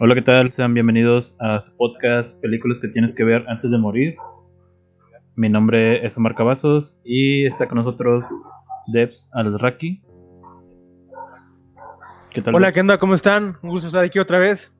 Hola, 0.00 0.14
¿qué 0.14 0.22
tal? 0.22 0.50
Sean 0.52 0.74
bienvenidos 0.74 1.36
a 1.38 1.60
su 1.60 1.76
podcast 1.76 2.40
Películas 2.40 2.80
que 2.80 2.88
tienes 2.88 3.14
que 3.14 3.24
ver 3.24 3.44
antes 3.48 3.70
de 3.70 3.78
morir. 3.78 4.16
Mi 5.36 5.48
nombre 5.48 6.04
es 6.04 6.16
Omar 6.16 6.34
Cavazos 6.34 7.00
y 7.04 7.46
está 7.46 7.68
con 7.68 7.76
nosotros 7.78 8.24
Debs 8.88 9.30
Alraki. 9.34 10.02
¿Qué 12.30 12.42
tal? 12.42 12.54
Hola, 12.54 12.72
¿qué 12.72 12.80
onda? 12.80 12.98
¿Cómo 12.98 13.14
están? 13.14 13.58
Un 13.62 13.70
gusto 13.70 13.88
estar 13.88 14.04
aquí 14.04 14.18
otra 14.18 14.38
vez. 14.38 14.74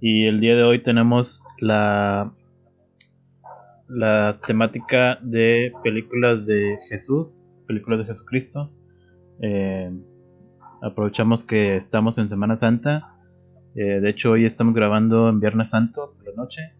Y 0.00 0.26
el 0.26 0.40
día 0.40 0.56
de 0.56 0.62
hoy 0.62 0.82
tenemos 0.82 1.42
la 1.58 2.32
la 3.88 4.40
temática 4.46 5.18
de 5.22 5.72
películas 5.82 6.46
de 6.46 6.78
Jesús, 6.88 7.44
películas 7.66 8.00
de 8.00 8.06
Jesucristo. 8.06 8.70
Eh, 9.42 9.90
aprovechamos 10.82 11.44
que 11.44 11.76
estamos 11.76 12.18
en 12.18 12.28
Semana 12.28 12.56
Santa. 12.56 13.13
Eh, 13.76 14.00
de 14.00 14.08
hecho, 14.08 14.32
hoy 14.32 14.44
estamos 14.44 14.72
grabando 14.72 15.28
en 15.28 15.40
Viernes 15.40 15.70
Santo 15.70 16.14
por 16.16 16.28
la 16.28 16.34
noche. 16.36 16.74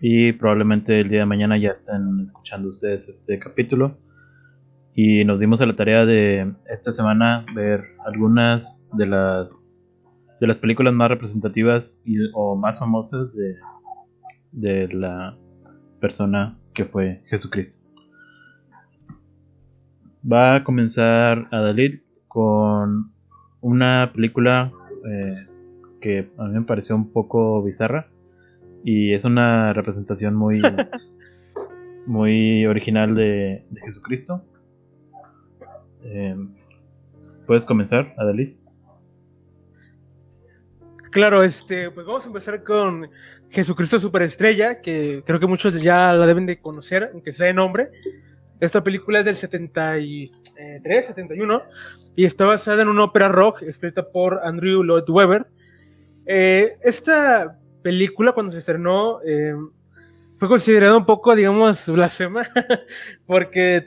Y 0.00 0.32
probablemente 0.32 1.00
el 1.00 1.08
día 1.10 1.20
de 1.20 1.26
mañana 1.26 1.58
ya 1.58 1.70
estén 1.70 2.20
escuchando 2.20 2.68
ustedes 2.68 3.08
este 3.08 3.38
capítulo. 3.38 3.98
Y 4.94 5.24
nos 5.24 5.38
dimos 5.38 5.60
a 5.60 5.66
la 5.66 5.76
tarea 5.76 6.06
de 6.06 6.54
esta 6.70 6.92
semana 6.92 7.44
ver 7.54 7.84
algunas 8.06 8.88
de 8.92 9.06
las 9.06 9.70
de 10.40 10.48
las 10.48 10.58
películas 10.58 10.92
más 10.92 11.08
representativas 11.08 12.02
y, 12.04 12.16
o 12.34 12.56
más 12.56 12.78
famosas 12.78 13.34
de, 13.34 13.56
de 14.52 14.88
la 14.88 15.38
persona 16.00 16.58
que 16.74 16.84
fue 16.84 17.22
Jesucristo. 17.26 17.86
Va 20.30 20.56
a 20.56 20.64
comenzar 20.64 21.48
Adalid 21.50 22.00
con 22.28 23.12
una 23.60 24.10
película 24.12 24.72
eh, 25.08 25.46
que 26.04 26.28
a 26.36 26.44
mí 26.44 26.52
me 26.52 26.66
pareció 26.66 26.94
un 26.94 27.10
poco 27.10 27.62
bizarra 27.62 28.08
y 28.84 29.14
es 29.14 29.24
una 29.24 29.72
representación 29.72 30.34
muy 30.34 30.60
muy 32.06 32.66
original 32.66 33.14
de, 33.14 33.64
Jesucristo. 33.82 34.44
Eh, 36.02 36.36
¿Puedes 37.46 37.64
comenzar, 37.64 38.14
Adalid? 38.18 38.52
Claro, 41.10 41.42
este, 41.42 41.90
pues 41.90 42.06
vamos 42.06 42.24
a 42.24 42.26
empezar 42.26 42.62
con 42.62 43.08
Jesucristo 43.48 43.98
Superestrella, 43.98 44.82
que 44.82 45.22
creo 45.24 45.40
que 45.40 45.46
muchos 45.46 45.80
ya 45.80 46.12
la 46.12 46.26
deben 46.26 46.44
de 46.44 46.60
conocer, 46.60 47.08
aunque 47.14 47.32
sea 47.32 47.46
de 47.46 47.54
nombre. 47.54 47.88
Esta 48.60 48.84
película 48.84 49.20
es 49.20 49.24
del 49.24 49.36
73, 49.36 51.06
71 51.06 51.62
y 52.14 52.26
está 52.26 52.44
basada 52.44 52.82
en 52.82 52.88
una 52.88 53.04
ópera 53.04 53.28
rock 53.28 53.62
escrita 53.62 54.10
por 54.10 54.40
Andrew 54.44 54.82
Lloyd 54.82 55.08
Webber. 55.08 55.46
Eh, 56.26 56.76
esta 56.82 57.58
película, 57.82 58.32
cuando 58.32 58.52
se 58.52 58.58
estrenó, 58.58 59.20
eh, 59.22 59.54
fue 60.38 60.48
considerada 60.48 60.96
un 60.96 61.06
poco, 61.06 61.34
digamos, 61.34 61.88
blasfema, 61.88 62.46
porque 63.26 63.86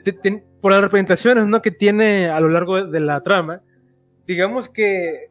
por 0.60 0.72
las 0.72 0.80
representaciones 0.80 1.46
¿no? 1.46 1.62
que 1.62 1.70
tiene 1.70 2.28
a 2.28 2.40
lo 2.40 2.48
largo 2.48 2.84
de 2.84 3.00
la 3.00 3.22
trama, 3.22 3.62
digamos 4.26 4.68
que 4.68 5.30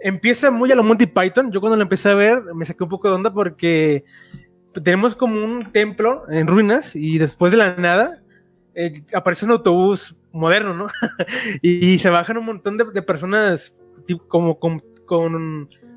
empieza 0.00 0.50
muy 0.50 0.70
a 0.70 0.74
lo 0.74 0.84
Monty 0.84 1.06
Python. 1.06 1.50
Yo 1.50 1.60
cuando 1.60 1.76
lo 1.76 1.82
empecé 1.82 2.10
a 2.10 2.14
ver 2.14 2.42
me 2.54 2.66
saqué 2.66 2.84
un 2.84 2.90
poco 2.90 3.08
de 3.08 3.14
onda 3.14 3.32
porque 3.32 4.04
tenemos 4.82 5.16
como 5.16 5.42
un 5.42 5.72
templo 5.72 6.24
en 6.28 6.46
ruinas 6.46 6.94
y 6.94 7.18
después 7.18 7.52
de 7.52 7.58
la 7.58 7.76
nada 7.76 8.22
eh, 8.74 9.02
aparece 9.14 9.46
un 9.46 9.52
autobús 9.52 10.14
moderno, 10.32 10.74
¿no? 10.74 10.86
y, 11.62 11.98
se 11.98 12.10
bajan 12.10 12.36
un 12.36 12.44
montón 12.44 12.76
de, 12.76 13.02
personas 13.02 13.74
como 14.28 14.58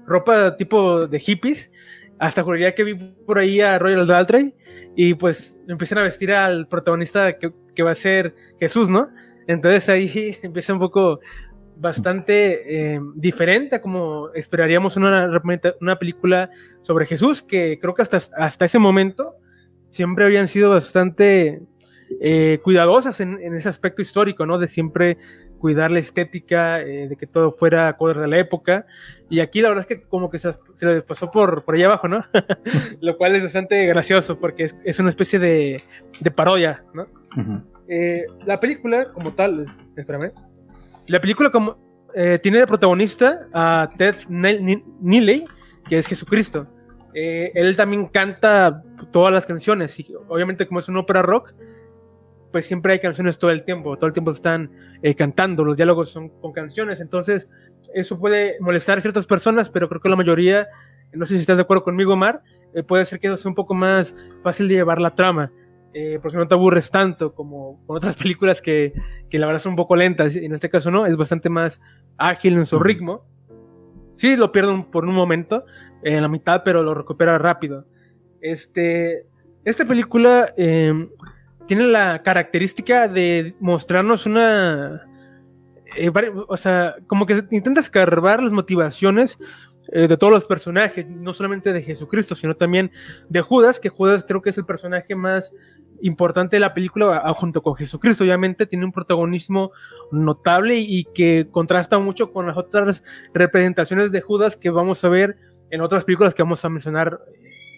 ropa 0.05 0.55
tipo 0.57 1.07
de 1.07 1.19
hippies. 1.19 1.71
Hasta 2.19 2.41
juraría 2.41 2.73
que 2.73 2.83
vi 2.83 2.95
por 2.95 3.37
ahí 3.37 3.61
a 3.61 3.77
Royal 3.77 4.07
Daltrey 4.07 4.55
y 4.95 5.13
pues 5.13 5.59
empiezan 5.67 5.99
a 5.99 6.03
vestir 6.03 6.33
al 6.33 6.67
protagonista 6.67 7.37
que, 7.37 7.53
que 7.75 7.83
va 7.83 7.91
a 7.91 7.95
ser 7.95 8.33
Jesús, 8.59 8.89
¿no? 8.89 9.09
Entonces 9.47 9.87
ahí 9.89 10.35
empieza 10.43 10.73
un 10.73 10.79
poco 10.79 11.19
bastante 11.79 12.95
eh, 12.95 12.99
diferente 13.15 13.75
a 13.75 13.81
como 13.81 14.29
esperaríamos 14.33 14.97
una, 14.97 15.41
una 15.79 15.99
película 15.99 16.49
sobre 16.81 17.05
Jesús, 17.05 17.41
que 17.41 17.77
creo 17.79 17.93
que 17.93 18.01
hasta, 18.01 18.17
hasta 18.35 18.65
ese 18.65 18.79
momento 18.79 19.35
siempre 19.89 20.25
habían 20.25 20.47
sido 20.47 20.71
bastante 20.71 21.61
eh, 22.21 22.59
cuidadosas 22.63 23.19
en, 23.19 23.37
ese 23.53 23.69
aspecto 23.69 24.01
histórico, 24.01 24.45
¿no? 24.45 24.57
De 24.57 24.67
siempre 24.67 25.17
cuidar 25.59 25.91
la 25.91 25.99
estética, 25.99 26.81
eh, 26.81 27.07
de 27.07 27.15
que 27.15 27.27
todo 27.27 27.51
fuera 27.51 27.87
acorde 27.87 28.23
a 28.23 28.27
la 28.27 28.39
época. 28.39 28.85
Y 29.29 29.39
aquí 29.39 29.61
la 29.61 29.69
verdad 29.69 29.85
es 29.89 29.97
que 29.97 30.01
como 30.07 30.29
que 30.29 30.37
se, 30.37 30.51
les 30.81 31.03
pasó 31.03 31.29
por, 31.31 31.63
por 31.63 31.75
allá 31.75 31.87
abajo, 31.87 32.07
¿no? 32.07 32.23
Lo 33.01 33.17
cual 33.17 33.35
es 33.35 33.43
bastante 33.43 33.85
gracioso 33.85 34.39
porque 34.39 34.63
es, 34.65 34.75
es 34.83 34.99
una 34.99 35.09
especie 35.09 35.39
de, 35.39 35.81
de 36.19 36.31
parodia, 36.31 36.83
¿no? 36.93 37.07
la 38.45 38.59
película 38.59 39.13
como 39.13 39.33
tal, 39.33 39.65
espérame, 39.95 40.33
la 41.07 41.21
película 41.21 41.49
como, 41.49 41.77
eh, 42.13 42.39
tiene 42.39 42.57
de 42.57 42.67
protagonista 42.67 43.47
a 43.53 43.91
Ted 43.97 44.15
Neely, 44.27 45.45
que 45.87 45.99
es 45.99 46.07
Jesucristo. 46.07 46.67
Eh, 47.13 47.51
él 47.53 47.75
también 47.75 48.07
canta 48.07 48.83
todas 49.11 49.33
las 49.33 49.45
canciones 49.45 49.99
y 49.99 50.13
obviamente 50.27 50.67
como 50.67 50.79
es 50.79 50.89
una 50.89 51.01
ópera 51.01 51.21
rock, 51.21 51.53
pues 52.51 52.65
siempre 52.65 52.93
hay 52.93 52.99
canciones 52.99 53.37
todo 53.37 53.51
el 53.51 53.63
tiempo, 53.63 53.95
todo 53.97 54.07
el 54.07 54.13
tiempo 54.13 54.31
están 54.31 54.71
eh, 55.01 55.15
cantando, 55.15 55.63
los 55.63 55.77
diálogos 55.77 56.09
son 56.09 56.29
con 56.29 56.53
canciones, 56.53 56.99
entonces 56.99 57.47
eso 57.93 58.19
puede 58.19 58.57
molestar 58.59 58.97
a 58.97 59.01
ciertas 59.01 59.25
personas, 59.25 59.69
pero 59.69 59.89
creo 59.89 60.01
que 60.01 60.09
la 60.09 60.15
mayoría, 60.15 60.67
no 61.13 61.25
sé 61.25 61.35
si 61.35 61.41
estás 61.41 61.57
de 61.57 61.63
acuerdo 61.63 61.83
conmigo, 61.83 62.13
Omar, 62.13 62.41
puede 62.87 63.05
ser 63.05 63.19
que 63.19 63.35
sea 63.37 63.49
un 63.49 63.55
poco 63.55 63.73
más 63.73 64.15
fácil 64.43 64.67
de 64.67 64.75
llevar 64.75 65.01
la 65.01 65.15
trama. 65.15 65.51
Eh, 65.93 66.19
porque 66.21 66.37
no 66.37 66.47
te 66.47 66.53
aburres 66.53 66.91
tanto 66.91 67.33
como 67.33 67.83
con 67.87 67.97
otras 67.97 68.15
películas 68.21 68.61
que, 68.61 68.93
que, 69.31 69.39
la 69.39 69.47
verdad 69.47 69.59
son 69.59 69.71
un 69.71 69.77
poco 69.77 69.95
lentas. 69.95 70.35
En 70.35 70.53
este 70.53 70.69
caso 70.69 70.91
no, 70.91 71.07
es 71.07 71.15
bastante 71.17 71.49
más 71.49 71.81
ágil 72.17 72.55
en 72.55 72.67
su 72.67 72.77
ritmo. 72.77 73.25
Sí, 74.15 74.35
lo 74.35 74.51
pierdo 74.51 74.91
por 74.91 75.05
un 75.05 75.15
momento, 75.15 75.65
en 76.03 76.21
la 76.21 76.27
mitad, 76.27 76.61
pero 76.63 76.83
lo 76.83 76.93
recupera 76.93 77.37
rápido. 77.37 77.85
Este, 78.41 79.25
esta 79.63 79.85
película 79.85 80.53
eh, 80.57 80.93
tiene 81.67 81.87
la 81.87 82.23
característica 82.23 83.07
de 83.07 83.55
mostrarnos 83.59 84.25
una... 84.25 85.05
Eh, 85.95 86.11
o 86.47 86.57
sea, 86.57 86.95
como 87.07 87.25
que 87.25 87.43
intenta 87.51 87.79
escarbar 87.79 88.43
las 88.43 88.51
motivaciones 88.51 89.37
eh, 89.91 90.07
de 90.07 90.17
todos 90.17 90.31
los 90.31 90.45
personajes, 90.45 91.07
no 91.07 91.31
solamente 91.33 91.71
de 91.71 91.81
Jesucristo, 91.81 92.35
sino 92.35 92.55
también 92.55 92.91
de 93.29 93.41
Judas, 93.41 93.79
que 93.79 93.89
Judas 93.89 94.25
creo 94.27 94.41
que 94.41 94.49
es 94.49 94.57
el 94.57 94.65
personaje 94.65 95.15
más 95.15 95.53
importante 96.01 96.57
de 96.57 96.59
la 96.59 96.73
película 96.73 97.23
junto 97.33 97.63
con 97.63 97.75
Jesucristo. 97.75 98.23
Obviamente 98.23 98.65
tiene 98.65 98.85
un 98.85 98.91
protagonismo 98.91 99.71
notable 100.11 100.77
y 100.77 101.05
que 101.15 101.47
contrasta 101.49 101.99
mucho 101.99 102.31
con 102.31 102.47
las 102.47 102.57
otras 102.57 103.03
representaciones 103.33 104.11
de 104.11 104.21
Judas 104.21 104.57
que 104.57 104.69
vamos 104.69 105.03
a 105.03 105.09
ver 105.09 105.37
en 105.71 105.81
otras 105.81 106.03
películas 106.03 106.33
que 106.33 106.43
vamos 106.43 106.63
a 106.63 106.69
mencionar 106.69 107.19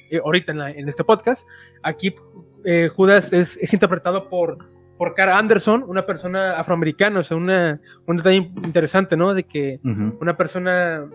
eh, 0.10 0.20
ahorita 0.24 0.72
en, 0.72 0.90
este 0.90 1.04
podcast. 1.04 1.48
Aquí 1.84 2.16
eh, 2.66 2.90
Judas 2.94 3.34
es, 3.34 3.74
interpretado 3.74 4.30
por, 4.30 4.58
por 4.97 5.14
Cara 5.16 5.38
Anderson, 5.38 5.84
una 5.88 6.06
persona 6.06 6.53
afroamericana, 6.53 7.20
o 7.20 7.24
sea, 7.24 7.38
una, 7.38 7.80
un 8.06 8.18
detalle 8.18 8.52
interesante, 8.64 9.16
¿no? 9.18 9.34
De 9.34 9.44
que 9.44 9.80
una 10.20 10.36
persona 10.38 11.09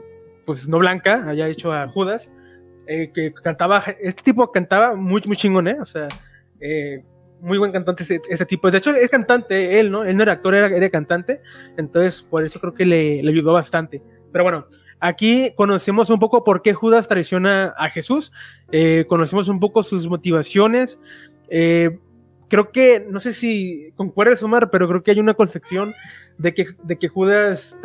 pues 0.46 0.68
no 0.68 0.78
blanca, 0.78 1.28
haya 1.28 1.48
hecho 1.48 1.72
a 1.72 1.88
Judas, 1.88 2.30
eh, 2.86 3.10
que 3.14 3.32
cantaba, 3.32 3.82
este 4.00 4.22
tipo 4.22 4.50
cantaba 4.52 4.94
muy, 4.94 5.22
muy 5.26 5.36
chingón, 5.36 5.68
¿eh? 5.68 5.76
O 5.80 5.86
sea, 5.86 6.08
eh, 6.60 7.02
muy 7.40 7.58
buen 7.58 7.72
cantante 7.72 8.04
ese, 8.04 8.46
tipo. 8.46 8.70
De 8.70 8.78
hecho, 8.78 8.90
es 8.90 9.10
cantante 9.10 9.78
él, 9.80 9.90
¿no? 9.90 10.04
Él 10.04 10.16
no 10.16 10.22
era 10.22 10.32
actor, 10.32 10.54
era, 10.54 10.66
era 10.68 10.88
cantante, 10.88 11.42
entonces 11.76 12.22
por 12.22 12.44
eso 12.44 12.60
creo 12.60 12.74
que 12.74 12.84
le, 12.84 13.22
le, 13.22 13.30
ayudó 13.30 13.52
bastante. 13.52 14.02
Pero 14.32 14.44
bueno, 14.44 14.66
aquí 15.00 15.52
conocemos 15.54 16.10
un 16.10 16.18
poco 16.18 16.42
por 16.42 16.62
qué 16.62 16.72
Judas 16.72 17.06
traiciona 17.06 17.74
a 17.76 17.90
Jesús, 17.90 18.32
eh, 18.72 19.04
conocemos 19.08 19.48
un 19.48 19.60
poco 19.60 19.82
sus 19.82 20.08
motivaciones. 20.08 20.98
Eh, 21.56 22.00
creo 22.48 22.72
que, 22.72 23.06
no 23.08 23.20
sé 23.20 23.32
si 23.32 23.92
concuerdes, 23.94 24.42
Omar, 24.42 24.70
pero 24.70 24.88
creo 24.88 25.04
que 25.04 25.12
hay 25.12 25.20
una 25.20 25.34
concepción 25.34 25.94
de 26.36 26.52
que, 26.52 26.66
de 26.82 26.98
que 26.98 27.06
Judas 27.06 27.78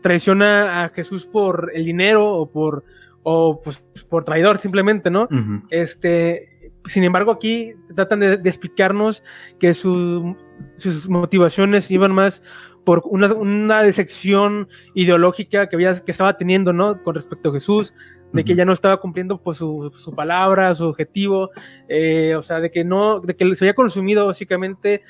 traiciona 0.00 0.84
a 0.84 0.90
Jesús 0.90 1.26
por 1.26 1.72
el 1.74 1.84
dinero 1.84 2.24
o 2.24 2.48
por, 2.48 2.84
o 3.24 3.60
pues, 3.60 3.84
por 4.08 4.22
traidor 4.22 4.58
simplemente, 4.58 5.10
¿no? 5.10 5.28
Este, 5.70 6.70
sin 6.84 7.02
embargo, 7.02 7.32
aquí 7.32 7.74
tratan 7.96 8.20
de, 8.20 8.34
explicarnos 8.44 9.24
que 9.58 9.74
sus 9.74 11.08
motivaciones 11.08 11.90
iban 11.90 12.12
más 12.12 12.44
por 12.84 13.02
una, 13.06 13.34
una 13.34 13.82
decepción 13.82 14.68
ideológica 14.94 15.68
que, 15.68 15.74
había, 15.74 15.96
que 15.98 16.12
estaba 16.12 16.36
teniendo, 16.36 16.72
¿no? 16.72 17.02
Con 17.02 17.16
respecto 17.16 17.48
a 17.48 17.54
Jesús, 17.54 17.92
de 18.32 18.44
que 18.44 18.54
ya 18.54 18.64
no 18.64 18.72
estaba 18.72 18.98
cumpliendo 18.98 19.40
pues, 19.40 19.58
su, 19.58 19.92
su 19.96 20.14
palabra, 20.14 20.74
su 20.74 20.86
objetivo, 20.86 21.50
eh, 21.88 22.34
o 22.36 22.42
sea, 22.42 22.60
de 22.60 22.70
que 22.70 22.84
no, 22.84 23.20
de 23.20 23.34
que 23.34 23.54
se 23.54 23.64
había 23.64 23.74
consumido 23.74 24.26
básicamente 24.26 25.02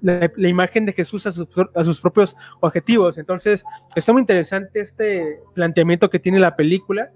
la, 0.00 0.48
imagen 0.48 0.86
de 0.86 0.92
Jesús 0.92 1.26
a 1.26 1.32
sus, 1.32 2.00
propios 2.00 2.34
objetivos. 2.60 3.18
Entonces, 3.18 3.64
está 3.94 4.12
muy 4.12 4.20
interesante 4.20 4.80
este 4.80 5.40
planteamiento 5.54 6.10
que 6.10 6.18
tiene 6.18 6.40
la 6.40 6.56
película. 6.56 7.12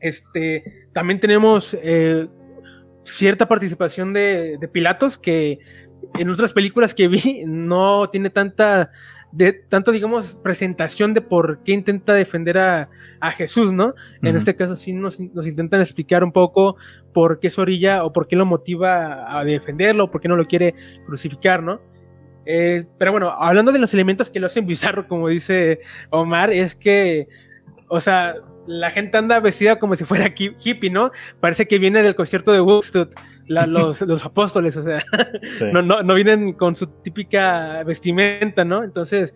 Este, 0.00 0.88
también 0.92 1.18
tenemos 1.18 1.76
eh, 1.80 2.28
cierta 3.04 3.48
participación 3.48 4.12
de, 4.12 4.58
de, 4.60 4.68
Pilatos 4.68 5.16
que 5.16 5.58
en 6.18 6.28
otras 6.28 6.52
películas 6.52 6.94
que 6.94 7.08
vi 7.08 7.42
no 7.46 8.08
tiene 8.10 8.30
tanta 8.30 8.90
de 9.34 9.52
tanto, 9.52 9.90
digamos, 9.90 10.38
presentación 10.44 11.12
de 11.12 11.20
por 11.20 11.58
qué 11.64 11.72
intenta 11.72 12.14
defender 12.14 12.56
a, 12.56 12.88
Jesús, 13.32 13.72
¿no? 13.72 13.94
En 14.22 14.36
este 14.36 14.54
caso 14.54 14.76
sí 14.76 14.92
nos, 14.92 15.18
intentan 15.18 15.80
explicar 15.80 16.22
un 16.22 16.30
poco 16.30 16.76
por 17.14 17.40
qué 17.40 17.48
es 17.48 17.58
orilla 17.58 18.04
o 18.04 18.12
por 18.12 18.28
qué 18.28 18.36
lo 18.36 18.44
motiva 18.44 19.38
a 19.38 19.42
defenderlo, 19.44 20.10
por 20.10 20.20
qué 20.20 20.28
no 20.28 20.36
lo 20.36 20.46
quiere 20.46 20.74
crucificar, 21.06 21.62
¿no? 21.62 21.80
Eh, 22.44 22.84
pero 22.98 23.12
bueno, 23.12 23.30
hablando 23.30 23.72
de 23.72 23.78
los 23.78 23.94
elementos 23.94 24.30
que 24.30 24.40
lo 24.40 24.46
hacen 24.46 24.66
bizarro, 24.66 25.08
como 25.08 25.28
dice 25.28 25.80
Omar, 26.10 26.52
es 26.52 26.76
que, 26.76 27.28
o 27.88 27.98
sea, 27.98 28.34
la 28.66 28.90
gente 28.90 29.16
anda 29.16 29.40
vestida 29.40 29.78
como 29.78 29.96
si 29.96 30.04
fuera 30.04 30.32
hippie, 30.36 30.90
¿no? 30.90 31.10
Parece 31.40 31.66
que 31.66 31.78
viene 31.78 32.02
del 32.02 32.14
concierto 32.14 32.52
de 32.52 32.60
Woodstock 32.60 33.10
los, 33.46 34.24
apóstoles, 34.24 34.76
o 34.76 34.82
sea, 34.82 35.04
no, 35.72 35.82
no, 35.82 36.14
vienen 36.14 36.52
con 36.54 36.74
su 36.74 36.86
típica 36.86 37.82
vestimenta, 37.84 38.64
¿no? 38.64 38.82
Entonces, 38.82 39.34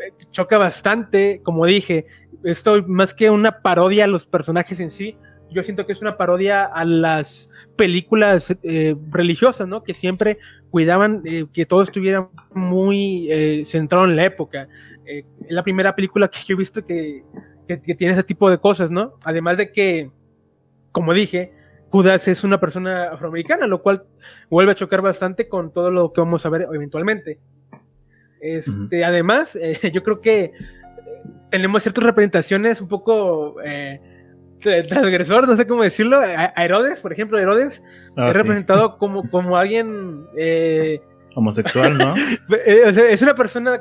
eh, 0.00 0.12
choca 0.30 0.58
bastante, 0.58 1.40
como 1.42 1.66
dije, 1.66 2.06
esto 2.42 2.82
más 2.86 3.14
que 3.14 3.30
una 3.30 3.62
parodia 3.62 4.04
a 4.04 4.08
los 4.08 4.26
personajes 4.26 4.80
en 4.80 4.90
sí, 4.90 5.16
yo 5.50 5.62
siento 5.62 5.86
que 5.86 5.92
es 5.92 6.02
una 6.02 6.16
parodia 6.16 6.64
a 6.64 6.84
las 6.84 7.48
películas 7.76 8.56
eh, 8.64 8.96
religiosas, 9.10 9.68
¿no? 9.68 9.84
Que 9.84 9.94
siempre 9.94 10.38
cuidaban 10.70 11.22
eh, 11.24 11.46
que 11.52 11.64
todo 11.64 11.82
estuviera 11.82 12.28
muy 12.52 13.28
centrado 13.64 14.04
en 14.06 14.16
la 14.16 14.24
época. 14.24 14.68
es 15.04 15.24
la 15.48 15.62
primera 15.62 15.94
película 15.94 16.26
que 16.28 16.40
yo 16.44 16.54
he 16.54 16.58
visto 16.58 16.84
que, 16.84 17.22
que, 17.68 17.94
tiene 17.94 18.14
ese 18.14 18.24
tipo 18.24 18.50
de 18.50 18.58
cosas, 18.58 18.90
¿no? 18.90 19.14
Además 19.24 19.58
de 19.58 19.70
que, 19.70 20.10
como 20.90 21.14
dije, 21.14 21.52
Judas 21.94 22.26
es 22.26 22.42
una 22.42 22.58
persona 22.58 23.10
afroamericana, 23.12 23.68
lo 23.68 23.80
cual 23.80 24.02
vuelve 24.50 24.72
a 24.72 24.74
chocar 24.74 25.00
bastante 25.00 25.46
con 25.46 25.72
todo 25.72 25.92
lo 25.92 26.12
que 26.12 26.20
vamos 26.20 26.44
a 26.44 26.48
ver 26.48 26.66
eventualmente. 26.72 27.38
Este, 28.40 29.04
Además, 29.04 29.54
eh, 29.54 29.78
yo 29.94 30.02
creo 30.02 30.20
que 30.20 30.42
eh, 30.42 30.52
tenemos 31.50 31.84
ciertas 31.84 32.02
representaciones 32.02 32.80
un 32.80 32.88
poco 32.88 33.62
eh, 33.62 34.00
transgresor, 34.58 35.46
no 35.46 35.54
sé 35.54 35.68
cómo 35.68 35.84
decirlo. 35.84 36.18
A, 36.18 36.64
Herodes, 36.64 37.00
por 37.00 37.12
ejemplo, 37.12 37.38
Herodes 37.38 37.80
ah, 38.16 38.30
es 38.30 38.36
representado 38.38 38.98
como, 38.98 39.30
como 39.30 39.56
alguien 39.56 40.26
homosexual, 41.36 41.96
¿no? 41.96 42.14
es 42.66 43.22
una 43.22 43.36
persona 43.36 43.80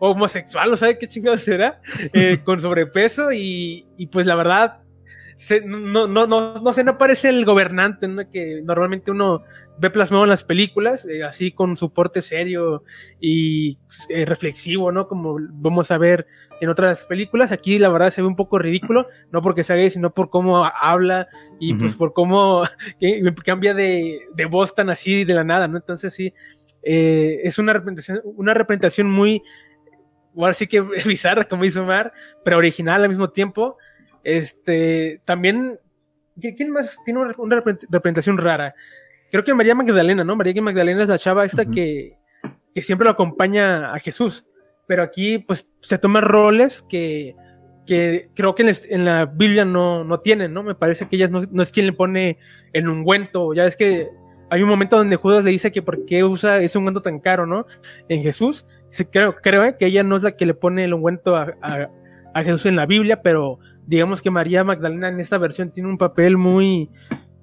homosexual, 0.00 0.72
¿o 0.72 0.76
sabe 0.76 0.98
qué 0.98 1.06
chingados 1.06 1.42
será? 1.42 1.80
con 2.44 2.58
sobrepeso 2.58 3.30
y, 3.30 3.86
y 3.96 4.08
pues 4.08 4.26
la 4.26 4.34
verdad 4.34 4.83
no, 5.64 6.06
no, 6.06 6.26
no, 6.26 6.54
no 6.54 6.72
sé, 6.72 6.84
no 6.84 6.98
parece 6.98 7.28
el 7.28 7.44
gobernante 7.44 8.08
que 8.32 8.62
normalmente 8.62 9.10
uno 9.10 9.42
ve 9.78 9.90
plasmado 9.90 10.24
en 10.24 10.30
las 10.30 10.44
películas, 10.44 11.04
eh, 11.06 11.24
así 11.24 11.52
con 11.52 11.76
su 11.76 11.92
porte 11.92 12.22
serio 12.22 12.84
y 13.20 13.78
eh, 14.08 14.24
reflexivo, 14.24 14.92
¿no? 14.92 15.08
Como 15.08 15.36
vamos 15.52 15.90
a 15.90 15.98
ver 15.98 16.26
en 16.60 16.68
otras 16.68 17.06
películas. 17.06 17.52
Aquí 17.52 17.78
la 17.78 17.88
verdad 17.88 18.10
se 18.10 18.22
ve 18.22 18.28
un 18.28 18.36
poco 18.36 18.58
ridículo, 18.58 19.08
no 19.32 19.42
porque 19.42 19.64
sea 19.64 19.76
gay, 19.76 19.90
sino 19.90 20.12
por 20.12 20.30
cómo 20.30 20.64
habla 20.64 21.28
y 21.58 21.74
pues 21.74 21.94
por 21.94 22.12
cómo 22.12 22.64
cambia 23.44 23.74
de, 23.74 24.20
de, 24.34 24.44
voz 24.46 24.74
tan 24.74 24.90
así 24.90 25.24
de 25.24 25.34
la 25.34 25.44
nada, 25.44 25.66
¿no? 25.68 25.76
Entonces 25.76 26.14
sí, 26.14 26.32
eh, 26.84 27.40
es 27.44 27.58
una 27.58 27.72
representación, 27.72 28.20
una 28.24 28.54
representación 28.54 29.10
muy, 29.10 29.42
ahora 30.36 30.54
sí 30.54 30.66
que 30.66 30.80
bizarra, 31.06 31.44
como 31.44 31.64
hizo 31.64 31.82
Omar, 31.82 32.12
pero 32.44 32.58
original 32.58 33.02
al 33.02 33.08
mismo 33.08 33.30
tiempo. 33.30 33.76
Este, 34.24 35.20
también, 35.26 35.78
¿quién 36.40 36.70
más 36.70 36.98
tiene 37.04 37.20
una, 37.20 37.62
representación 37.90 38.38
rara? 38.38 38.74
Creo 39.30 39.44
que 39.44 39.54
María 39.54 39.74
Magdalena, 39.74 40.24
¿no? 40.24 40.34
María 40.34 40.60
Magdalena 40.62 41.02
es 41.02 41.08
la 41.08 41.18
chava 41.18 41.44
esta 41.44 41.66
que, 41.66 42.14
que, 42.74 42.82
siempre 42.82 43.04
lo 43.04 43.10
acompaña 43.10 43.92
a 43.92 43.98
Jesús. 43.98 44.46
Pero 44.86 45.02
aquí, 45.02 45.38
pues, 45.38 45.68
se 45.80 45.98
toma 45.98 46.20
roles 46.20 46.82
que, 46.88 47.34
que 47.86 48.30
creo 48.34 48.54
que 48.54 48.74
en, 48.88 49.04
la 49.04 49.26
Biblia 49.26 49.64
no, 49.64 50.04
no 50.04 50.20
tienen, 50.20 50.52
¿no? 50.52 50.62
Me 50.62 50.74
parece 50.74 51.06
que 51.08 51.16
ella 51.16 51.28
no, 51.28 51.42
no, 51.50 51.62
es 51.62 51.70
quien 51.70 51.86
le 51.86 51.92
pone 51.92 52.38
el 52.72 52.88
ungüento. 52.88 53.54
Ya 53.54 53.66
es 53.66 53.76
que 53.76 54.08
hay 54.50 54.62
un 54.62 54.68
momento 54.68 54.96
donde 54.96 55.16
Judas 55.16 55.44
le 55.44 55.50
dice 55.50 55.72
que 55.72 55.82
por 55.82 56.06
qué 56.06 56.24
usa 56.24 56.58
ese 56.58 56.78
ungüento 56.78 57.02
tan 57.02 57.18
caro, 57.18 57.46
¿no? 57.46 57.66
En 58.08 58.22
Jesús. 58.22 58.66
Creo, 59.10 59.36
creo 59.36 59.64
¿eh? 59.64 59.76
que 59.78 59.86
ella 59.86 60.02
no 60.02 60.16
es 60.16 60.22
la 60.22 60.32
que 60.32 60.46
le 60.46 60.54
pone 60.54 60.84
el 60.84 60.94
ungüento 60.94 61.36
a, 61.36 61.54
a 62.34 62.42
Jesús 62.42 62.66
en 62.66 62.76
la 62.76 62.84
Biblia, 62.84 63.22
pero 63.22 63.58
digamos 63.86 64.22
que 64.22 64.30
María 64.30 64.64
Magdalena 64.64 65.08
en 65.08 65.20
esta 65.20 65.38
versión 65.38 65.70
tiene 65.70 65.88
un 65.88 65.98
papel 65.98 66.36
muy, 66.36 66.90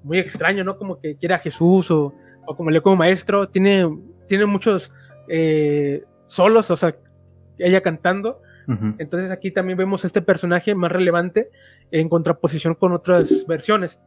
muy 0.02 0.18
extraño, 0.18 0.64
¿no? 0.64 0.76
Como 0.76 1.00
que 1.00 1.16
quiere 1.16 1.34
a 1.34 1.38
Jesús 1.38 1.90
o, 1.90 2.14
o 2.46 2.56
como 2.56 2.70
le 2.70 2.80
como 2.80 2.96
maestro, 2.96 3.48
tiene, 3.48 3.88
tiene 4.26 4.46
muchos 4.46 4.92
eh, 5.28 6.04
solos, 6.26 6.70
o 6.70 6.76
sea, 6.76 6.96
ella 7.58 7.80
cantando. 7.80 8.40
Entonces 8.98 9.32
aquí 9.32 9.50
también 9.50 9.76
vemos 9.76 10.04
este 10.04 10.22
personaje 10.22 10.74
más 10.76 10.92
relevante 10.92 11.50
en 11.90 12.08
contraposición 12.08 12.74
con 12.74 12.92
otras 12.92 13.44
versiones. 13.48 13.98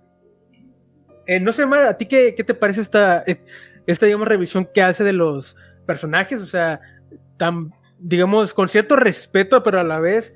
Eh, 1.27 1.41
no 1.41 1.51
sé, 1.51 1.65
más, 1.65 1.85
¿a 1.85 1.97
ti 1.97 2.05
qué, 2.05 2.33
qué, 2.35 2.43
te 2.43 2.53
parece 2.53 2.79
esta, 2.79 3.25
esta, 3.85 4.05
digamos, 4.05 4.27
revisión 4.27 4.67
que 4.73 4.81
hace 4.81 5.03
de 5.03 5.11
los 5.11 5.57
personajes? 5.85 6.41
O 6.41 6.45
sea, 6.45 6.79
tan, 7.37 7.73
digamos, 7.99 8.53
con 8.53 8.69
cierto 8.69 8.95
respeto, 8.95 9.61
pero 9.61 9.79
a 9.79 9.83
la 9.83 9.99
vez 9.99 10.33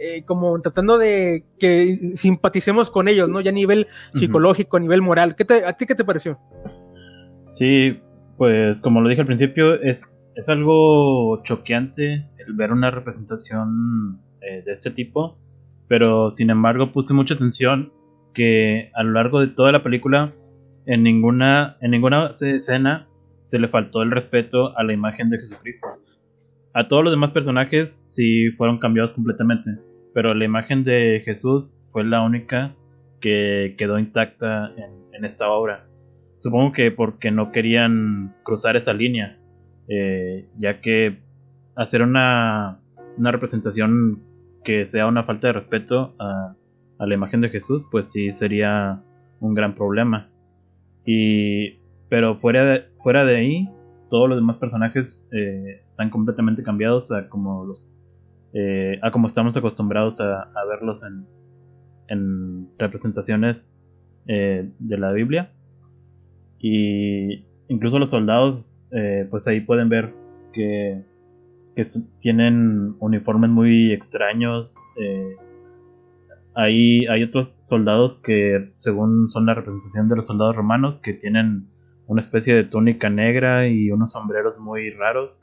eh, 0.00 0.24
como 0.24 0.58
tratando 0.60 0.96
de 0.96 1.44
que 1.58 2.12
simpaticemos 2.14 2.88
con 2.90 3.06
ellos, 3.06 3.28
¿no? 3.28 3.42
Ya 3.42 3.50
a 3.50 3.54
nivel 3.54 3.86
psicológico, 4.14 4.78
a 4.78 4.80
nivel 4.80 5.02
moral. 5.02 5.36
¿Qué 5.36 5.44
te, 5.44 5.66
¿A 5.66 5.74
ti 5.74 5.84
qué 5.84 5.94
te 5.94 6.06
pareció? 6.06 6.38
Sí, 7.52 8.00
pues 8.38 8.80
como 8.80 9.02
lo 9.02 9.10
dije 9.10 9.20
al 9.20 9.26
principio, 9.26 9.74
es, 9.74 10.18
es 10.36 10.48
algo 10.48 11.42
choqueante 11.42 12.30
el 12.38 12.54
ver 12.54 12.72
una 12.72 12.90
representación 12.90 14.22
eh, 14.40 14.62
de 14.64 14.72
este 14.72 14.90
tipo, 14.90 15.38
pero 15.86 16.30
sin 16.30 16.48
embargo 16.48 16.92
puse 16.92 17.12
mucha 17.12 17.34
atención 17.34 17.92
que 18.32 18.90
a 18.94 19.02
lo 19.02 19.12
largo 19.12 19.40
de 19.40 19.48
toda 19.48 19.70
la 19.70 19.82
película 19.82 20.32
en 20.86 21.02
ninguna, 21.02 21.76
en 21.82 21.90
ninguna 21.90 22.30
escena 22.40 23.06
se 23.44 23.58
le 23.58 23.68
faltó 23.68 24.00
el 24.00 24.12
respeto 24.12 24.74
a 24.78 24.82
la 24.82 24.94
imagen 24.94 25.28
de 25.28 25.40
Jesucristo. 25.40 25.88
A 26.72 26.88
todos 26.88 27.04
los 27.04 27.12
demás 27.12 27.32
personajes 27.32 27.90
sí 28.14 28.50
fueron 28.52 28.78
cambiados 28.78 29.12
completamente 29.12 29.89
pero 30.14 30.34
la 30.34 30.44
imagen 30.44 30.84
de 30.84 31.20
Jesús 31.24 31.76
fue 31.92 32.04
la 32.04 32.22
única 32.22 32.74
que 33.20 33.74
quedó 33.78 33.98
intacta 33.98 34.72
en, 34.76 35.00
esta 35.24 35.50
obra. 35.50 35.86
Supongo 36.38 36.72
que 36.72 36.90
porque 36.90 37.30
no 37.30 37.52
querían 37.52 38.34
cruzar 38.42 38.74
esa 38.76 38.94
línea, 38.94 39.38
eh, 39.86 40.48
ya 40.56 40.80
que 40.80 41.18
hacer 41.76 42.00
una, 42.00 42.80
una, 43.18 43.30
representación 43.30 44.22
que 44.64 44.86
sea 44.86 45.06
una 45.06 45.24
falta 45.24 45.48
de 45.48 45.52
respeto 45.52 46.14
a, 46.18 46.56
la 46.98 47.14
imagen 47.14 47.42
de 47.42 47.50
Jesús, 47.50 47.86
pues 47.90 48.10
sí 48.10 48.32
sería 48.32 49.02
un 49.40 49.52
gran 49.52 49.74
problema. 49.74 50.30
Y, 51.04 51.80
pero 52.08 52.36
fuera 52.36 52.64
de, 52.64 52.84
fuera 53.02 53.26
de 53.26 53.36
ahí, 53.36 53.68
todos 54.08 54.26
los 54.26 54.38
demás 54.38 54.56
personajes 54.56 55.28
eh, 55.32 55.80
están 55.84 56.08
completamente 56.08 56.62
cambiados 56.62 57.12
a 57.12 57.28
como 57.28 57.66
los 57.66 57.84
eh, 58.52 58.98
a 59.02 59.10
como 59.12 59.28
estamos 59.28 59.56
acostumbrados 59.56 60.20
a, 60.20 60.48
verlos 60.68 61.04
en, 61.04 61.26
en 62.08 62.68
representaciones 62.78 63.72
eh, 64.26 64.68
de 64.78 64.98
la 64.98 65.12
Biblia. 65.12 65.52
Y 66.58 67.46
incluso 67.68 67.98
los 67.98 68.10
soldados, 68.10 68.76
eh, 68.92 69.26
pues 69.30 69.46
ahí 69.46 69.60
pueden 69.60 69.88
ver 69.88 70.12
que, 70.52 71.08
tienen 72.20 72.94
uniformes 73.00 73.48
muy 73.48 73.90
extraños. 73.90 74.76
ahí 76.54 77.06
hay 77.06 77.22
otros 77.22 77.56
soldados 77.60 78.20
que, 78.20 78.72
según 78.76 79.30
son 79.30 79.46
la 79.46 79.54
representación 79.54 80.10
de 80.10 80.16
los 80.16 80.26
soldados 80.26 80.56
romanos, 80.56 81.00
que 81.00 81.14
tienen 81.14 81.68
una 82.06 82.20
especie 82.20 82.54
de 82.54 82.64
túnica 82.64 83.08
negra 83.08 83.66
y 83.66 83.90
unos 83.90 84.12
sombreros 84.12 84.58
muy 84.58 84.90
raros. 84.90 85.40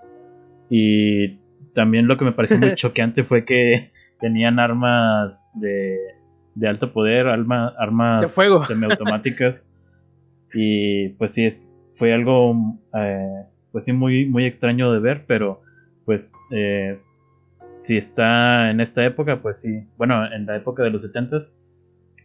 Y 0.69 1.39
también 1.77 2.07
lo 2.07 2.17
que 2.17 2.25
me 2.25 2.31
pareció 2.31 2.57
muy 2.57 2.73
choqueante 2.75 3.23
fue 3.23 3.45
que 3.45 3.91
tenían 4.19 4.57
armas 4.57 5.47
de, 5.53 5.95
de 6.55 6.67
alto 6.67 6.91
poder, 6.91 7.27
armas 7.27 8.21
de 8.21 8.27
fuego. 8.27 8.65
semiautomáticas. 8.65 9.69
y 10.55 11.09
pues 11.09 11.33
sí, 11.33 11.47
fue 11.97 12.15
algo 12.15 12.79
eh, 12.95 13.43
pues 13.71 13.85
sí 13.85 13.93
muy, 13.93 14.25
muy 14.25 14.47
extraño 14.47 14.91
de 14.91 14.99
ver, 14.99 15.25
pero 15.27 15.61
pues 16.03 16.33
eh, 16.49 16.99
si 17.81 17.95
está 17.95 18.71
en 18.71 18.81
esta 18.81 19.05
época, 19.05 19.43
pues 19.43 19.61
sí, 19.61 19.83
bueno, 19.97 20.25
en 20.33 20.47
la 20.47 20.55
época 20.55 20.81
de 20.81 20.89
los 20.89 21.03
70 21.03 21.37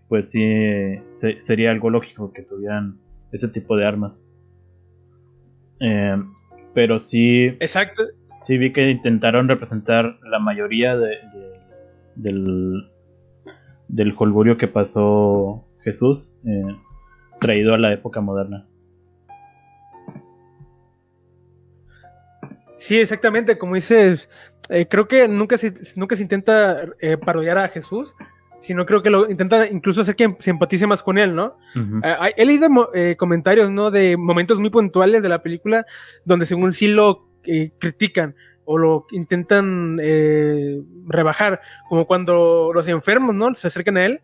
pues 0.09 0.31
sí 0.31 0.99
sería 1.41 1.73
algo 1.73 1.91
lógico 1.91 2.33
que 2.33 2.41
tuvieran 2.41 2.97
ese 3.33 3.49
tipo 3.49 3.77
de 3.77 3.85
armas. 3.85 4.31
Eh, 5.79 6.17
pero 6.75 6.99
sí. 6.99 7.49
Exacto. 7.61 8.05
Sí 8.43 8.59
vi 8.59 8.73
que 8.73 8.91
intentaron 8.91 9.49
representar 9.49 10.19
la 10.25 10.41
mayoría 10.41 10.97
de, 10.97 11.19
del, 12.17 12.91
del 13.89 14.15
holgurio 14.17 14.57
que 14.57 14.69
pasó 14.69 15.65
Jesús, 15.83 16.37
eh, 16.45 16.77
traído 17.41 17.75
a 17.75 17.79
la 17.79 17.93
época 17.93 18.21
moderna. 18.21 18.67
Sí, 22.79 22.99
exactamente, 22.99 23.59
como 23.59 23.77
dices, 23.77 24.29
eh, 24.69 24.89
creo 24.89 25.07
que 25.07 25.29
nunca 25.29 25.57
se, 25.57 25.73
nunca 25.95 26.17
se 26.17 26.23
intenta 26.23 26.83
eh, 27.01 27.17
parodiar 27.17 27.59
a 27.59 27.69
Jesús, 27.69 28.13
sino 28.61 28.87
creo 28.87 29.05
que 29.05 29.11
lo 29.11 29.31
intenta 29.31 29.69
incluso 29.69 30.01
hacer 30.01 30.17
que 30.17 30.35
se 30.41 30.51
empatice 30.51 30.87
más 30.89 31.03
con 31.03 31.19
él, 31.19 31.35
¿no? 31.35 31.59
Eh, 31.77 32.33
he 32.37 32.45
leído 32.45 32.69
comentarios, 33.17 33.71
¿no? 33.71 33.93
De 33.93 34.17
momentos 34.17 34.59
muy 34.59 34.71
puntuales 34.71 35.23
de 35.23 35.29
la 35.29 35.43
película 35.43 35.85
donde 36.25 36.47
según 36.47 36.73
sí 36.73 36.89
lo 36.89 37.32
critican 37.79 38.35
o 38.65 38.79
lo 38.79 39.07
intentan 39.11 39.99
rebajar, 41.07 41.61
como 41.89 42.07
cuando 42.07 42.71
los 42.73 42.87
enfermos, 42.89 43.35
¿no? 43.35 43.53
Se 43.55 43.67
acercan 43.67 43.97
a 43.97 44.07
él 44.07 44.21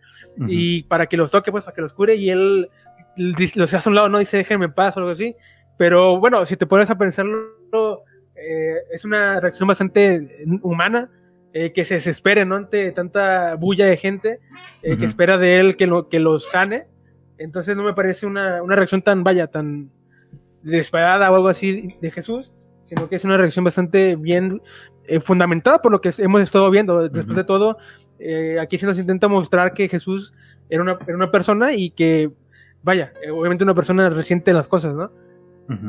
y 0.47 0.85
para 0.85 1.07
que 1.07 1.17
los 1.17 1.31
toque, 1.31 1.51
pues 1.51 1.65
para 1.65 1.75
que 1.75 1.83
los 1.83 1.93
cure 1.93 2.15
y 2.15 2.31
él 2.31 2.71
los 3.17 3.75
hace 3.75 3.89
a 3.89 3.91
un 3.91 3.97
lado, 3.97 4.09
¿no? 4.09 4.19
Dice 4.19 4.37
déjenme 4.37 4.67
en 4.67 4.73
paz 4.73 4.97
o 4.97 5.01
algo 5.01 5.11
así. 5.11 5.35
Pero 5.77 6.19
bueno, 6.19 6.45
si 6.47 6.57
te 6.57 6.67
pones 6.67 6.91
a 6.91 6.99
pensarlo, 6.99 8.05
eh, 8.35 8.77
es 8.93 9.05
una 9.05 9.41
reacción 9.41 9.67
bastante 9.67 10.47
humana, 10.63 11.11
eh, 11.55 11.73
que 11.73 11.85
se 11.85 11.95
desespere 11.95 12.45
¿no? 12.45 12.57
ante 12.57 12.93
tanta 12.93 13.55
bulla 13.55 13.87
de 13.87 13.97
gente 13.97 14.39
eh, 14.83 14.99
que 14.99 15.07
espera 15.07 15.39
de 15.39 15.59
él 15.59 15.77
que 15.77 15.87
lo, 15.87 16.09
que 16.09 16.21
lo 16.21 16.39
sane. 16.39 16.87
Entonces 17.39 17.77
no 17.77 17.85
me 17.85 17.95
parece 17.95 18.27
una, 18.27 18.63
una 18.63 18.77
reacción 18.77 19.03
tan, 19.03 19.25
vaya, 19.25 19.47
tan 19.47 19.91
desesperada 20.63 21.31
o 21.31 21.37
algo 21.37 21.49
así 21.49 21.97
de 22.01 22.11
Jesús, 22.11 22.53
sino 22.88 23.09
que 23.09 23.16
es 23.16 23.25
una 23.25 23.37
reacción 23.37 23.64
bastante 23.64 24.16
bien 24.16 24.62
fundamentada 25.21 25.80
por 25.83 25.92
lo 25.92 26.00
que 26.00 26.12
hemos 26.18 26.40
estado 26.42 26.71
viendo. 26.71 27.09
Después 27.09 27.37
de 27.37 27.45
todo, 27.45 27.76
aquí 28.61 28.78
se 28.78 28.87
nos 28.87 28.99
intenta 28.99 29.28
mostrar 29.28 29.75
que 29.75 29.88
Jesús 29.88 30.35
era 30.71 30.83
una, 30.83 30.99
era 31.07 31.16
una 31.16 31.30
persona 31.30 31.75
y 31.75 31.90
que, 31.90 32.30
vaya, 32.83 33.12
obviamente 33.33 33.64
una 33.64 33.75
persona 33.75 34.09
reciente 34.11 34.50
en 34.50 34.57
las 34.57 34.68
cosas, 34.68 34.95
¿no? 34.95 35.12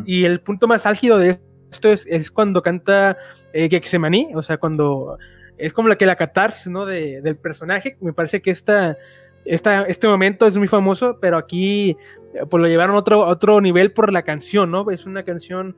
Y 0.05 0.25
el 0.25 0.41
punto 0.41 0.67
más 0.67 0.85
álgido 0.85 1.17
de 1.17 1.39
esto 1.71 1.89
es, 1.89 2.31
cuando 2.31 2.61
canta 2.61 3.17
eh, 3.53 3.69
Gexemaní, 3.69 4.31
o 4.35 4.43
sea, 4.43 4.57
cuando 4.57 5.17
es 5.57 5.73
como 5.73 5.87
la 5.87 5.97
que 5.97 6.05
la 6.05 6.15
catarsis, 6.15 6.67
¿no? 6.67 6.85
De, 6.85 7.21
del 7.21 7.37
personaje. 7.37 7.97
Me 8.01 8.13
parece 8.13 8.41
que 8.41 8.51
esta, 8.51 8.97
esta, 9.45 9.83
este 9.83 10.07
momento 10.07 10.47
es 10.47 10.57
muy 10.57 10.67
famoso, 10.67 11.17
pero 11.21 11.37
aquí 11.37 11.97
eh, 12.33 12.45
pues 12.49 12.61
lo 12.61 12.67
llevaron 12.67 12.95
a 12.95 12.99
otro, 12.99 13.19
otro 13.21 13.61
nivel 13.61 13.91
por 13.91 14.11
la 14.11 14.23
canción, 14.23 14.71
¿no? 14.71 14.89
Es 14.89 15.05
una 15.05 15.23
canción 15.23 15.75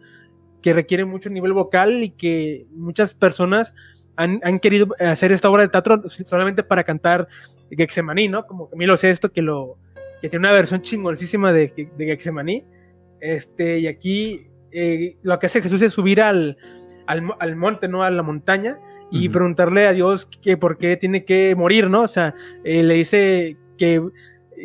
que 0.61 0.73
requiere 0.73 1.05
mucho 1.05 1.29
nivel 1.29 1.53
vocal 1.53 2.03
y 2.03 2.11
que 2.11 2.65
muchas 2.71 3.13
personas 3.13 3.73
han, 4.15 4.39
han 4.43 4.59
querido 4.59 4.87
hacer 4.99 5.31
esta 5.31 5.49
obra 5.49 5.63
de 5.63 5.69
teatro 5.69 6.01
solamente 6.07 6.63
para 6.63 6.83
cantar 6.83 7.27
Gexemaní, 7.71 8.27
¿no? 8.27 8.45
Como 8.45 8.69
Camilo 8.69 8.95
esto 8.95 9.31
que 9.31 9.41
lo 9.41 9.77
que 10.21 10.29
tiene 10.29 10.47
una 10.47 10.53
versión 10.53 10.81
chingoncísima 10.81 11.51
de, 11.51 11.89
de 11.97 12.05
Gexemaní. 12.05 12.63
Este, 13.19 13.79
y 13.79 13.87
aquí 13.87 14.47
eh, 14.71 15.17
lo 15.23 15.37
que 15.39 15.47
hace 15.47 15.61
Jesús 15.61 15.81
es 15.81 15.93
subir 15.93 16.21
al, 16.21 16.57
al, 17.07 17.55
monte, 17.55 17.87
¿no? 17.87 18.03
A 18.03 18.11
la 18.11 18.23
montaña 18.23 18.79
y 19.13 19.27
preguntarle 19.27 19.87
a 19.87 19.93
Dios 19.93 20.25
que 20.41 20.55
por 20.55 20.77
qué 20.77 20.95
tiene 20.95 21.25
que 21.25 21.53
morir, 21.55 21.89
¿no? 21.89 22.03
O 22.03 22.07
sea, 22.07 22.33
eh, 22.63 22.81
le 22.81 22.93
dice 22.93 23.57
que, 23.77 24.01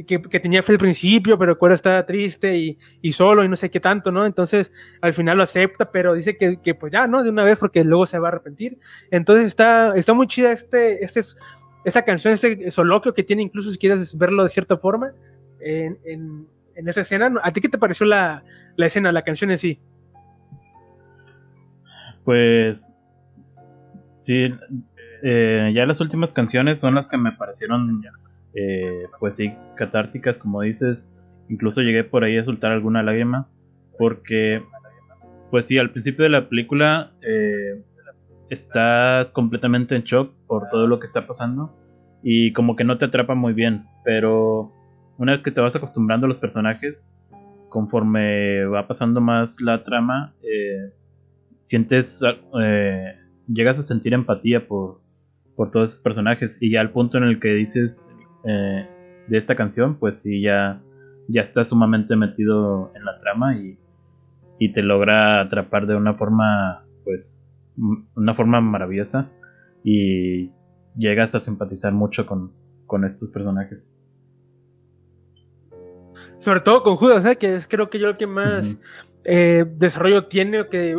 que, 0.07 0.19
tenía 0.40 0.62
fe 0.62 0.73
al 0.73 0.78
principio, 0.78 1.38
pero 1.38 1.59
que 1.59 1.64
ahora 1.64 1.75
está 1.75 2.05
triste 2.05 2.57
y, 2.57 2.78
y, 3.00 3.12
solo 3.12 3.45
y 3.45 3.49
no 3.49 3.57
sé 3.57 3.71
qué 3.71 3.81
tanto, 3.81 4.11
¿no? 4.11 4.26
Entonces, 4.26 4.73
al 5.00 5.14
final 5.14 5.37
lo 5.38 5.45
acepta, 5.45 5.90
pero 5.90 6.14
dice 6.14 6.37
que, 6.37 6.61
que, 6.61 6.75
pues 6.75 6.93
ya, 6.93 7.07
¿no? 7.07 7.23
De 7.23 7.31
una 7.31 7.45
vez 7.45 7.59
porque 7.59 7.85
luego 7.85 8.07
se 8.07 8.19
va 8.19 8.28
a 8.28 8.33
arrepentir. 8.33 8.78
Entonces, 9.11 9.47
está, 9.47 9.97
está 9.97 10.12
muy 10.12 10.26
chida 10.26 10.52
este, 10.52 11.05
este, 11.05 11.21
esta 11.85 12.05
canción, 12.05 12.35
este 12.35 12.71
soloquio 12.71 13.14
que 13.14 13.23
tiene, 13.23 13.43
incluso 13.43 13.71
si 13.71 13.78
quieres 13.78 14.16
verlo 14.16 14.43
de 14.43 14.50
cierta 14.50 14.76
forma, 14.76 15.12
en, 15.61 15.99
en, 16.05 16.47
en 16.75 16.88
esa 16.88 17.00
escena. 17.00 17.33
¿A 17.43 17.50
ti 17.52 17.61
qué 17.61 17.69
te 17.69 17.78
pareció 17.78 18.07
la, 18.07 18.45
la 18.76 18.87
escena, 18.87 19.12
la 19.12 19.23
canción 19.23 19.50
en 19.50 19.59
sí? 19.59 19.81
Pues 22.25 22.90
sí, 24.21 24.52
eh, 25.23 25.73
ya 25.75 25.87
las 25.87 26.00
últimas 26.00 26.33
canciones 26.33 26.81
son 26.81 26.95
las 26.95 27.09
que 27.09 27.16
me 27.16 27.33
parecieron, 27.33 28.02
eh, 28.56 29.06
pues 29.20 29.36
sí, 29.36 29.52
catárticas, 29.76 30.38
como 30.38 30.62
dices. 30.62 31.12
Incluso 31.48 31.82
llegué 31.82 32.02
por 32.04 32.25
ahí 32.25 32.38
a 32.38 32.44
soltar 32.44 32.72
alguna 32.72 33.02
lágrima, 33.02 33.48
porque, 33.98 34.62
pues 35.50 35.66
sí, 35.66 35.78
al 35.78 35.90
principio 35.90 36.25
de 36.25 36.30
la 36.30 36.48
película 36.48 37.12
eh, 37.22 37.84
estás 38.50 39.30
completamente 39.30 39.94
en 39.94 40.02
shock 40.02 40.32
por 40.46 40.68
todo 40.68 40.86
lo 40.86 40.98
que 40.98 41.06
está 41.06 41.26
pasando 41.26 41.76
y 42.22 42.52
como 42.52 42.76
que 42.76 42.84
no 42.84 42.98
te 42.98 43.04
atrapa 43.04 43.34
muy 43.34 43.52
bien, 43.52 43.84
pero 44.04 44.72
una 45.18 45.32
vez 45.32 45.42
que 45.42 45.50
te 45.50 45.60
vas 45.60 45.76
acostumbrando 45.76 46.26
a 46.26 46.28
los 46.28 46.38
personajes, 46.38 47.12
conforme 47.68 48.64
va 48.64 48.88
pasando 48.88 49.20
más 49.20 49.60
la 49.60 49.84
trama, 49.84 50.34
eh, 50.42 50.92
sientes, 51.62 52.20
eh, 52.60 53.14
llegas 53.48 53.78
a 53.78 53.82
sentir 53.82 54.14
empatía 54.14 54.66
por, 54.66 55.00
por 55.54 55.70
todos 55.70 55.92
esos 55.92 56.02
personajes 56.02 56.58
y 56.60 56.70
ya 56.70 56.80
al 56.80 56.90
punto 56.90 57.18
en 57.18 57.25
el 57.25 57.40
que 57.40 57.54
dices 57.54 58.04
eh, 58.46 58.88
de 59.28 59.38
esta 59.38 59.56
canción, 59.56 59.98
pues 59.98 60.20
sí, 60.22 60.40
ya, 60.40 60.80
ya 61.28 61.42
estás 61.42 61.68
sumamente 61.70 62.16
metido 62.16 62.92
en 62.94 63.04
la 63.04 63.18
trama 63.20 63.56
y, 63.56 63.78
y 64.58 64.72
te 64.72 64.82
logra 64.82 65.40
atrapar 65.40 65.86
de 65.86 65.96
una 65.96 66.14
forma, 66.14 66.84
pues, 67.04 67.48
una 68.14 68.34
forma 68.34 68.60
maravillosa 68.60 69.30
y 69.84 70.50
llegas 70.96 71.34
a 71.34 71.40
simpatizar 71.40 71.92
mucho 71.92 72.26
con, 72.26 72.52
con 72.86 73.04
estos 73.04 73.30
personajes. 73.30 73.94
Sobre 76.38 76.60
todo 76.60 76.82
con 76.82 76.96
Judas, 76.96 77.24
¿eh? 77.26 77.36
que 77.36 77.56
es 77.56 77.66
creo 77.66 77.90
que 77.90 77.98
yo 77.98 78.08
el 78.08 78.16
que 78.16 78.26
más 78.26 78.78
desarrollo 79.24 80.26
tiene, 80.26 80.68
que 80.68 80.96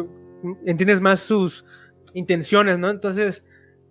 entiendes 0.65 1.01
más 1.01 1.21
sus 1.21 1.65
intenciones, 2.13 2.79
¿no? 2.79 2.89
Entonces, 2.89 3.45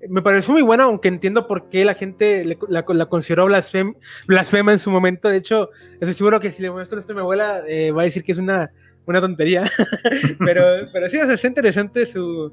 me 0.09 0.23
pareció 0.23 0.53
muy 0.53 0.63
buena, 0.63 0.85
aunque 0.85 1.09
entiendo 1.09 1.47
por 1.47 1.69
qué 1.69 1.85
la 1.85 1.95
gente 1.95 2.59
la, 2.69 2.85
consideró 3.09 3.47
blasfema 3.47 4.73
en 4.73 4.79
su 4.79 4.91
momento. 4.91 5.29
De 5.29 5.39
hecho, 5.39 5.71
estoy 5.95 6.15
seguro 6.15 6.41
que 6.41 6.53
si 6.53 6.63
le 6.63 6.71
muestro 6.71 6.99
esto 6.99 7.13
a 7.13 7.17
mi 7.17 7.21
abuela, 7.21 7.63
eh, 7.67 7.91
va 7.91 8.03
a 8.03 8.05
decir 8.05 8.23
que 8.23 8.33
es 8.33 8.39
una, 8.39 8.71
una 9.07 9.21
tontería. 9.21 9.65
pero, 10.45 10.63
pero 10.93 11.09
sí, 11.09 11.19
es 11.19 11.45
interesante 11.45 12.07
su, 12.07 12.53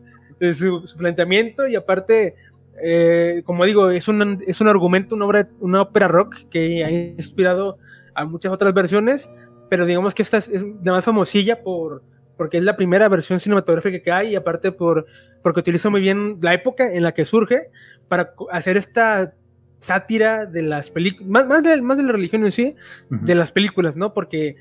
su, 0.51 0.97
planteamiento 0.97 1.67
y 1.67 1.75
aparte, 1.75 2.35
eh, 2.81 3.43
como 3.45 3.65
digo, 3.65 3.89
es 3.89 4.07
un, 4.07 4.43
es 4.47 4.61
un 4.61 4.67
argumento, 4.67 5.15
una, 5.15 5.25
obra, 5.25 5.49
una 5.59 5.81
ópera 5.81 6.07
rock 6.07 6.35
que 6.49 6.83
ha 6.83 6.91
inspirado 6.91 7.77
a 8.15 8.25
muchas 8.25 8.51
otras 8.51 8.73
versiones, 8.73 9.29
pero 9.69 9.85
digamos 9.85 10.13
que 10.13 10.21
esta 10.21 10.37
es 10.37 10.49
la 10.83 10.91
más 10.91 11.05
famosilla 11.05 11.61
por 11.61 12.03
porque 12.37 12.57
es 12.57 12.63
la 12.63 12.75
primera 12.75 13.09
versión 13.09 13.39
cinematográfica 13.39 13.99
que 13.99 14.11
hay 14.11 14.29
y 14.29 14.35
aparte 14.35 14.71
por, 14.71 15.05
porque 15.41 15.59
utiliza 15.59 15.89
muy 15.89 16.01
bien 16.01 16.39
la 16.41 16.53
época 16.53 16.91
en 16.93 17.03
la 17.03 17.13
que 17.13 17.25
surge 17.25 17.69
para 18.07 18.33
hacer 18.51 18.77
esta 18.77 19.33
sátira 19.79 20.45
de 20.45 20.61
las 20.61 20.89
películas, 20.89 21.29
más, 21.29 21.45
más, 21.45 21.63
de, 21.63 21.81
más 21.81 21.97
de 21.97 22.03
la 22.03 22.13
religión 22.13 22.45
en 22.45 22.51
sí, 22.51 22.75
de 23.09 23.35
las 23.35 23.51
películas, 23.51 23.97
¿no? 23.97 24.13
Porque 24.13 24.47
eh, 24.47 24.55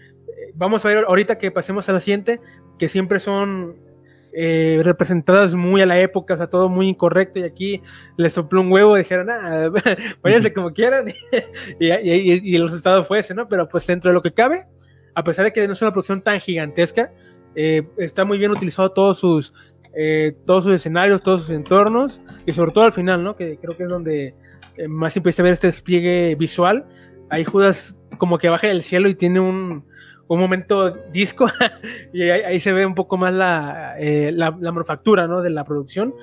vamos 0.55 0.85
a 0.85 0.89
ver 0.89 1.05
ahorita 1.07 1.39
que 1.39 1.51
pasemos 1.51 1.89
a 1.89 1.93
la 1.93 2.01
siguiente, 2.01 2.41
que 2.79 2.89
siempre 2.89 3.21
son 3.21 3.77
eh, 4.33 4.81
representadas 4.83 5.55
muy 5.55 5.81
a 5.81 5.87
la 5.87 6.01
época, 6.01 6.35
o 6.35 6.37
sea, 6.39 6.49
todo 6.49 6.69
muy 6.69 6.89
incorrecto 6.89 7.39
y 7.39 7.45
aquí 7.45 7.83
les 8.17 8.33
sopló 8.33 8.63
un 8.63 8.73
huevo 8.73 8.97
y 8.97 9.01
dijeron, 9.01 9.31
ah, 9.31 9.71
váyanse 10.23 10.53
como 10.53 10.73
quieran 10.73 11.13
y, 11.79 11.87
y, 11.89 12.57
el 12.57 12.63
resultado 12.63 13.05
fue 13.05 13.19
ese, 13.19 13.35
¿no? 13.35 13.47
Pero 13.47 13.69
pues 13.69 13.87
dentro 13.87 14.11
de 14.11 14.15
lo 14.15 14.23
que 14.23 14.33
cabe, 14.33 14.67
a 15.15 15.23
pesar 15.23 15.45
de 15.45 15.53
que 15.53 15.67
no 15.67 15.75
es 15.75 15.83
una 15.83 15.93
producción 15.93 16.23
tan 16.23 16.41
gigantesca, 16.41 17.13
eh, 17.55 17.87
está 17.99 18.25
muy 18.25 18.39
bien 18.39 18.51
utilizado 18.51 18.93
todos 18.93 19.19
sus, 19.19 19.53
eh, 19.95 20.37
todos 20.47 20.65
sus 20.65 20.75
escenarios, 20.75 21.23
todos 21.23 21.43
sus 21.43 21.51
entornos 21.51 22.21
y 22.47 22.53
sobre 22.53 22.73
todo 22.73 22.85
al 22.85 22.93
final, 22.93 23.23
¿no? 23.23 23.37
Que 23.37 23.59
creo 23.59 23.77
que 23.77 23.85
es 23.85 23.89
donde 23.89 24.35
eh, 24.77 24.89
más 24.89 25.17
empieza 25.17 25.43
a 25.43 25.45
ver 25.45 25.53
este 25.53 25.67
despliegue 25.69 26.35
visual. 26.37 26.87
Ahí 27.29 27.45
Judas 27.45 27.97
como 28.19 28.39
que 28.39 28.49
baja 28.49 28.69
del 28.69 28.83
cielo 28.83 29.09
y 29.09 29.15
tiene 29.15 29.41
un, 29.41 29.85
un 30.29 30.41
momento 30.41 30.91
disco 31.13 31.47
y 32.13 32.23
ahí, 32.23 32.61
se 32.61 32.73
ve 32.73 32.87
un 32.87 32.95
poco 32.95 33.17
más 33.17 33.35
la, 33.35 33.97
la, 33.99 34.51
manufactura, 34.51 35.27
¿no? 35.27 35.43
De 35.43 35.51
la 35.51 35.65
producción. 35.65 36.15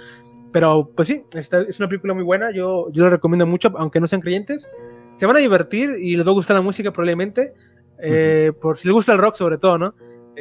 Pero 0.51 0.91
pues 0.95 1.07
sí, 1.07 1.23
esta 1.33 1.61
es 1.61 1.79
una 1.79 1.87
película 1.87 2.15
muy 2.15 2.23
buena, 2.23 2.49
yo, 2.51 2.91
yo 2.91 3.03
la 3.03 3.11
recomiendo 3.11 3.45
mucho, 3.45 3.71
aunque 3.77 3.99
no 3.99 4.07
sean 4.07 4.21
creyentes. 4.21 4.67
Se 5.17 5.27
van 5.27 5.35
a 5.35 5.39
divertir 5.39 5.91
y 5.99 6.15
les 6.15 6.25
va 6.25 6.31
a 6.31 6.33
gustar 6.33 6.55
la 6.55 6.61
música 6.61 6.91
probablemente, 6.91 7.53
por 8.59 8.77
si 8.77 8.87
les 8.87 8.93
gusta 8.93 9.11
el 9.11 9.19
rock 9.19 9.35
sobre 9.35 9.57
todo, 9.57 9.77
¿no? 9.77 9.93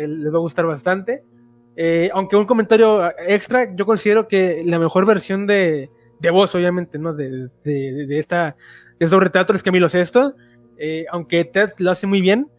Les 0.06 0.32
va 0.32 0.38
a 0.38 0.40
gustar 0.40 0.66
bastante. 0.66 1.24
Eh, 1.76 2.10
aunque 2.12 2.36
un 2.36 2.44
comentario 2.44 3.10
extra, 3.26 3.74
yo 3.74 3.86
considero 3.86 4.26
que 4.26 4.62
la 4.66 4.78
mejor 4.78 5.06
versión 5.06 5.46
de, 5.46 5.90
de 6.18 6.30
voz, 6.30 6.54
obviamente, 6.54 6.98
¿no? 6.98 7.14
De, 7.14 7.48
de, 7.64 8.18
esta, 8.18 8.56
de 8.98 9.06
sobre 9.06 9.30
teatro 9.30 9.54
es 9.54 9.62
Camilo 9.62 9.88
Sesto. 9.88 10.34
Eh, 10.76 11.06
aunque 11.10 11.44
Ted 11.44 11.72
lo 11.78 11.90
hace 11.90 12.06
muy 12.06 12.20
bien, 12.20 12.50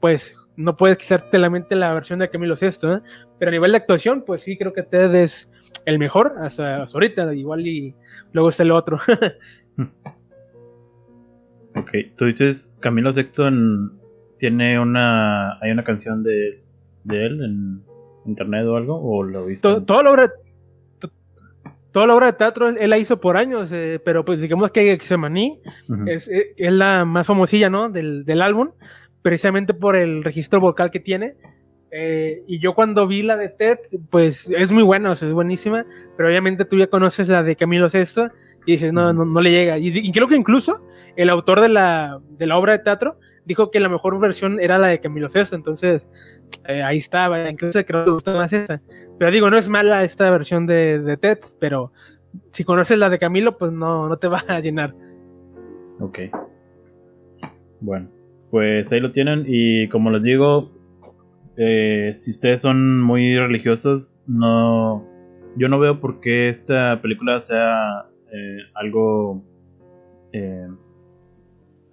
pues 0.00 0.34
no 0.56 0.76
puedes 0.76 0.98
quitarte 0.98 1.38
la 1.38 1.50
mente 1.50 1.76
la 1.76 1.94
versión 1.94 2.18
de 2.18 2.30
Camilo 2.30 2.56
Sesto, 2.56 2.92
¿eh? 2.92 3.00
pero 3.38 3.50
a 3.50 3.52
nivel 3.52 3.72
de 3.72 3.76
actuación, 3.76 4.24
pues 4.24 4.42
sí, 4.42 4.56
creo 4.56 4.72
que 4.72 4.82
Ted 4.82 5.14
es 5.14 5.48
el 5.84 5.98
mejor 5.98 6.32
hasta, 6.38 6.84
ahorita, 6.84 7.32
igual 7.34 7.66
y 7.66 7.94
luego 8.32 8.48
está 8.48 8.62
el 8.62 8.72
otro. 8.72 8.96
ok, 11.76 11.90
tú 12.16 12.24
dices 12.24 12.74
Camilo 12.80 13.12
Sexto 13.12 13.48
tiene 14.38 14.80
una, 14.80 15.58
hay 15.60 15.70
una 15.70 15.84
canción 15.84 16.22
de, 16.22 16.62
de 17.06 17.26
él 17.26 17.42
en 17.42 17.82
internet 18.26 18.66
o 18.66 18.76
algo, 18.76 19.00
o 19.00 19.22
lo 19.22 19.46
viste? 19.46 19.80
toda 19.82 20.02
la 20.02 20.10
obra 20.10 20.32
toda 21.96 22.08
la 22.08 22.14
obra 22.14 22.26
de 22.26 22.32
teatro 22.34 22.68
él, 22.68 22.90
la 22.90 22.98
hizo 22.98 23.18
por 23.22 23.38
años, 23.38 23.70
eh, 23.72 23.98
pero 24.04 24.22
pues 24.22 24.42
digamos 24.42 24.70
que 24.70 24.92
Exemaní 24.92 25.62
es, 26.06 26.28
eh, 26.28 26.52
es, 26.54 26.72
la 26.72 27.06
más 27.06 27.26
famosilla, 27.26 27.70
¿no? 27.70 27.88
Del, 27.88 28.26
del, 28.26 28.42
álbum, 28.42 28.72
precisamente 29.22 29.72
por 29.72 29.96
el 29.96 30.22
registro 30.22 30.60
vocal 30.60 30.90
que 30.90 31.00
tiene. 31.00 31.36
Eh, 31.90 32.42
y 32.46 32.58
yo 32.58 32.74
cuando 32.74 33.06
vi 33.06 33.22
la 33.22 33.38
de 33.38 33.48
Ted, 33.48 33.78
pues 34.10 34.50
es 34.50 34.72
muy 34.72 34.82
buena, 34.82 35.12
o 35.12 35.16
sea, 35.16 35.28
es 35.28 35.32
buenísima, 35.32 35.86
pero 36.18 36.28
obviamente 36.28 36.66
tú 36.66 36.76
ya 36.76 36.88
conoces 36.88 37.30
la 37.30 37.42
de 37.42 37.56
Camilo 37.56 37.88
Sesto 37.88 38.30
y 38.66 38.72
dices, 38.72 38.92
no, 38.92 39.14
no, 39.14 39.24
no 39.24 39.40
le 39.40 39.50
llega. 39.50 39.78
Y, 39.78 39.88
y, 39.88 40.12
creo 40.12 40.28
que 40.28 40.36
incluso 40.36 40.86
el 41.16 41.30
autor 41.30 41.62
de 41.62 41.70
la, 41.70 42.20
de 42.28 42.46
la 42.46 42.58
obra 42.58 42.72
de 42.72 42.80
teatro 42.80 43.18
dijo 43.46 43.70
que 43.70 43.80
la 43.80 43.88
mejor 43.88 44.18
versión 44.20 44.60
era 44.60 44.76
la 44.76 44.88
de 44.88 45.00
Camilo 45.00 45.28
Sesto, 45.28 45.56
entonces 45.56 46.10
eh, 46.68 46.82
ahí 46.82 46.98
estaba, 46.98 47.48
incluso 47.48 47.82
creo 47.84 48.04
que 48.04 48.10
me 48.10 48.14
gustó 48.14 48.34
más 48.36 48.52
esta. 48.52 48.82
Pero 49.18 49.30
digo, 49.30 49.48
no 49.48 49.56
es 49.56 49.68
mala 49.68 50.04
esta 50.04 50.30
versión 50.30 50.66
de, 50.66 51.00
de 51.00 51.16
Ted, 51.16 51.38
pero 51.58 51.92
si 52.52 52.64
conoces 52.64 52.98
la 52.98 53.08
de 53.08 53.18
Camilo, 53.18 53.56
pues 53.56 53.72
no, 53.72 54.08
no 54.08 54.16
te 54.18 54.28
va 54.28 54.44
a 54.48 54.60
llenar. 54.60 54.94
Ok. 56.00 56.18
Bueno, 57.80 58.10
pues 58.50 58.92
ahí 58.92 59.00
lo 59.00 59.12
tienen 59.12 59.44
y 59.46 59.88
como 59.88 60.10
les 60.10 60.22
digo, 60.22 60.72
eh, 61.56 62.12
si 62.16 62.32
ustedes 62.32 62.60
son 62.60 63.00
muy 63.00 63.38
religiosos, 63.38 64.18
no, 64.26 65.06
yo 65.56 65.68
no 65.68 65.78
veo 65.78 66.00
por 66.00 66.20
qué 66.20 66.48
esta 66.48 67.00
película 67.00 67.38
sea 67.40 68.06
eh, 68.32 68.58
algo 68.74 69.42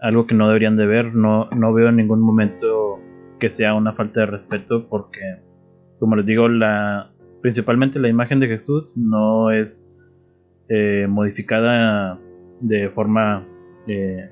algo 0.04 0.28
que 0.28 0.36
no 0.36 0.48
deberían 0.48 0.78
de 0.78 0.86
ver. 0.86 1.16
No, 1.16 1.50
no 1.50 1.74
veo 1.74 1.90
en 1.90 1.96
ningún 1.96 2.22
momento 2.22 3.00
que 3.40 3.50
sea 3.50 3.74
una 3.74 3.94
falta 3.94 4.22
de 4.22 4.26
respeto 4.28 4.88
porque, 4.88 5.38
como 6.00 6.16
les 6.16 6.26
digo, 6.26 6.48
la, 6.48 7.12
principalmente 7.42 8.00
la 8.00 8.10
imagen 8.10 8.40
de 8.40 8.48
Jesús 8.48 8.96
no 8.98 9.50
es 9.52 9.90
eh, 10.70 11.08
modificada 11.10 12.20
de 12.60 12.90
forma 12.90 13.46
eh, 13.88 14.30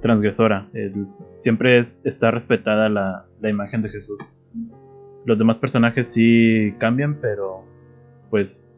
transgresora. 0.00 0.68
siempre 1.38 1.78
es, 1.78 2.00
está 2.04 2.30
respetada 2.30 2.88
la, 2.88 3.26
la, 3.40 3.50
imagen 3.50 3.82
de 3.82 3.90
Jesús. 3.90 4.20
Los 5.24 5.38
demás 5.38 5.56
personajes 5.58 6.08
sí 6.08 6.74
cambian, 6.78 7.18
pero 7.20 7.64
pues 8.30 8.72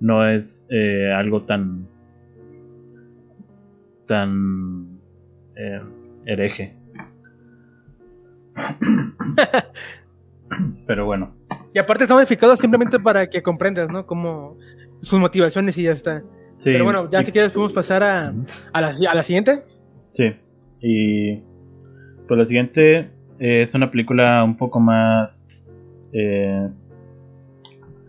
no 0.00 0.26
es 0.26 0.66
eh, 0.70 1.12
algo 1.12 1.42
tan 1.42 1.86
tan 4.06 4.95
eh, 5.56 5.80
hereje. 6.26 6.76
Pero 10.86 11.06
bueno. 11.06 11.34
Y 11.74 11.78
aparte 11.78 12.04
está 12.04 12.14
modificado 12.14 12.56
simplemente 12.56 13.00
para 13.00 13.28
que 13.28 13.42
comprendas, 13.42 13.90
¿no? 13.90 14.06
Como 14.06 14.56
sus 15.02 15.18
motivaciones 15.18 15.76
y 15.78 15.84
ya 15.84 15.92
está. 15.92 16.22
Pero 16.62 16.84
bueno, 16.84 17.10
ya 17.10 17.22
si 17.22 17.32
quieres 17.32 17.52
podemos 17.52 17.72
pasar 17.72 18.02
a, 18.02 18.34
a, 18.72 18.80
la, 18.80 18.94
a 19.10 19.14
la 19.14 19.22
siguiente. 19.22 19.62
Sí. 20.10 20.34
Y 20.80 21.42
pues 22.26 22.38
la 22.38 22.44
siguiente 22.44 23.10
es 23.38 23.74
una 23.74 23.90
película 23.90 24.42
un 24.42 24.56
poco 24.56 24.80
más 24.80 25.48
eh, 26.12 26.68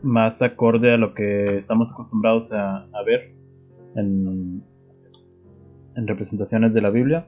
más 0.01 0.41
acorde 0.41 0.93
a 0.93 0.97
lo 0.97 1.13
que 1.13 1.57
estamos 1.57 1.91
acostumbrados 1.91 2.53
a, 2.53 2.87
a 2.93 3.03
ver 3.05 3.33
en, 3.95 4.63
en 5.97 6.07
representaciones 6.07 6.73
de 6.73 6.81
la 6.81 6.91
Biblia. 6.91 7.27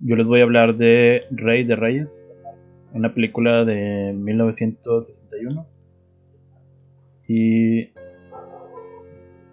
Yo 0.00 0.16
les 0.16 0.26
voy 0.26 0.40
a 0.40 0.44
hablar 0.44 0.76
de 0.76 1.24
Rey 1.30 1.64
de 1.64 1.76
Reyes, 1.76 2.32
una 2.92 3.12
película 3.12 3.64
de 3.64 4.12
1961. 4.14 5.66
Y. 7.26 7.86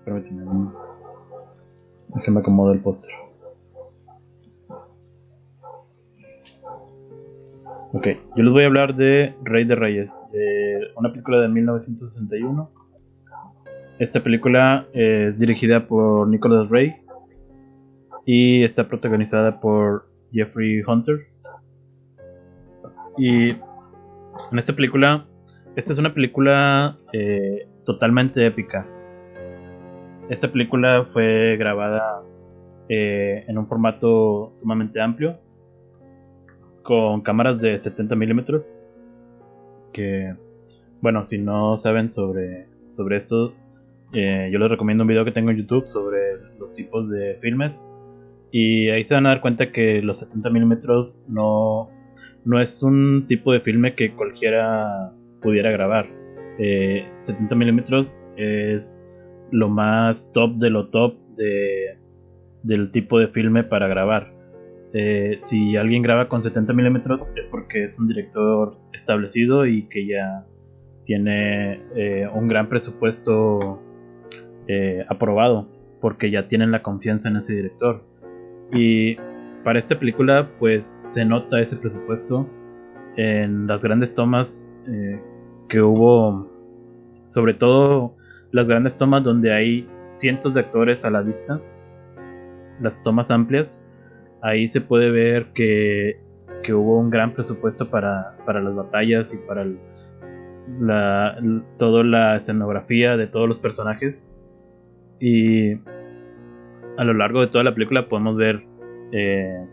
Permítanme. 0.06 0.72
Déjenme 2.16 2.40
acomodo 2.40 2.72
el 2.74 2.80
póster. 2.80 3.12
Ok, 7.94 8.08
yo 8.38 8.44
les 8.44 8.54
voy 8.54 8.64
a 8.64 8.68
hablar 8.68 8.96
de 8.96 9.36
Rey 9.44 9.66
de 9.66 9.76
Reyes, 9.76 10.18
de 10.32 10.88
una 10.96 11.12
película 11.12 11.42
de 11.42 11.48
1961. 11.50 12.70
Esta 14.00 14.22
película 14.22 14.88
es 14.94 15.40
dirigida 15.40 15.88
por 15.88 16.28
Nicholas 16.28 16.70
Ray 16.70 17.01
y 18.26 18.64
está 18.64 18.88
protagonizada 18.88 19.60
por 19.60 20.08
Jeffrey 20.32 20.82
Hunter. 20.86 21.28
Y 23.18 23.50
en 23.50 24.58
esta 24.58 24.74
película, 24.74 25.26
esta 25.76 25.94
es 25.94 26.00
una 26.00 26.14
película 26.14 26.98
eh, 27.14 27.68
totalmente 27.86 28.46
épica. 28.46 28.88
Esta 30.30 30.52
película 30.52 31.08
fue 31.12 31.58
grabada 31.58 32.22
eh, 32.88 33.44
en 33.48 33.58
un 33.58 33.68
formato 33.68 34.52
sumamente 34.56 35.02
amplio, 35.02 35.40
con 36.84 37.22
cámaras 37.22 37.60
de 37.60 37.82
70 37.82 38.16
milímetros. 38.16 38.78
Que, 39.92 40.36
bueno, 41.02 41.26
si 41.26 41.38
no 41.38 41.76
saben 41.76 42.12
sobre, 42.12 42.68
sobre 42.92 43.18
esto, 43.18 43.54
eh, 44.14 44.50
yo 44.52 44.60
les 44.60 44.70
recomiendo 44.70 45.04
un 45.04 45.10
video 45.10 45.26
que 45.26 45.32
tengo 45.32 45.52
en 45.52 45.58
YouTube 45.58 45.88
sobre 45.88 46.38
los 46.60 46.74
tipos 46.74 47.10
de 47.10 47.36
filmes 47.42 47.86
y 48.52 48.90
ahí 48.90 49.04
se 49.04 49.14
van 49.14 49.26
a 49.26 49.30
dar 49.30 49.42
cuenta 49.42 49.72
que 49.72 50.02
los 50.02 50.20
70 50.20 50.50
milímetros 50.50 51.24
no, 51.28 51.90
no 52.44 52.62
es 52.62 52.84
un 52.84 53.26
tipo 53.28 53.54
de 53.54 53.62
filme 53.62 53.96
que 53.96 54.14
cualquiera 54.14 55.14
pudiera 55.42 55.72
grabar. 55.72 56.08
70 56.58 56.60
eh, 56.60 57.58
milímetros 57.58 58.20
es 58.36 59.04
lo 59.52 59.70
más 59.70 60.32
top 60.34 60.56
de 60.58 60.70
lo 60.70 60.90
top 60.90 61.16
de, 61.36 61.98
del 62.64 62.92
tipo 62.92 63.20
de 63.20 63.30
filme 63.30 63.64
para 63.64 63.88
grabar. 63.88 64.34
Eh, 64.94 65.40
si 65.42 65.78
alguien 65.78 66.02
graba 66.02 66.28
con 66.28 66.44
70 66.44 66.74
milímetros 66.74 67.32
es 67.38 67.48
porque 67.48 67.86
es 67.86 67.98
un 67.98 68.10
director 68.10 68.78
establecido 68.92 69.66
y 69.66 69.88
que 69.88 70.06
ya 70.06 70.46
tiene 71.06 71.82
eh, 71.96 72.28
un 72.34 72.50
gran 72.50 72.68
presupuesto 72.68 73.82
aprobado 75.10 75.68
porque 76.00 76.32
ya 76.32 76.48
tienen 76.48 76.72
la 76.72 76.82
confianza 76.82 77.28
en 77.28 77.36
ese 77.38 77.54
director. 77.54 78.11
Y 78.74 79.18
para 79.64 79.80
esta 79.80 80.00
película, 80.00 80.50
pues 80.60 81.00
se 81.06 81.26
nota 81.26 81.60
ese 81.60 81.78
presupuesto 81.78 82.48
en 83.18 83.68
las 83.68 83.82
grandes 83.82 84.16
tomas 84.16 84.68
eh, 84.88 85.22
que 85.70 85.82
hubo, 85.82 86.50
sobre 87.30 87.54
todo 87.54 88.16
las 88.52 88.68
grandes 88.68 88.98
tomas 88.98 89.24
donde 89.24 89.54
hay 89.54 89.88
cientos 90.12 90.54
de 90.54 90.62
actores 90.62 91.06
a 91.06 91.10
la 91.10 91.22
vista, 91.22 91.62
las 92.82 93.02
tomas 93.04 93.32
amplias, 93.32 93.86
ahí 94.42 94.68
se 94.68 94.82
puede 94.82 95.12
ver 95.12 95.48
que, 95.54 96.20
que 96.64 96.74
hubo 96.74 97.00
un 97.00 97.10
gran 97.10 97.34
presupuesto 97.34 97.90
para, 97.90 98.38
para 98.46 98.62
las 98.62 98.76
batallas 98.76 99.34
y 99.34 99.38
para 99.38 99.66
la, 100.80 101.38
toda 101.78 102.04
la 102.04 102.36
escenografía 102.38 103.18
de 103.18 103.28
todos 103.28 103.48
los 103.48 103.60
personajes. 103.60 104.34
Y 105.20 105.76
a 107.02 107.04
lo 107.04 107.16
largo 107.16 107.42
de 107.42 107.48
toda 107.48 107.64
la 107.64 107.74
película 107.74 108.08
podemos 108.08 108.38
ver 108.38 108.64
eh, 109.12 109.66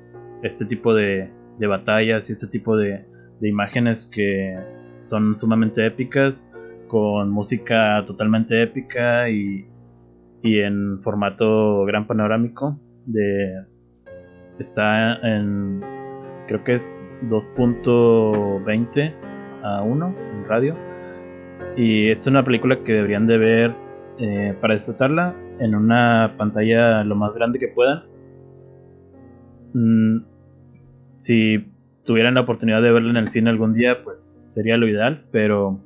este 0.43 0.65
tipo 0.65 0.95
de, 0.95 1.31
batallas 1.61 2.31
y 2.31 2.33
este 2.33 2.47
tipo 2.47 2.75
de, 2.75 3.05
imágenes 3.43 4.11
que 4.11 4.57
son 5.05 5.39
sumamente 5.39 5.85
épicas, 5.87 6.51
con 6.87 7.29
música 7.29 8.03
totalmente 8.07 8.63
épica 8.63 9.29
y, 9.29 9.67
y 10.43 10.61
en 10.61 11.03
formato 11.03 11.85
gran 11.85 12.07
panorámico. 12.07 12.81
De, 13.05 13.63
está 14.59 15.17
en, 15.17 15.83
creo 16.47 16.65
que 16.65 16.77
es 16.77 16.99
2.20 17.25 19.15
a 19.65 19.83
1 19.83 20.17
en 20.33 20.45
radio. 20.49 20.75
Y 21.77 22.09
es 22.09 22.27
una 22.27 22.43
película 22.43 22.83
que 22.85 22.95
deberían 22.95 23.27
de 23.27 23.37
ver 23.37 23.75
eh, 24.19 24.55
para 24.63 24.73
disfrutarla 24.73 25.35
en 25.61 25.75
una 25.75 26.35
pantalla 26.37 27.05
lo 27.05 27.15
más 27.15 27.35
grande 27.35 27.59
que 27.59 27.69
puedan. 27.69 28.05
Mm, 29.75 30.19
si 31.21 31.73
tuvieran 32.05 32.35
la 32.35 32.41
oportunidad 32.41 32.83
de 32.83 32.91
verla 32.91 33.11
en 33.11 33.17
el 33.17 33.31
cine 33.31 33.51
algún 33.51 33.75
día, 33.75 34.03
pues 34.03 34.41
sería 34.47 34.77
lo 34.77 34.89
ideal, 34.89 35.25
pero 35.31 35.79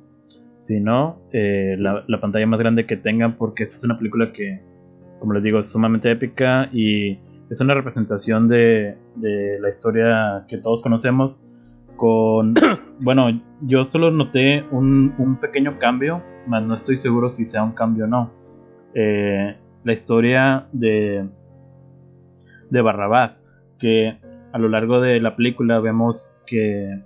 si 0.59 0.79
no, 0.79 1.19
eh, 1.33 1.75
la, 1.77 2.05
pantalla 2.21 2.47
más 2.47 2.59
grande 2.59 2.85
que 2.85 2.95
tengan, 2.95 3.35
porque 3.35 3.63
esta 3.63 3.75
es 3.75 3.83
una 3.83 3.97
película 3.97 4.31
que, 4.31 4.61
como 5.19 5.33
les 5.33 5.43
digo, 5.43 5.59
es 5.59 5.69
sumamente 5.69 6.09
épica 6.09 6.69
y 6.71 7.19
es 7.49 7.59
una 7.59 7.73
representación 7.73 8.47
de, 8.47 8.95
de 9.15 9.59
la 9.59 9.69
historia 9.69 10.45
que 10.47 10.57
todos 10.57 10.81
conocemos 10.81 11.45
con... 11.97 12.53
bueno, 13.01 13.41
yo 13.61 13.83
solo 13.83 14.09
noté 14.11 14.63
un, 14.71 15.13
un, 15.17 15.35
pequeño 15.35 15.77
cambio, 15.79 16.23
más 16.47 16.63
no 16.63 16.75
estoy 16.75 16.95
seguro 16.95 17.29
si 17.29 17.45
sea 17.45 17.63
un 17.63 17.73
cambio 17.73 18.05
o 18.05 18.07
no. 18.07 18.31
Eh, 18.95 19.57
la 19.83 19.93
historia 19.93 20.67
de, 20.71 21.27
de 22.69 22.81
Barrabás, 22.81 23.45
que 23.79 24.17
a 24.51 24.57
lo 24.59 24.69
largo 24.69 25.01
de 25.01 25.19
la 25.19 25.35
película 25.35 25.79
vemos 25.79 26.35
que 26.45 27.01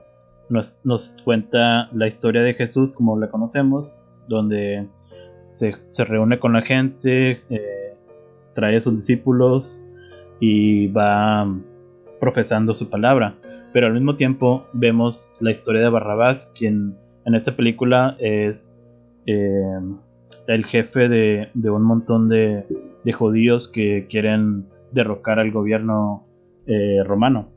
nos, 0.50 0.80
nos 0.84 1.16
cuenta 1.24 1.90
la 1.94 2.08
historia 2.08 2.42
de 2.42 2.54
Jesús 2.54 2.94
como 2.94 3.20
la 3.20 3.30
conocemos, 3.30 4.02
donde 4.28 4.88
se, 5.50 5.76
se 5.90 6.06
reúne 6.06 6.40
con 6.40 6.54
la 6.54 6.62
gente, 6.62 7.42
eh, 7.50 7.96
trae 8.54 8.78
a 8.78 8.82
sus 8.82 8.96
discípulos 8.96 9.84
y 10.40 10.88
va 10.88 11.48
profesando 12.20 12.74
su 12.74 12.90
palabra. 12.90 13.36
Pero 13.74 13.88
al 13.88 13.94
mismo 13.94 14.16
tiempo 14.16 14.66
vemos 14.74 15.32
la 15.40 15.52
historia 15.52 15.82
de 15.82 15.90
Barrabás, 15.90 16.52
quien 16.58 16.96
en 17.26 17.36
esta 17.36 17.56
película 17.56 18.16
es 18.20 18.80
eh, 19.26 19.80
el 20.48 20.66
jefe 20.66 21.10
de, 21.10 21.50
un 21.70 21.84
montón 21.84 22.30
de, 22.30 22.66
de, 23.04 23.14
judíos 23.14 23.68
que 23.68 24.08
quieren 24.10 24.66
derrocar 24.92 25.40
al 25.40 25.52
gobierno 25.52 26.26
eh, 26.66 27.04
romano. 27.06 27.50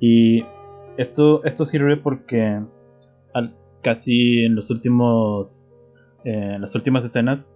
Y 0.00 0.44
esto, 0.96 1.44
esto 1.44 1.64
sirve 1.64 1.96
porque 1.96 2.60
casi 3.82 4.44
en 4.44 4.54
los 4.54 4.70
últimos 4.70 5.68
en 6.24 6.60
las 6.60 6.74
últimas 6.74 7.04
escenas 7.04 7.52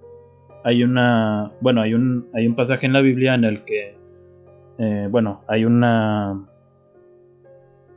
hay 0.65 0.83
una 0.83 1.53
bueno 1.61 1.81
hay 1.81 1.95
un 1.95 2.29
hay 2.35 2.47
un 2.47 2.57
pasaje 2.57 2.87
en 2.87 2.93
la 2.93 3.01
Biblia 3.01 3.35
en 3.35 3.45
el 3.45 3.65
que 3.65 3.97
eh, 4.79 5.09
bueno 5.09 5.43
hay 5.47 5.65
una 5.65 6.49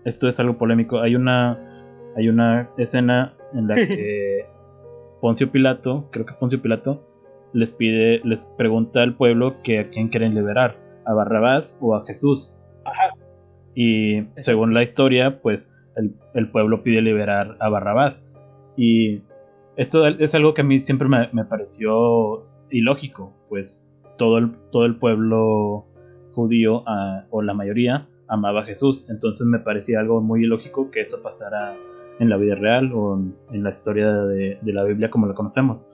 esto 0.05 0.27
es 0.27 0.39
algo 0.39 0.57
polémico 0.57 0.99
hay 0.99 1.15
una 1.15 1.57
hay 2.15 2.29
una 2.29 2.69
escena 2.77 3.33
en 3.53 3.67
la 3.67 3.75
que 3.87 4.45
Poncio 5.21 5.51
Pilato 5.51 6.07
creo 6.11 6.25
que 6.25 6.33
Poncio 6.33 6.61
Pilato 6.61 7.05
les 7.53 7.71
pide 7.71 8.21
les 8.23 8.45
pregunta 8.57 9.01
al 9.01 9.15
pueblo 9.15 9.61
que 9.63 9.79
a 9.79 9.89
quién 9.89 10.09
quieren 10.09 10.35
liberar 10.35 10.77
a 11.05 11.13
Barrabás 11.13 11.77
o 11.81 11.95
a 11.95 12.05
Jesús 12.05 12.55
y 13.75 14.23
según 14.41 14.73
la 14.73 14.83
historia, 14.83 15.41
pues 15.41 15.71
el, 15.95 16.49
pueblo 16.49 16.83
pide 16.83 17.01
liberar 17.01 17.55
a 17.59 17.69
Barrabás. 17.69 18.27
Y 18.75 19.21
esto 19.77 20.05
es 20.07 20.35
algo 20.35 20.53
que 20.53 20.61
a 20.61 20.65
mí 20.65 20.79
siempre 20.79 21.07
me, 21.07 21.45
pareció 21.45 22.45
ilógico, 22.69 23.33
pues 23.47 23.85
todo 24.17 24.37
el, 24.37 24.51
todo 24.71 24.85
el 24.85 24.97
pueblo 24.97 25.85
judío, 26.33 26.83
ah, 26.87 27.25
o 27.29 27.41
la 27.41 27.53
mayoría, 27.53 28.07
amaba 28.27 28.61
a 28.61 28.65
Jesús. 28.65 29.09
Entonces 29.09 29.47
me 29.47 29.59
parecía 29.59 29.99
algo 29.99 30.21
muy 30.21 30.43
ilógico 30.43 30.91
que 30.91 31.01
eso 31.01 31.21
pasara 31.21 31.75
en 32.19 32.29
la 32.29 32.37
vida 32.37 32.55
real 32.55 32.91
o 32.93 33.17
en, 33.51 33.63
la 33.63 33.69
historia 33.69 34.13
de, 34.13 34.59
la 34.63 34.83
Biblia 34.83 35.09
como 35.09 35.25
la 35.25 35.33
conocemos. 35.33 35.89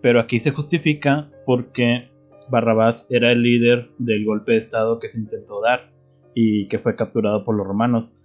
Pero 0.00 0.18
aquí 0.20 0.40
se 0.40 0.50
justifica 0.50 1.30
porque 1.44 2.08
Barrabás 2.48 3.06
era 3.10 3.32
el 3.32 3.42
líder 3.42 3.90
del 3.98 4.24
golpe 4.24 4.52
de 4.52 4.58
Estado 4.58 4.98
que 4.98 5.08
se 5.08 5.18
intentó 5.18 5.60
dar 5.60 5.90
y 6.34 6.68
que 6.68 6.78
fue 6.78 6.96
capturado 6.96 7.44
por 7.44 7.54
los 7.54 7.66
romanos. 7.66 8.18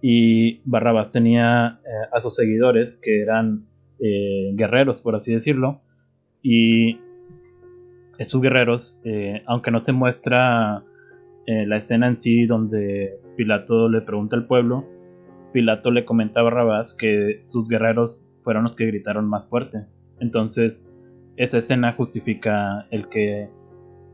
Y 0.00 0.60
Barrabás 0.64 1.12
tenía 1.12 1.80
eh, 1.84 2.08
a 2.12 2.20
sus 2.20 2.34
seguidores 2.34 2.98
que 3.00 3.20
eran 3.20 3.66
eh, 4.00 4.50
guerreros, 4.54 5.00
por 5.00 5.14
así 5.14 5.32
decirlo. 5.32 5.80
Y 6.42 6.98
estos 8.18 8.40
guerreros, 8.40 9.00
eh, 9.04 9.42
aunque 9.46 9.70
no 9.70 9.80
se 9.80 9.92
muestra 9.92 10.84
la 11.44 11.76
escena 11.76 12.06
en 12.06 12.16
sí 12.16 12.46
donde 12.46 13.18
Pilato 13.36 13.88
le 13.88 14.00
pregunta 14.00 14.36
al 14.36 14.46
pueblo, 14.46 14.86
Pilato 15.52 15.90
le 15.90 16.04
comenta 16.04 16.40
a 16.40 16.44
Barrabás 16.44 16.94
que 16.94 17.40
sus 17.42 17.68
guerreros 17.68 18.28
fueron 18.42 18.64
los 18.64 18.74
que 18.74 18.86
gritaron 18.86 19.28
más 19.28 19.48
fuerte. 19.48 19.84
Entonces, 20.20 20.88
esa 21.36 21.58
escena 21.58 21.92
justifica 21.92 22.86
el 22.90 23.08
que 23.08 23.48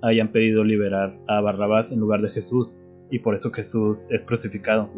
hayan 0.03 0.29
pedido 0.29 0.65
liberar 0.65 1.17
a 1.27 1.41
Barrabás 1.41 1.93
en 1.93 2.01
lugar 2.01 2.23
de 2.23 2.31
Jesús 2.31 2.81
y 3.11 3.19
por 3.19 3.35
eso 3.35 3.51
Jesús 3.51 4.07
es 4.11 4.25
crucificado. 4.25 4.91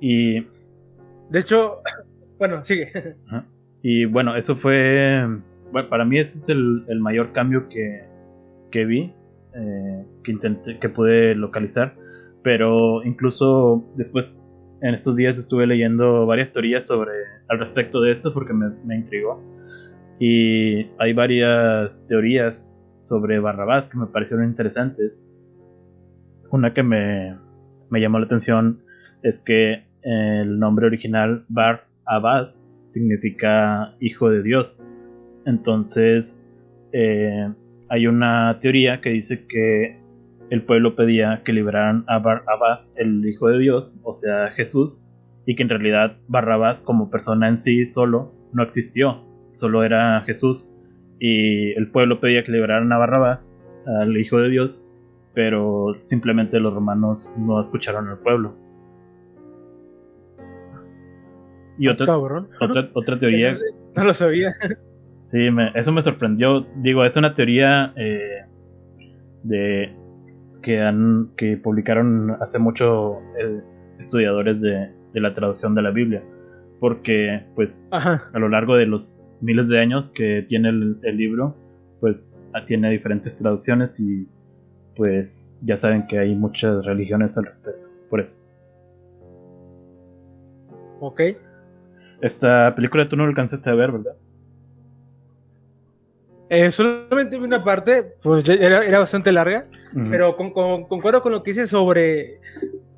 Y... 0.00 0.40
De 1.30 1.40
hecho, 1.40 1.78
bueno, 2.38 2.64
sigue. 2.64 2.90
Y 3.82 4.06
bueno, 4.06 4.36
eso 4.36 4.56
fue... 4.56 5.26
Bueno, 5.72 5.88
para 5.88 6.04
mí 6.04 6.18
ese 6.18 6.38
es 6.38 6.48
el, 6.48 7.00
mayor 7.00 7.32
cambio 7.32 7.68
que, 7.68 8.04
que 8.70 8.84
vi, 8.84 9.12
eh, 9.54 10.04
que, 10.22 10.32
intenté, 10.32 10.78
que 10.78 10.88
pude 10.88 11.34
localizar. 11.34 11.94
Pero 12.42 13.02
incluso 13.04 13.84
después, 13.96 14.36
en 14.84 14.92
estos 14.92 15.16
días 15.16 15.38
estuve 15.38 15.66
leyendo 15.66 16.26
varias 16.26 16.52
teorías 16.52 16.86
sobre 16.86 17.12
al 17.48 17.58
respecto 17.58 18.02
de 18.02 18.12
esto 18.12 18.34
porque 18.34 18.52
me, 18.52 18.94
intrigó. 18.94 19.42
Y 20.20 20.90
hay 20.98 21.14
varias 21.14 22.04
teorías 22.06 22.78
sobre 23.00 23.38
Barrabás 23.38 23.88
que 23.88 23.96
me 23.96 24.06
parecieron 24.06 24.46
interesantes. 24.46 25.26
Una 26.50 26.74
que 26.74 26.82
me, 26.82 27.34
llamó 27.92 28.18
la 28.18 28.26
atención 28.26 28.82
es 29.22 29.40
que 29.40 29.84
el 30.02 30.58
nombre 30.58 30.86
original 30.86 31.46
Bar 31.48 31.86
Abad 32.04 32.50
significa 32.90 33.96
hijo 34.00 34.28
de 34.28 34.42
Dios. 34.42 34.82
Entonces 35.46 36.44
eh, 36.92 37.48
hay 37.88 38.06
una 38.06 38.58
teoría 38.60 39.00
que 39.00 39.10
dice 39.10 39.46
que 39.46 40.03
el 40.54 40.62
pueblo 40.62 40.94
pedía 40.94 41.42
que 41.44 41.52
liberaran 41.52 42.04
a 42.06 42.20
Bar 42.20 42.44
el 42.94 43.26
hijo 43.26 43.48
de 43.48 43.58
Dios, 43.58 44.00
o 44.04 44.14
sea 44.14 44.52
Jesús, 44.52 45.04
y 45.46 45.56
que 45.56 45.64
en 45.64 45.68
realidad 45.68 46.16
Barrabás 46.28 46.80
como 46.80 47.10
persona 47.10 47.48
en 47.48 47.60
sí 47.60 47.86
solo 47.86 48.32
no 48.52 48.62
existió, 48.62 49.24
solo 49.54 49.82
era 49.82 50.20
Jesús. 50.20 50.72
Y 51.18 51.72
el 51.72 51.90
pueblo 51.90 52.20
pedía 52.20 52.44
que 52.44 52.52
liberaran 52.52 52.92
a 52.92 52.98
Barrabás, 52.98 53.52
al 54.00 54.16
hijo 54.16 54.38
de 54.38 54.48
Dios, 54.48 54.88
pero 55.34 55.96
simplemente 56.04 56.60
los 56.60 56.72
romanos 56.72 57.34
no 57.36 57.60
escucharon 57.60 58.08
al 58.08 58.18
pueblo. 58.20 58.54
Y 61.78 61.88
otra, 61.88 62.16
otra, 62.16 63.18
teoría. 63.18 63.56
no 63.96 64.04
lo 64.04 64.14
sabía. 64.14 64.54
Sí, 65.26 65.48
eso 65.74 65.90
me 65.90 66.00
sorprendió. 66.00 66.64
Digo, 66.76 67.04
es 67.04 67.16
una 67.16 67.34
teoría 67.34 67.92
eh, 67.96 68.44
de 69.42 70.03
que 70.64 70.80
han 70.80 71.30
que 71.36 71.56
publicaron 71.56 72.36
hace 72.40 72.58
mucho 72.58 73.20
eh, 73.38 73.60
estudiadores 73.98 74.60
de, 74.60 74.90
la 75.12 75.32
traducción 75.32 75.76
de 75.76 75.82
la 75.82 75.92
Biblia, 75.92 76.24
porque 76.80 77.44
pues 77.54 77.88
a 77.92 78.38
lo 78.38 78.48
largo 78.48 78.74
de 78.74 78.86
los 78.86 79.22
miles 79.40 79.68
de 79.68 79.78
años 79.78 80.10
que 80.10 80.44
tiene 80.48 80.70
el, 80.70 80.98
el 81.02 81.16
libro, 81.16 81.54
pues 82.00 82.48
tiene 82.66 82.90
diferentes 82.90 83.38
traducciones 83.38 84.00
y 84.00 84.26
pues 84.96 85.52
ya 85.62 85.76
saben 85.76 86.06
que 86.08 86.18
hay 86.18 86.34
muchas 86.34 86.84
religiones 86.84 87.38
al 87.38 87.46
respecto, 87.46 87.88
por 88.10 88.20
eso. 88.20 88.44
Ok. 91.00 91.20
Esta 92.20 92.74
película 92.74 93.08
tú 93.08 93.16
no 93.16 93.24
alcanzaste 93.24 93.70
a 93.70 93.74
ver, 93.74 93.92
¿verdad? 93.92 94.16
Eh, 96.48 96.70
solamente 96.70 97.38
vi 97.38 97.44
una 97.44 97.64
parte, 97.64 98.14
pues 98.22 98.48
era, 98.48 98.98
bastante 98.98 99.32
larga, 99.32 99.66
pero 100.10 100.36
con, 100.36 100.52
concuerdo 100.52 101.22
con 101.22 101.32
lo 101.32 101.42
que 101.42 101.52
dice 101.52 101.66
sobre 101.66 102.40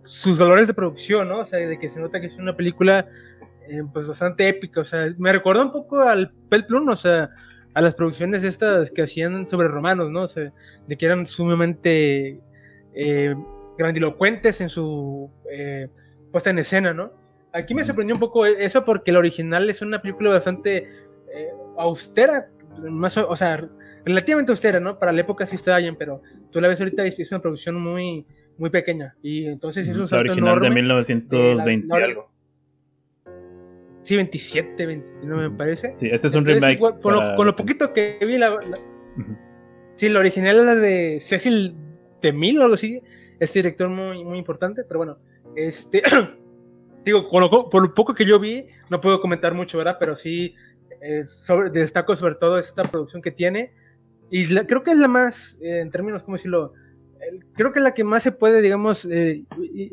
sus 0.05 0.39
dolores 0.39 0.67
de 0.67 0.75
producción, 0.75 1.29
¿no? 1.29 1.41
O 1.41 1.45
sea, 1.45 1.59
de 1.59 1.79
que 1.79 1.89
se 1.89 2.01
nota 2.01 2.21
que 2.21 2.27
es 2.27 2.37
una 2.39 2.57
película 2.57 3.09
eh, 3.69 3.83
pues 3.93 4.07
bastante 4.07 4.49
épica, 4.49 4.81
o 4.81 4.85
sea, 4.85 5.07
me 5.19 5.33
recuerda 5.33 5.63
un 5.63 5.73
poco 5.73 6.01
al 6.01 6.33
Pel 6.49 6.67
Plum, 6.67 6.89
o 6.89 6.97
sea, 6.97 7.31
a 7.75 7.81
las 7.83 7.95
producciones 7.95 8.43
estas 8.43 8.91
que 8.91 9.03
hacían 9.03 9.47
sobre 9.47 9.69
romanos, 9.69 10.11
¿no? 10.11 10.23
O 10.23 10.29
sea, 10.29 10.51
de 10.87 10.97
que 10.97 11.05
eran 11.05 11.27
sumamente 11.27 12.41
eh, 12.95 13.35
grandilocuentes 13.77 14.63
en 14.63 14.71
su 14.71 15.31
eh, 15.51 15.89
puesta 16.33 16.51
en 16.51 16.59
escena, 16.59 16.95
¿no? 16.95 17.13
Aquí 17.53 17.75
me 17.75 17.85
sorprendió 17.85 18.15
un 18.15 18.21
poco 18.21 18.47
eso 18.47 18.85
porque 18.85 19.11
el 19.11 19.19
original 19.19 19.69
es 19.69 19.83
una 19.83 20.01
película 20.01 20.31
bastante 20.31 20.89
eh, 21.35 21.51
austera, 21.77 22.49
más, 22.91 23.17
o 23.19 23.37
sea, 23.37 23.69
relativamente 24.07 24.53
austera, 24.53 24.81
¿no? 24.81 24.99
Para 24.99 25.13
la 25.13 25.21
época 25.21 25.45
sí 25.45 25.57
está 25.57 25.77
bien, 25.79 25.97
pero 25.97 26.23
tú 26.51 26.61
la 26.61 26.69
ves 26.69 26.81
ahorita 26.81 27.05
y 27.05 27.09
es 27.09 27.33
una 27.33 27.43
producción 27.43 27.75
muy, 27.75 28.25
muy 28.57 28.71
pequeña. 28.71 29.17
Y 29.21 29.47
entonces 29.47 29.87
es 29.89 29.97
un 29.97 30.09
salto 30.09 30.31
original 30.31 30.61
de 30.61 30.71
1920 30.71 31.87
y 31.89 32.03
algo. 32.03 32.31
Sí, 34.03 34.15
27, 34.15 34.87
29 34.87 35.51
me 35.51 35.57
parece. 35.57 35.95
Sí, 35.97 36.09
este 36.11 36.29
es 36.29 36.35
un 36.35 36.45
remake. 36.45 36.79
con, 36.79 37.47
lo, 37.47 37.57
poquito 37.57 37.93
que 37.93 38.19
vi, 38.23 38.39
la, 38.39 38.57
sí, 39.97 40.09
la 40.09 40.21
original 40.21 40.61
es 40.61 40.65
la 40.65 40.75
de 40.77 41.19
Cecil 41.21 41.75
Mil 42.33 42.59
o 42.61 42.63
algo 42.63 42.77
así. 42.77 43.03
Es 43.41 43.53
director 43.53 43.89
muy, 43.89 44.25
muy 44.25 44.39
importante, 44.39 44.85
pero 44.85 44.99
bueno, 44.99 45.19
este. 45.57 46.03
digo, 47.05 47.29
por 47.29 47.83
lo 47.83 47.95
poco 47.95 48.15
que 48.15 48.25
yo 48.25 48.39
vi, 48.39 48.67
no 48.89 49.01
puedo 49.01 49.21
comentar 49.21 49.53
mucho, 49.53 49.79
¿verdad? 49.79 49.97
Pero 49.99 50.17
sí 50.17 50.55
eh, 51.01 51.25
sobre, 51.27 51.71
destaco 51.71 52.17
sobre 52.17 52.37
todo 52.37 52.59
esta 52.59 52.85
producción 52.85 53.23
que 53.23 53.31
tiene. 53.31 53.73
Y 54.31 54.47
creo 54.67 54.83
que 54.83 54.93
es 54.93 54.99
la 54.99 55.09
más, 55.09 55.59
eh, 55.61 55.81
en 55.81 55.91
términos, 55.91 56.23
¿cómo 56.23 56.37
decirlo? 56.37 56.73
creo 57.55 57.73
que 57.73 57.79
es 57.79 57.83
la 57.83 57.95
que 57.95 58.05
más 58.05 58.23
se 58.23 58.33
puede, 58.33 58.63
digamos, 58.63 59.05
eh, 59.07 59.45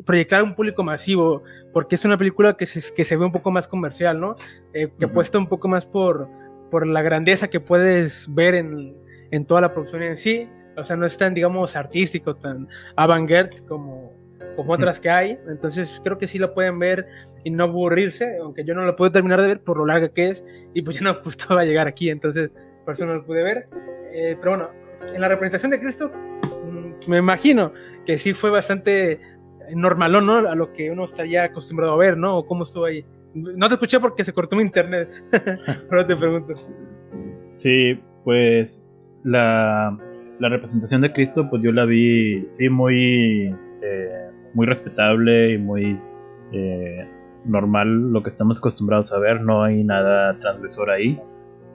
proyectar 0.04 0.40
a 0.40 0.44
un 0.44 0.54
público 0.54 0.82
masivo, 0.82 1.42
porque 1.72 1.94
es 1.94 2.04
una 2.04 2.16
película 2.18 2.56
que 2.56 2.66
se, 2.66 2.92
que 2.94 3.04
se 3.04 3.16
ve 3.16 3.24
un 3.24 3.32
poco 3.32 3.50
más 3.50 3.68
comercial, 3.68 4.20
¿no? 4.20 4.36
Eh, 4.72 4.90
que 4.98 5.06
apuesta 5.06 5.38
un 5.38 5.48
poco 5.48 5.68
más 5.68 5.86
por, 5.86 6.28
por 6.70 6.86
la 6.86 7.02
grandeza 7.02 7.48
que 7.48 7.60
puedes 7.60 8.32
ver 8.32 8.54
en, 8.54 8.96
en 9.30 9.46
toda 9.46 9.60
la 9.60 9.72
producción 9.72 10.02
en 10.02 10.16
sí. 10.16 10.48
O 10.76 10.84
sea, 10.84 10.96
no 10.96 11.06
es 11.06 11.16
tan, 11.16 11.34
digamos, 11.34 11.76
artístico, 11.76 12.34
tan 12.34 12.68
avant-garde 12.96 13.62
como, 13.66 14.12
como 14.56 14.72
otras 14.72 14.98
que 14.98 15.10
hay. 15.10 15.38
Entonces 15.48 16.00
creo 16.02 16.18
que 16.18 16.28
sí 16.28 16.38
lo 16.38 16.52
pueden 16.52 16.78
ver 16.78 17.06
y 17.44 17.50
no 17.50 17.64
aburrirse, 17.64 18.38
aunque 18.38 18.64
yo 18.64 18.74
no 18.74 18.84
lo 18.84 18.96
puedo 18.96 19.12
terminar 19.12 19.40
de 19.40 19.48
ver 19.48 19.62
por 19.62 19.78
lo 19.78 19.86
larga 19.86 20.08
que 20.08 20.28
es 20.28 20.44
y 20.72 20.82
pues 20.82 20.96
ya 20.96 21.02
no 21.02 21.14
me 21.14 21.20
gustaba 21.24 21.64
llegar 21.64 21.86
aquí, 21.86 22.10
entonces 22.10 22.50
por 22.84 22.94
eso 22.94 23.06
no 23.06 23.14
lo 23.14 23.24
pude 23.24 23.42
ver. 23.42 23.68
Eh, 24.14 24.36
pero 24.38 24.52
bueno, 24.52 24.70
en 25.12 25.20
la 25.20 25.28
representación 25.28 25.70
de 25.70 25.80
Cristo, 25.80 26.10
mm, 26.10 27.10
me 27.10 27.18
imagino 27.18 27.72
que 28.06 28.16
sí 28.16 28.32
fue 28.32 28.50
bastante 28.50 29.20
normalón, 29.74 30.26
¿no? 30.26 30.36
A 30.36 30.54
lo 30.54 30.72
que 30.72 30.90
uno 30.90 31.04
estaría 31.04 31.44
acostumbrado 31.44 31.92
a 31.92 31.96
ver, 31.96 32.16
¿no? 32.16 32.38
O 32.38 32.46
cómo 32.46 32.64
estuvo 32.64 32.84
ahí. 32.84 33.04
No 33.34 33.68
te 33.68 33.74
escuché 33.74 33.98
porque 33.98 34.24
se 34.24 34.32
cortó 34.32 34.56
mi 34.56 34.62
internet, 34.62 35.10
pero 35.90 36.06
te 36.06 36.16
pregunto. 36.16 36.54
Sí, 37.52 38.00
pues 38.22 38.86
la, 39.24 39.98
la 40.38 40.48
representación 40.48 41.00
de 41.00 41.12
Cristo, 41.12 41.48
pues 41.50 41.62
yo 41.62 41.72
la 41.72 41.84
vi, 41.84 42.46
sí, 42.50 42.68
muy, 42.68 43.54
eh, 43.82 44.30
muy 44.54 44.66
respetable 44.66 45.52
y 45.52 45.58
muy 45.58 45.98
eh, 46.52 47.08
normal, 47.44 48.12
lo 48.12 48.22
que 48.22 48.28
estamos 48.28 48.58
acostumbrados 48.58 49.12
a 49.12 49.18
ver, 49.18 49.40
no 49.40 49.62
hay 49.62 49.82
nada 49.82 50.38
transgresor 50.38 50.90
ahí. 50.90 51.20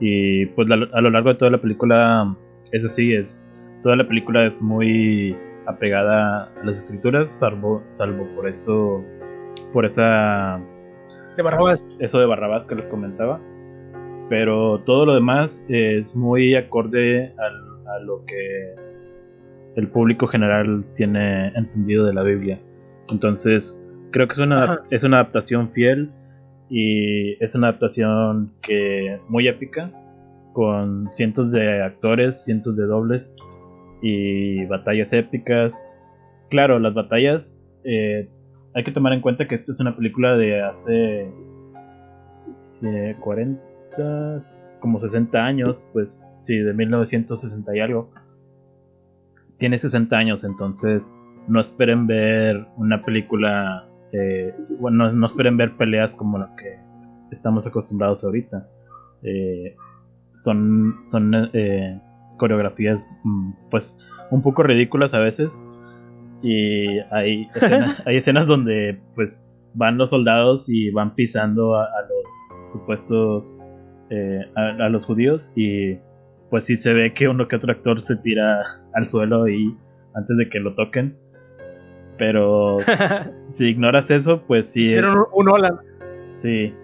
Y 0.00 0.46
pues 0.46 0.68
a 0.70 1.00
lo 1.00 1.10
largo 1.10 1.28
de 1.28 1.34
toda 1.34 1.50
la 1.50 1.60
película 1.60 2.34
es 2.72 2.84
así, 2.84 3.14
es, 3.14 3.46
toda 3.82 3.96
la 3.96 4.08
película 4.08 4.46
es 4.46 4.60
muy 4.62 5.36
apegada 5.66 6.44
a 6.44 6.64
las 6.64 6.78
escrituras, 6.78 7.30
salvo, 7.30 7.82
salvo 7.90 8.26
por 8.34 8.48
eso, 8.48 9.04
por 9.72 9.84
esa... 9.84 10.60
De 11.36 11.42
Barrabás. 11.42 11.84
Eso 11.98 12.18
de 12.18 12.26
Barrabás 12.26 12.66
que 12.66 12.74
les 12.74 12.88
comentaba. 12.88 13.40
Pero 14.28 14.80
todo 14.80 15.06
lo 15.06 15.14
demás 15.14 15.64
es 15.68 16.16
muy 16.16 16.54
acorde 16.54 17.32
a 17.38 17.98
lo 18.04 18.24
que 18.24 18.74
el 19.76 19.88
público 19.88 20.26
general 20.26 20.84
tiene 20.94 21.48
entendido 21.48 22.06
de 22.06 22.14
la 22.14 22.22
Biblia. 22.22 22.60
Entonces, 23.10 23.78
creo 24.12 24.26
que 24.28 24.34
es 24.34 24.38
una, 24.38 24.80
es 24.90 25.02
una 25.02 25.18
adaptación 25.18 25.70
fiel 25.70 26.10
y 26.70 27.32
es 27.42 27.56
una 27.56 27.68
adaptación 27.68 28.52
que 28.62 29.18
muy 29.28 29.48
épica 29.48 29.90
con 30.52 31.10
cientos 31.10 31.50
de 31.50 31.82
actores, 31.82 32.44
cientos 32.44 32.76
de 32.76 32.86
dobles 32.86 33.34
y 34.00 34.64
batallas 34.66 35.12
épicas. 35.12 35.84
Claro, 36.48 36.78
las 36.78 36.94
batallas 36.94 37.60
eh, 37.84 38.28
hay 38.74 38.84
que 38.84 38.92
tomar 38.92 39.12
en 39.12 39.20
cuenta 39.20 39.48
que 39.48 39.56
esto 39.56 39.72
es 39.72 39.80
una 39.80 39.96
película 39.96 40.36
de 40.36 40.62
hace 40.62 41.28
40, 43.20 44.44
como 44.80 45.00
60 45.00 45.44
años, 45.44 45.88
pues 45.92 46.24
sí, 46.40 46.56
de 46.56 46.72
1960 46.72 47.76
y 47.76 47.80
algo. 47.80 48.10
Tiene 49.58 49.78
60 49.78 50.16
años, 50.16 50.44
entonces 50.44 51.12
no 51.48 51.60
esperen 51.60 52.06
ver 52.06 52.66
una 52.76 53.02
película 53.04 53.89
eh, 54.12 54.54
bueno, 54.78 55.12
no 55.12 55.26
esperen 55.26 55.56
ver 55.56 55.76
peleas 55.76 56.14
como 56.14 56.38
las 56.38 56.54
que 56.54 56.78
estamos 57.30 57.66
acostumbrados 57.66 58.24
ahorita. 58.24 58.68
Eh, 59.22 59.76
son 60.42 60.96
son 61.06 61.50
eh, 61.52 62.00
coreografías 62.38 63.08
mm, 63.24 63.52
pues 63.70 63.98
un 64.30 64.42
poco 64.42 64.62
ridículas 64.62 65.12
a 65.12 65.18
veces 65.18 65.52
y 66.42 66.98
hay, 67.10 67.48
hay 68.06 68.16
escenas 68.16 68.46
donde 68.46 68.98
pues 69.14 69.46
van 69.74 69.98
los 69.98 70.10
soldados 70.10 70.68
y 70.68 70.90
van 70.90 71.14
pisando 71.14 71.74
a, 71.74 71.86
los 72.08 72.72
supuestos 72.72 73.56
a, 74.56 74.88
los 74.88 75.04
judíos 75.04 75.52
y 75.54 75.98
pues 76.48 76.64
sí 76.64 76.76
se 76.76 76.94
ve 76.94 77.12
que 77.12 77.28
uno 77.28 77.46
que 77.46 77.56
otro 77.56 77.70
actor 77.70 78.00
se 78.00 78.16
tira 78.16 78.80
al 78.94 79.04
suelo 79.06 79.46
y 79.46 79.76
antes 80.14 80.36
de 80.36 80.48
que 80.48 80.58
lo 80.58 80.74
toquen 80.74 81.16
pero 82.20 82.76
si 83.54 83.70
ignoras 83.70 84.10
eso, 84.10 84.42
pues 84.46 84.66
sí. 84.66 84.82
Hicieron 84.82 85.24
un 85.32 85.48
hola. 85.48 85.80
Sí. 86.36 86.74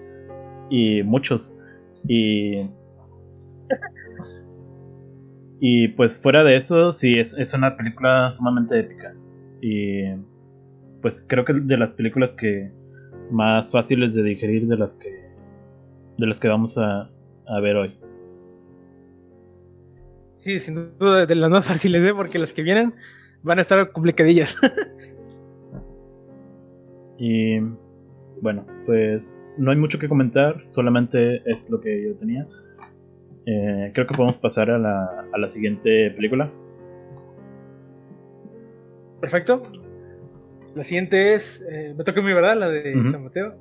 Y 0.70 1.02
muchos. 1.02 1.54
Y. 2.08 2.70
y 5.60 5.88
pues 5.88 6.18
fuera 6.18 6.42
de 6.42 6.56
eso, 6.56 6.90
sí, 6.92 7.18
es, 7.18 7.34
es 7.34 7.52
una 7.52 7.76
película 7.76 8.32
sumamente 8.32 8.78
épica. 8.78 9.14
Y. 9.60 10.04
Pues 11.02 11.24
creo 11.28 11.44
que 11.44 11.52
de 11.52 11.76
las 11.76 11.90
películas 11.90 12.32
que 12.32 12.72
más 13.30 13.70
fáciles 13.70 14.14
de 14.14 14.22
digerir 14.22 14.66
de 14.66 14.78
las 14.78 14.94
que. 14.94 15.10
de 16.16 16.26
las 16.26 16.40
que 16.40 16.48
vamos 16.48 16.78
a, 16.78 17.10
a 17.46 17.60
ver 17.60 17.76
hoy. 17.76 17.98
Sí, 20.38 20.60
sin 20.60 20.96
duda 20.98 21.26
de 21.26 21.34
las 21.34 21.50
más 21.50 21.66
fáciles, 21.66 22.02
¿eh? 22.06 22.14
porque 22.14 22.38
las 22.38 22.54
que 22.54 22.62
vienen 22.62 22.94
van 23.42 23.58
a 23.58 23.60
estar 23.60 23.92
complicadillas. 23.92 24.56
Y 27.18 27.58
bueno, 28.40 28.66
pues 28.84 29.36
no 29.56 29.70
hay 29.70 29.76
mucho 29.76 29.98
que 29.98 30.08
comentar, 30.08 30.62
solamente 30.66 31.42
es 31.50 31.68
lo 31.70 31.80
que 31.80 32.04
yo 32.04 32.14
tenía. 32.16 32.46
Eh, 33.46 33.92
creo 33.94 34.06
que 34.06 34.14
podemos 34.14 34.38
pasar 34.38 34.70
a 34.70 34.78
la, 34.78 35.24
a 35.32 35.38
la 35.38 35.48
siguiente 35.48 36.10
película. 36.10 36.50
Perfecto. 39.20 39.62
La 40.74 40.84
siguiente 40.84 41.34
es. 41.34 41.64
Eh, 41.70 41.94
me 41.96 42.04
toca 42.04 42.20
mi 42.20 42.32
verdad, 42.32 42.56
la 42.56 42.68
de 42.68 42.92
San 43.10 43.24
Mateo. 43.24 43.54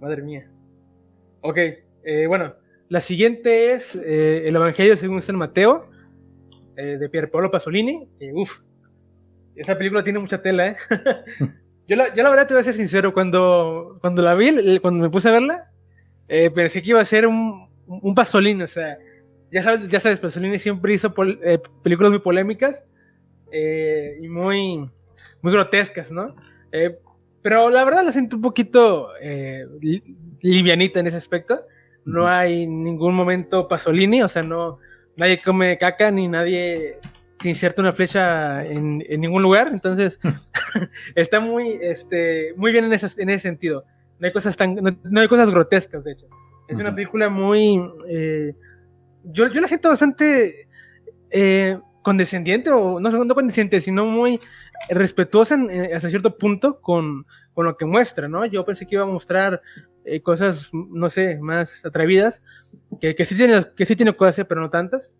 Madre 0.00 0.22
mía. 0.22 0.50
Ok, 1.42 1.58
eh, 2.04 2.26
bueno. 2.26 2.54
La 2.88 3.00
siguiente 3.00 3.74
es 3.74 3.96
El 3.96 4.56
Evangelio 4.56 4.96
según 4.96 5.20
San 5.20 5.36
Mateo, 5.36 5.90
de 6.74 7.06
Pier 7.10 7.30
Paolo 7.30 7.50
Pasolini. 7.50 8.08
uf, 8.32 8.60
esta 9.54 9.76
película 9.76 10.02
tiene 10.02 10.20
mucha 10.20 10.40
tela, 10.40 10.68
¿eh? 10.68 10.76
Yo 11.88 11.96
la, 11.96 12.12
yo 12.14 12.22
la 12.22 12.28
verdad 12.28 12.46
te 12.46 12.52
voy 12.52 12.60
a 12.60 12.64
ser 12.64 12.74
sincero, 12.74 13.14
cuando, 13.14 13.96
cuando 14.02 14.20
la 14.20 14.34
vi, 14.34 14.78
cuando 14.78 15.02
me 15.02 15.08
puse 15.08 15.30
a 15.30 15.32
verla, 15.32 15.62
eh, 16.28 16.50
pensé 16.50 16.82
que 16.82 16.90
iba 16.90 17.00
a 17.00 17.04
ser 17.04 17.26
un, 17.26 17.66
un 17.86 18.14
Pasolini, 18.14 18.62
o 18.62 18.68
sea, 18.68 18.98
ya 19.50 19.62
sabes, 19.62 19.90
ya 19.90 19.98
sabes 19.98 20.20
Pasolini 20.20 20.58
siempre 20.58 20.92
hizo 20.92 21.14
eh, 21.42 21.58
películas 21.82 22.10
muy 22.10 22.20
polémicas 22.20 22.84
eh, 23.50 24.18
y 24.20 24.28
muy, 24.28 24.84
muy 25.40 25.52
grotescas, 25.52 26.12
¿no? 26.12 26.36
pero 27.40 27.70
la 27.70 27.82
verdad 27.82 28.04
la 28.04 28.12
siento 28.12 28.36
un 28.36 28.42
poquito 28.42 29.08
livianita 30.42 31.00
en 31.00 31.06
ese 31.06 31.16
aspecto. 31.16 31.62
No 32.04 32.28
hay 32.28 32.66
ningún 32.66 33.14
momento 33.14 33.68
Pasolini, 33.68 34.20
o 34.22 34.28
sea, 34.28 34.42
no, 34.42 34.78
nadie 35.16 35.40
come 35.42 35.78
caca 35.78 36.10
ni 36.10 36.28
nadie 36.28 36.98
se 37.40 37.48
inserta 37.48 37.82
una 37.82 37.92
flecha 37.92 38.64
en, 38.64 38.98
ningún 38.98 39.42
lugar, 39.42 39.68
entonces 39.72 40.18
está 41.14 41.40
muy, 41.40 41.78
este, 41.80 42.52
muy 42.56 42.72
bien 42.72 42.84
en 42.84 42.92
ese, 42.92 43.22
en 43.22 43.30
ese 43.30 43.40
sentido. 43.40 43.84
No 44.18 44.26
hay 44.26 44.32
cosas 44.32 44.56
tan, 44.56 44.74
no, 44.74 45.20
hay 45.20 45.28
cosas 45.28 45.50
grotescas, 45.50 46.04
de 46.04 46.12
hecho. 46.12 46.26
Es 46.66 46.78
una 46.78 46.94
película 46.94 47.28
muy, 47.28 47.80
eh, 48.08 48.52
yo, 49.24 49.46
yo 49.48 49.60
la 49.60 49.68
siento 49.68 49.88
bastante 49.88 50.68
eh, 51.30 51.78
condescendiente, 52.02 52.70
o 52.70 53.00
no, 53.00 53.10
no 53.10 53.34
condescendiente, 53.34 53.80
sino 53.80 54.04
muy 54.04 54.40
respetuosa 54.90 55.56
eh, 55.70 55.94
hasta 55.94 56.10
cierto 56.10 56.36
punto 56.36 56.80
con, 56.80 57.24
con, 57.54 57.64
lo 57.64 57.76
que 57.76 57.86
muestra, 57.86 58.28
¿no? 58.28 58.44
Yo 58.44 58.64
pensé 58.64 58.86
que 58.86 58.96
iba 58.96 59.04
a 59.04 59.06
mostrar 59.06 59.62
cosas, 60.22 60.70
no 60.72 61.10
sé, 61.10 61.38
más 61.38 61.84
atrevidas, 61.84 62.42
que, 63.00 63.14
que, 63.14 63.24
sí 63.26 63.36
tiene, 63.36 63.62
que 63.76 63.84
sí 63.84 63.94
tiene 63.94 64.16
cosas, 64.16 64.46
pero 64.48 64.60
no 64.60 64.70
tantas. 64.70 65.12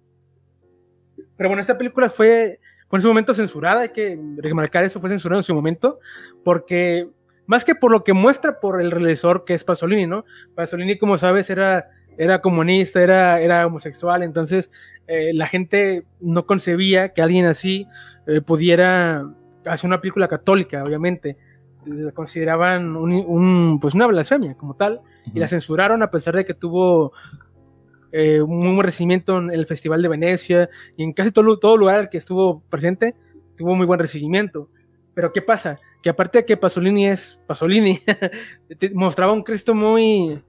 Pero 1.38 1.48
bueno, 1.48 1.62
esta 1.62 1.78
película 1.78 2.10
fue, 2.10 2.60
fue 2.88 2.98
en 2.98 3.02
su 3.02 3.08
momento 3.08 3.32
censurada, 3.32 3.82
hay 3.82 3.88
que 3.90 4.20
remarcar 4.36 4.84
eso, 4.84 5.00
fue 5.00 5.08
censurada 5.08 5.38
en 5.38 5.44
su 5.44 5.54
momento, 5.54 6.00
porque 6.44 7.08
más 7.46 7.64
que 7.64 7.74
por 7.74 7.90
lo 7.90 8.04
que 8.04 8.12
muestra 8.12 8.60
por 8.60 8.82
el 8.82 8.90
realizador 8.90 9.46
que 9.46 9.54
es 9.54 9.64
Pasolini, 9.64 10.06
¿no? 10.06 10.26
Pasolini, 10.54 10.98
como 10.98 11.16
sabes, 11.16 11.48
era, 11.48 11.88
era 12.18 12.42
comunista, 12.42 13.00
era, 13.00 13.40
era 13.40 13.66
homosexual, 13.66 14.22
entonces 14.22 14.70
eh, 15.06 15.32
la 15.32 15.46
gente 15.46 16.04
no 16.20 16.44
concebía 16.44 17.14
que 17.14 17.22
alguien 17.22 17.46
así 17.46 17.86
eh, 18.26 18.42
pudiera 18.42 19.24
hacer 19.64 19.88
una 19.88 20.00
película 20.00 20.28
católica, 20.28 20.84
obviamente. 20.84 21.36
La 21.86 22.12
consideraban 22.12 22.96
un, 22.96 23.78
pues 23.80 23.94
una 23.94 24.06
blasfemia 24.06 24.54
como 24.54 24.74
tal, 24.74 25.00
y 25.32 25.38
la 25.38 25.48
censuraron 25.48 26.02
a 26.02 26.10
pesar 26.10 26.36
de 26.36 26.44
que 26.44 26.52
tuvo 26.52 27.12
eh, 28.12 28.40
un 28.40 28.58
muy 28.58 28.74
buen 28.74 28.84
recibimiento 28.84 29.38
en 29.38 29.50
el 29.50 29.66
Festival 29.66 30.02
de 30.02 30.08
Venecia 30.08 30.70
y 30.96 31.02
en 31.02 31.12
casi 31.12 31.30
todo, 31.30 31.58
todo 31.58 31.76
lugar 31.76 32.08
que 32.10 32.18
estuvo 32.18 32.62
presente, 32.70 33.14
tuvo 33.56 33.74
muy 33.74 33.86
buen 33.86 34.00
recibimiento. 34.00 34.68
Pero 35.14 35.32
¿qué 35.32 35.42
pasa? 35.42 35.78
Que 36.02 36.10
aparte 36.10 36.38
de 36.38 36.44
que 36.44 36.56
Pasolini 36.56 37.08
es 37.08 37.40
Pasolini, 37.46 38.00
mostraba 38.94 39.32
un 39.32 39.42
Cristo 39.42 39.74
muy, 39.74 40.40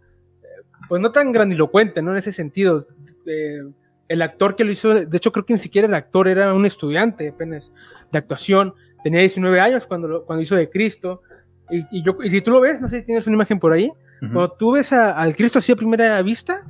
pues 0.87 1.01
no 1.01 1.11
tan 1.11 1.31
grandilocuente, 1.31 2.01
¿no? 2.01 2.11
En 2.11 2.17
ese 2.17 2.31
sentido. 2.31 2.85
Eh, 3.25 3.61
el 4.07 4.21
actor 4.23 4.55
que 4.55 4.63
lo 4.63 4.71
hizo, 4.71 4.93
de 4.93 5.17
hecho 5.17 5.31
creo 5.31 5.45
que 5.45 5.53
ni 5.53 5.59
siquiera 5.59 5.87
el 5.87 5.93
actor, 5.93 6.27
era 6.27 6.53
un 6.53 6.65
estudiante 6.65 7.29
apenas 7.29 7.71
de 8.11 8.17
actuación, 8.17 8.73
tenía 9.03 9.19
19 9.19 9.59
años 9.59 9.85
cuando, 9.85 10.25
cuando 10.25 10.41
hizo 10.41 10.55
de 10.55 10.69
Cristo, 10.69 11.21
y, 11.69 12.01
yo, 12.01 12.17
y 12.23 12.31
si 12.31 12.41
tú 12.41 12.49
lo 12.49 12.61
ves, 12.61 12.81
no 12.81 12.89
sé 12.89 13.01
si 13.01 13.05
tienes 13.05 13.27
una 13.27 13.35
imagen 13.35 13.59
por 13.59 13.71
ahí, 13.71 13.91
cuando 14.19 14.51
tú 14.51 14.71
ves 14.71 14.91
al 14.91 15.35
Cristo 15.35 15.59
así 15.59 15.71
a 15.71 15.75
primera 15.75 16.21
vista, 16.23 16.65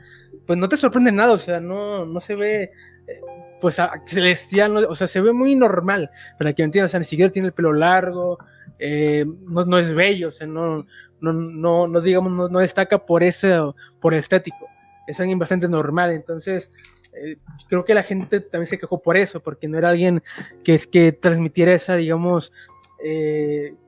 pues 0.49 0.57
no 0.57 0.67
te 0.67 0.77
sorprende 0.77 1.11
nada, 1.11 1.33
o 1.33 1.37
sea, 1.37 1.59
no, 1.59 2.07
no 2.07 2.19
se 2.19 2.33
ve 2.33 2.71
eh, 3.05 3.21
pues 3.61 3.77
celestial, 4.07 4.83
o 4.85 4.95
sea, 4.95 5.05
se 5.05 5.21
ve 5.21 5.31
muy 5.31 5.53
normal, 5.53 6.09
para 6.39 6.53
que 6.53 6.63
me 6.63 6.65
entiendan, 6.65 6.87
o 6.87 6.89
sea, 6.89 6.99
ni 6.99 7.05
siquiera 7.05 7.31
tiene 7.31 7.49
el 7.49 7.53
pelo 7.53 7.71
largo, 7.71 8.39
eh, 8.79 9.27
no, 9.45 9.77
es 9.77 9.93
bello, 9.93 10.29
o 10.29 10.31
sea, 10.31 10.47
no, 10.47 10.87
no, 11.21 11.87
no, 11.87 12.01
digamos, 12.01 12.31
no, 12.31 12.49
no, 12.49 12.59
destaca 12.61 13.05
por 13.05 13.21
ese, 13.21 13.59
por 14.01 14.15
estético, 14.15 14.67
es 15.05 15.19
alguien 15.19 15.37
bastante 15.37 15.67
normal, 15.67 16.13
entonces 16.13 16.71
eh, 17.13 17.37
creo 17.67 17.85
que 17.85 17.93
la 17.93 18.01
gente 18.01 18.39
también 18.39 18.65
se 18.65 18.79
quejó 18.79 19.03
por 19.03 19.17
eso, 19.17 19.41
porque 19.41 19.67
no 19.67 19.77
era 19.77 19.89
alguien 19.89 20.23
que, 20.63 21.11
transmitiera 21.11 21.73
esa, 21.73 21.95
digamos, 21.95 22.51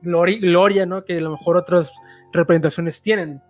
gloria, 0.00 0.86
¿no? 0.86 1.04
Que 1.04 1.18
a 1.18 1.22
lo 1.22 1.32
mejor 1.32 1.56
otras 1.56 1.90
representaciones 2.32 3.02
tienen. 3.02 3.42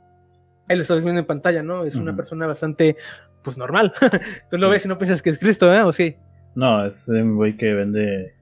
Él 0.73 0.79
lo 0.79 0.83
está 0.83 0.95
viendo 0.95 1.21
en 1.21 1.27
pantalla, 1.27 1.63
¿no? 1.63 1.85
Es 1.85 1.97
una 1.97 2.17
persona 2.17 2.47
bastante, 2.47 2.97
pues, 3.43 3.59
normal. 3.59 3.93
Tú 4.51 4.59
lo 4.59 4.71
ves 4.71 4.85
y 4.85 4.89
no 4.89 4.99
piensas 4.99 5.23
que 5.23 5.31
es 5.31 5.39
Cristo, 5.39 5.73
¿eh? 5.73 5.83
¿O 5.83 5.93
sí? 5.93 6.17
No, 6.55 6.85
es 6.85 7.09
un 7.09 7.37
güey 7.37 7.57
que 7.57 7.73
vende 7.73 8.35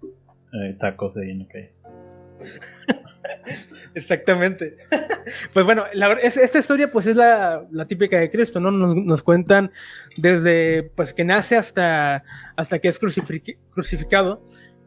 eh, 0.53 0.77
tacos 0.79 1.17
ahí 1.17 1.31
en 1.31 1.49
Exactamente. 3.95 4.77
pues 5.53 5.67
bueno, 5.67 5.85
esta 6.23 6.59
historia 6.59 6.91
pues 6.91 7.07
es 7.07 7.17
la, 7.17 7.67
típica 7.89 8.19
de 8.19 8.31
Cristo, 8.31 8.61
¿no? 8.61 8.71
Nos, 8.71 9.23
cuentan 9.23 9.71
desde 10.17 10.91
pues 10.95 11.13
que 11.13 11.25
nace 11.25 11.57
hasta, 11.57 12.23
hasta 12.57 12.79
que 12.79 12.89
es 12.89 12.99
crucificado. 12.99 14.43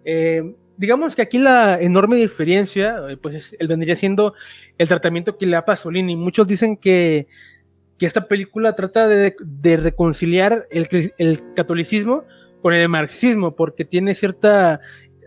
Eh, 0.06 0.56
digamos 0.78 1.16
que 1.16 1.22
aquí 1.22 1.38
la 1.38 1.80
enorme 1.80 2.16
diferencia, 2.18 3.02
eh, 3.10 3.18
pues 3.18 3.56
él 3.60 3.68
vendría 3.68 3.96
siendo 3.96 4.34
el 4.78 4.88
tratamiento 4.88 5.38
que 5.38 5.46
le 5.46 5.54
da 5.54 5.60
a 5.60 5.66
Pasolini. 5.66 6.16
Muchos 6.16 6.48
dicen 6.48 6.78
que, 6.78 7.28
que 7.98 8.06
esta 8.06 8.28
película 8.28 8.76
trata 8.76 9.08
de, 9.08 9.36
de 9.40 9.78
reconciliar 9.78 10.68
el, 10.72 11.12
el, 11.18 11.54
catolicismo 11.54 12.26
con 12.62 12.74
el 12.74 12.90
marxismo, 12.90 13.56
porque 13.56 13.86
tiene 13.86 14.16
cierta 14.16 14.80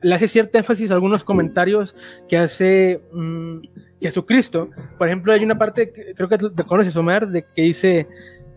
le 0.02 0.14
hace 0.14 0.28
cierta 0.28 0.59
énfasis 0.59 0.90
a 0.90 0.94
algunos 0.94 1.24
comentarios 1.24 1.96
que 2.28 2.37
hace 2.37 3.00
mm, 3.12 3.61
Jesucristo. 4.00 4.70
Por 4.98 5.06
ejemplo, 5.06 5.32
hay 5.32 5.42
una 5.42 5.59
parte, 5.59 5.92
creo 6.14 6.28
que 6.28 6.38
te 6.38 6.64
conoces, 6.64 6.96
Omar, 6.96 7.28
de 7.28 7.44
que 7.44 7.62
dice 7.62 8.06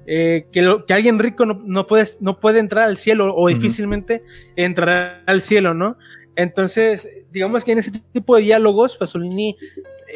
eh, 0.06 0.47
que, 0.52 0.84
que, 0.88 0.93
alguien 0.93 1.19
rico 1.19 1.45
no, 1.45 1.62
no, 1.65 1.88
puede, 1.88 2.08
no 2.19 2.39
puede 2.39 2.60
entrar 2.60 2.86
al 2.86 2.97
cielo 2.97 3.34
o 3.36 3.47
difícilmente 3.47 4.23
entrará 4.56 5.23
al 5.25 5.41
cielo, 5.41 5.73
¿no? 5.73 5.97
Entonces, 6.39 7.10
digamos 7.32 7.65
que 7.65 7.73
en 7.73 7.80
ese 7.80 7.91
tipo 8.13 8.38
de 8.38 8.43
diálogos, 8.43 8.95
Pasolini 8.95 9.58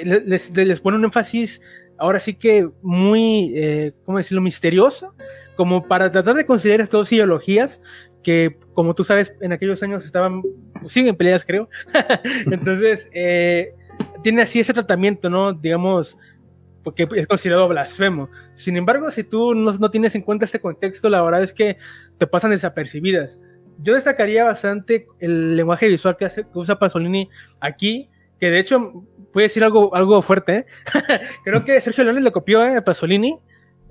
les, 0.06 0.56
les 0.56 0.80
pone 0.80 0.96
un 0.96 1.04
énfasis 1.04 1.62
ahora 1.98 2.18
sí 2.18 2.34
que 2.34 2.70
muy, 2.82 3.52
eh, 3.58 3.92
¿cómo 4.06 4.20
decirlo?, 4.20 4.42
misterioso, 4.42 5.14
como 5.58 5.86
para 5.86 6.10
tratar 6.10 6.36
de 6.36 6.46
considerar 6.46 6.80
estas 6.80 7.00
dos 7.00 7.12
ideologías, 7.12 7.82
que 8.24 8.58
como 8.74 8.96
tú 8.96 9.04
sabes, 9.04 9.34
en 9.42 9.52
aquellos 9.52 9.84
años 9.84 10.06
estaban, 10.06 10.42
siguen 10.88 11.18
peleas, 11.18 11.44
creo. 11.44 11.68
Entonces, 12.50 13.10
eh, 13.12 13.74
tiene 14.24 14.44
así 14.44 14.62
ese 14.62 14.72
tratamiento, 14.72 15.30
¿no? 15.30 15.52
Digamos, 15.52 16.18
porque 16.86 17.06
es 17.18 17.28
considerado 17.28 17.68
blasfemo. 17.68 18.30
Sin 18.54 18.78
embargo, 18.78 19.12
si 19.12 19.26
tú 19.26 19.54
no, 19.54 19.92
tienes 19.92 20.16
en 20.16 20.22
cuenta 20.22 20.46
este 20.46 20.62
contexto, 20.62 21.10
la 21.10 21.22
verdad 21.22 21.44
es 21.44 21.54
que 21.54 21.76
te 22.18 22.28
pasan 22.28 22.52
desapercibidas. 22.52 23.42
Yo 23.80 23.94
destacaría 23.94 24.44
bastante 24.44 25.08
el 25.20 25.56
lenguaje 25.56 25.88
visual 25.88 26.18
que, 26.18 26.26
hace, 26.26 26.44
que 26.44 26.60
usa 26.60 26.80
Pasolini 26.80 27.30
aquí, 27.60 28.10
que 28.40 28.50
de 28.50 28.60
hecho 28.60 29.06
puede 29.32 29.46
decir 29.46 29.64
algo, 29.64 29.96
algo 29.96 30.22
fuerte. 30.22 30.58
¿eh? 30.58 30.66
Creo 31.44 31.66
que 31.66 31.82
Sergio 31.82 32.04
Leone 32.04 32.22
le 32.22 32.32
copió 32.32 32.66
¿eh? 32.66 32.78
a 32.78 32.84
Pasolini 32.84 33.40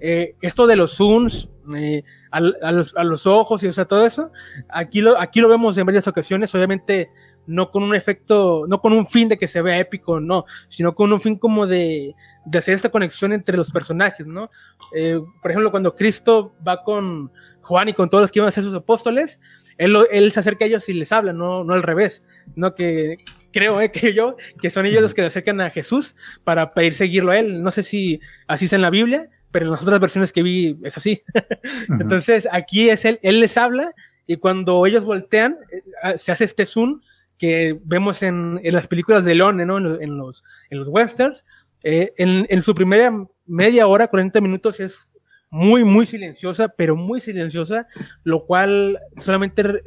eh, 0.05 0.35
esto 0.41 0.67
de 0.67 0.75
los 0.75 0.97
zooms 0.97 1.49
eh, 1.77 2.03
a, 2.33 2.41
los, 2.41 3.27
ojos 3.29 3.63
y 3.63 3.69
o 3.69 3.73
sea, 3.73 3.85
todo 3.85 4.05
eso, 4.05 4.33
aquí 4.69 5.01
lo, 5.01 5.21
aquí 5.21 5.41
lo 5.41 5.49
vemos 5.49 5.79
en 5.79 5.87
varias 5.87 6.09
ocasiones, 6.09 6.53
obviamente 6.57 7.09
no 7.47 7.71
con 7.71 7.85
un 7.85 7.95
efecto, 7.95 8.65
no 8.67 8.81
con 8.81 8.95
un 8.95 9.07
fin 9.07 9.29
de 9.29 9.37
que 9.37 9.47
se 9.47 9.63
vea 9.63 9.79
épico, 9.79 10.19
no, 10.19 10.45
sino 10.67 10.97
con 10.97 11.13
un 11.13 11.21
fin 11.21 11.37
como 11.37 11.69
de, 11.69 12.17
de 12.45 12.59
hacer 12.59 12.75
esta 12.75 12.89
conexión 12.89 13.33
entre 13.33 13.57
los 13.57 13.71
personajes, 13.71 14.27
¿no? 14.27 14.51
Eh, 14.93 15.21
por 15.41 15.53
ejemplo, 15.53 15.71
cuando 15.71 15.95
Cristo 15.95 16.53
va 16.67 16.83
con 16.83 17.31
Juan 17.61 17.89
y 17.89 17.93
con 17.93 18.11
todos 18.11 18.23
los 18.23 18.33
que 18.33 18.41
iban 18.41 18.49
a 18.49 18.53
ser 18.53 18.65
sus 18.65 18.75
apóstoles, 18.75 19.39
él, 19.79 19.97
él 20.11 20.33
se 20.33 20.41
acerca 20.41 20.65
a 20.65 20.69
ellos 20.69 20.89
y 20.89 20.95
les 20.95 21.13
habla, 21.13 21.33
no, 21.33 21.65
no 21.65 21.75
al 21.75 21.83
revés, 21.83 22.23
no 22.55 22.75
que 22.75 23.19
creo 23.53 23.79
que 23.93 24.15
yo, 24.15 24.37
que 24.61 24.71
son 24.71 24.87
ellos 24.87 25.03
los 25.03 25.15
que 25.15 25.23
se 25.23 25.29
acercan 25.29 25.61
a 25.61 25.71
Jesús 25.71 26.17
para 26.45 26.75
pedir 26.75 26.95
seguirlo 26.95 27.33
a 27.33 27.39
él. 27.39 27.63
No 27.63 27.71
sé 27.71 27.83
si 27.83 28.21
así 28.49 28.65
es 28.65 28.73
en 28.73 28.83
la 28.83 28.91
Biblia, 28.91 29.29
pero 29.51 29.67
en 29.67 29.73
las 29.73 29.83
otras 29.83 30.01
versiones 30.01 30.33
que 30.33 30.43
vi 30.43 30.79
es 30.83 30.97
así. 30.97 31.23
Entonces, 32.01 32.49
aquí 32.51 32.91
es 32.91 33.05
él, 33.05 33.21
él 33.23 33.41
les 33.41 33.57
habla 33.57 33.93
y 34.27 34.37
cuando 34.37 34.87
ellos 34.87 35.05
voltean, 35.05 35.59
eh, 35.71 35.83
ah, 36.03 36.19
se 36.19 36.33
hace 36.33 36.45
este 36.45 36.67
zoom 36.67 37.01
que 37.39 37.79
vemos 37.85 38.23
en, 38.23 38.61
en 38.63 38.75
las 38.75 38.87
películas 38.87 39.25
de 39.25 39.35
Leone, 39.35 39.67
¿no? 39.67 39.79
En, 39.79 40.17
los, 40.17 40.45
en 40.71 40.79
los 40.79 40.89
westerns. 40.89 41.45
Eh, 41.83 42.13
en, 42.17 42.47
en, 42.49 42.63
su 42.63 42.75
primera 42.75 43.13
media 43.47 43.89
hora, 43.89 44.07
40 44.07 44.41
minutos, 44.41 44.79
es 44.79 45.11
muy, 45.53 45.85
muy 45.85 46.07
silenciosa, 46.07 46.69
pero 46.69 46.97
muy 46.97 47.21
silenciosa, 47.21 47.87
lo 48.25 48.47
cual 48.47 48.99
solamente 49.19 49.83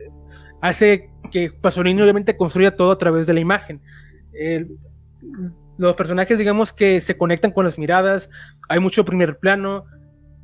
hace 0.62 1.10
que 1.32 1.51
Pasolini 1.51 2.04
obviamente 2.04 2.38
construya 2.38 2.75
todo 2.75 2.91
a 2.91 2.99
través 2.99 3.25
de 3.25 3.34
la 3.34 3.39
imagen. 3.39 3.82
los 5.78 5.95
personajes, 5.95 6.38
digamos 6.38 6.71
que 6.71 7.01
se 7.01 7.17
conectan 7.17 7.51
con 7.51 7.65
las 7.65 7.80
miradas, 7.80 8.30
hay 8.69 8.80
mucho 8.80 9.04
primer 9.06 9.39
plano, 9.39 9.86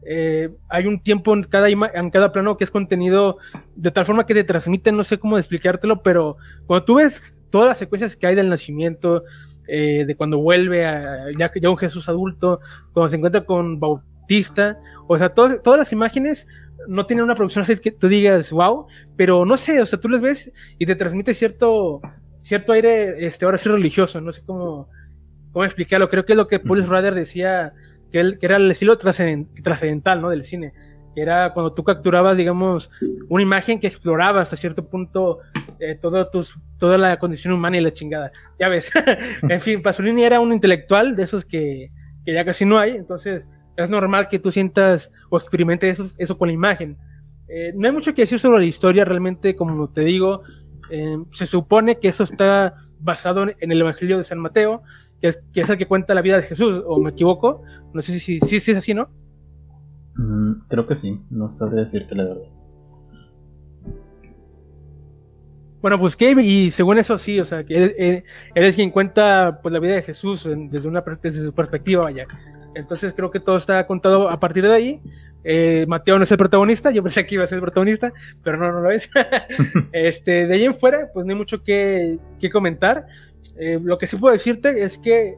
eh, 0.04 0.50
hay 0.70 0.88
un 0.88 1.00
tiempo 1.04 1.36
en 1.36 1.44
cada, 1.44 1.70
en 1.70 2.10
cada 2.10 2.32
plano 2.32 2.58
que 2.58 2.64
es 2.64 2.72
contenido 2.72 3.38
de 3.76 3.92
tal 3.92 4.06
forma 4.06 4.26
que 4.26 4.34
te 4.34 4.44
transmite, 4.44 4.92
no 4.92 5.04
sé 5.04 5.20
cómo 5.20 5.38
explicártelo, 5.38 6.02
pero 6.02 6.38
cuando 6.66 6.84
tú 6.84 6.96
ves 6.96 7.38
todas 7.52 7.68
las 7.68 7.78
secuencias 7.78 8.16
que 8.16 8.26
hay 8.26 8.34
del 8.34 8.50
nacimiento, 8.50 9.24
eh, 9.68 10.06
de 10.06 10.16
cuando 10.16 10.40
vuelve 10.40 10.88
a 10.88 11.28
ya, 11.38 11.52
ya, 11.54 11.70
un 11.70 11.78
Jesús 11.78 12.10
adulto, 12.10 12.60
cuando 12.92 13.10
se 13.10 13.18
encuentra 13.18 13.46
con 13.46 13.80
Bautista, 13.80 14.11
o 15.08 15.17
sea, 15.17 15.30
todas 15.34 15.78
las 15.78 15.91
imágenes 15.91 16.48
no 16.88 17.06
tienen 17.06 17.26
una 17.26 17.36
producción 17.36 17.63
así 17.63 17.78
que 17.78 17.91
tú 17.91 18.08
digas, 18.08 18.52
wow, 18.52 18.88
pero 19.15 19.46
no 19.46 19.58
sé, 19.58 19.82
o 19.82 19.86
sea, 19.86 20.00
tú 20.00 20.10
les 20.10 20.22
ves 20.22 20.52
y 20.78 20.86
te 20.86 20.96
transmite 20.96 21.34
cierto, 21.34 22.02
cierto 22.41 22.74
aire, 22.74 23.26
este, 23.26 23.46
ahora 23.46 23.58
sí 23.58 23.70
religioso, 23.70 24.22
no 24.22 24.32
sé 24.32 24.41
cómo, 24.46 24.89
cómo 25.52 25.65
explicarlo, 25.65 26.10
creo 26.10 26.26
que 26.26 26.34
es 26.34 26.38
lo 26.38 26.48
que 26.48 26.60
Paul 26.60 26.82
Schrader 26.82 27.13
decía 27.13 27.74
que, 28.12 28.38
era 28.41 28.58
el 28.58 28.72
estilo 28.72 28.98
trascendental 28.98 30.22
¿no? 30.22 30.30
del 30.30 30.44
cine, 30.44 30.74
que 31.15 31.22
era 31.22 31.54
cuando 31.54 31.74
tú 31.74 31.84
capturabas, 31.84 32.38
digamos, 32.38 32.89
una 33.30 33.44
imagen 33.44 33.80
que 33.80 33.88
exploraba 33.88 34.41
hasta 34.41 34.56
cierto 34.56 34.88
punto 34.88 35.39
eh, 35.80 35.96
todo 35.96 36.30
tus, 36.30 36.58
toda 36.78 36.98
la 36.98 37.20
condición 37.20 37.54
humana 37.54 37.78
y 37.78 37.82
la 37.82 37.91
chingada. 37.91 38.32
Ya 38.60 38.70
ves, 38.70 38.91
en 39.50 39.62
fin, 39.62 39.82
Pasolini 39.82 40.24
era 40.24 40.39
un 40.39 40.54
intelectual 40.54 41.15
de 41.15 41.24
esos 41.24 41.46
que, 41.46 41.91
que, 42.26 42.34
ya 42.34 42.46
casi 42.46 42.65
no 42.65 42.80
hay, 42.80 42.91
entonces 42.91 43.48
es 43.84 43.89
normal 43.89 44.28
que 44.30 44.39
tú 44.39 44.52
sientas 44.52 45.12
o 45.30 45.38
experimentes 45.38 46.00
eso, 46.00 46.15
eso 46.17 46.38
con 46.38 46.48
la 46.48 46.54
imagen. 46.54 46.98
Eh, 47.48 47.74
no 47.76 47.88
hay 47.88 47.94
mucho 47.94 48.13
que 48.13 48.22
decir 48.22 48.39
sobre 48.39 48.60
la 48.60 48.65
historia, 48.65 49.04
realmente, 49.04 49.56
como 49.56 49.89
te 49.89 50.02
digo, 50.02 50.41
eh, 50.89 51.17
se 51.32 51.46
supone 51.46 52.00
que 52.00 52.08
eso 52.08 52.24
está 52.24 52.76
basado 53.00 53.44
en 53.44 53.72
el 53.72 53.82
Evangelio 53.82 54.17
de 54.17 54.24
San 54.24 54.39
Mateo, 54.39 54.84
que 55.20 55.28
es, 55.28 55.44
que 55.54 55.62
es 55.62 55.70
el 55.70 55.78
que 55.78 55.88
cuenta 55.88 56.13
la 56.13 56.22
vida 56.22 56.38
de 56.38 56.44
Jesús, 56.44 56.82
o 56.86 57.00
me 57.00 57.12
equivoco, 57.12 57.63
no 57.94 58.02
sé 58.02 58.20
si, 58.20 58.39
si, 58.39 58.60
si 58.60 58.72
es 58.72 58.78
así, 58.78 58.94
¿no? 58.94 59.10
Mm, 60.15 60.67
creo 60.67 60.88
que 60.88 60.96
sí, 60.96 61.22
no 61.30 61.48
sabría 61.48 61.82
decirte 61.82 62.15
la 62.15 62.24
verdad. 62.24 62.62
Bueno, 65.82 66.00
pues 66.00 66.15
que 66.15 66.32
y 66.32 66.70
según 66.70 67.00
eso 67.00 67.17
sí, 67.17 67.39
o 67.39 67.46
sea, 67.46 67.63
que 67.63 67.76
él, 67.76 68.24
es 68.54 68.76
quien 68.76 68.91
cuenta 68.91 69.60
pues 69.63 69.74
la 69.74 69.80
vida 69.80 69.96
de 69.96 70.04
Jesús 70.04 70.48
desde 70.70 70.88
una 70.88 71.04
desde 71.22 71.44
su 71.44 71.53
perspectiva, 71.53 72.03
vaya. 72.03 72.28
Entonces 72.76 73.13
creo 73.13 73.32
que 73.32 73.39
todo 73.39 73.57
está 73.57 73.86
contado 73.88 74.30
a 74.30 74.39
partir 74.39 74.63
de 74.63 74.74
ahí. 74.74 75.01
Eh, 75.43 75.86
Mateo 75.88 76.17
no 76.17 76.24
es 76.24 76.32
el 76.32 76.38
protagonista, 76.38 76.91
yo 76.91 77.01
pensé 77.01 77.26
que 77.26 77.36
iba 77.36 77.43
a 77.43 77.47
ser 77.47 77.57
el 77.57 77.63
protagonista, 77.63 78.13
pero 78.43 78.57
no, 78.57 78.72
no 78.72 78.82
lo 78.82 78.91
es. 78.91 79.09
este, 79.91 80.47
de 80.47 80.53
ahí 80.53 80.65
en 80.65 80.74
fuera, 80.74 81.09
pues 81.13 81.26
no 81.26 81.32
hay 81.32 81.38
mucho 81.38 81.63
que, 81.63 82.19
que 82.39 82.49
comentar. 82.49 83.05
Eh, 83.57 83.80
lo 83.82 83.97
que 83.97 84.07
sí 84.07 84.15
puedo 84.15 84.34
decirte 84.34 84.84
es 84.84 84.97
que, 84.97 85.36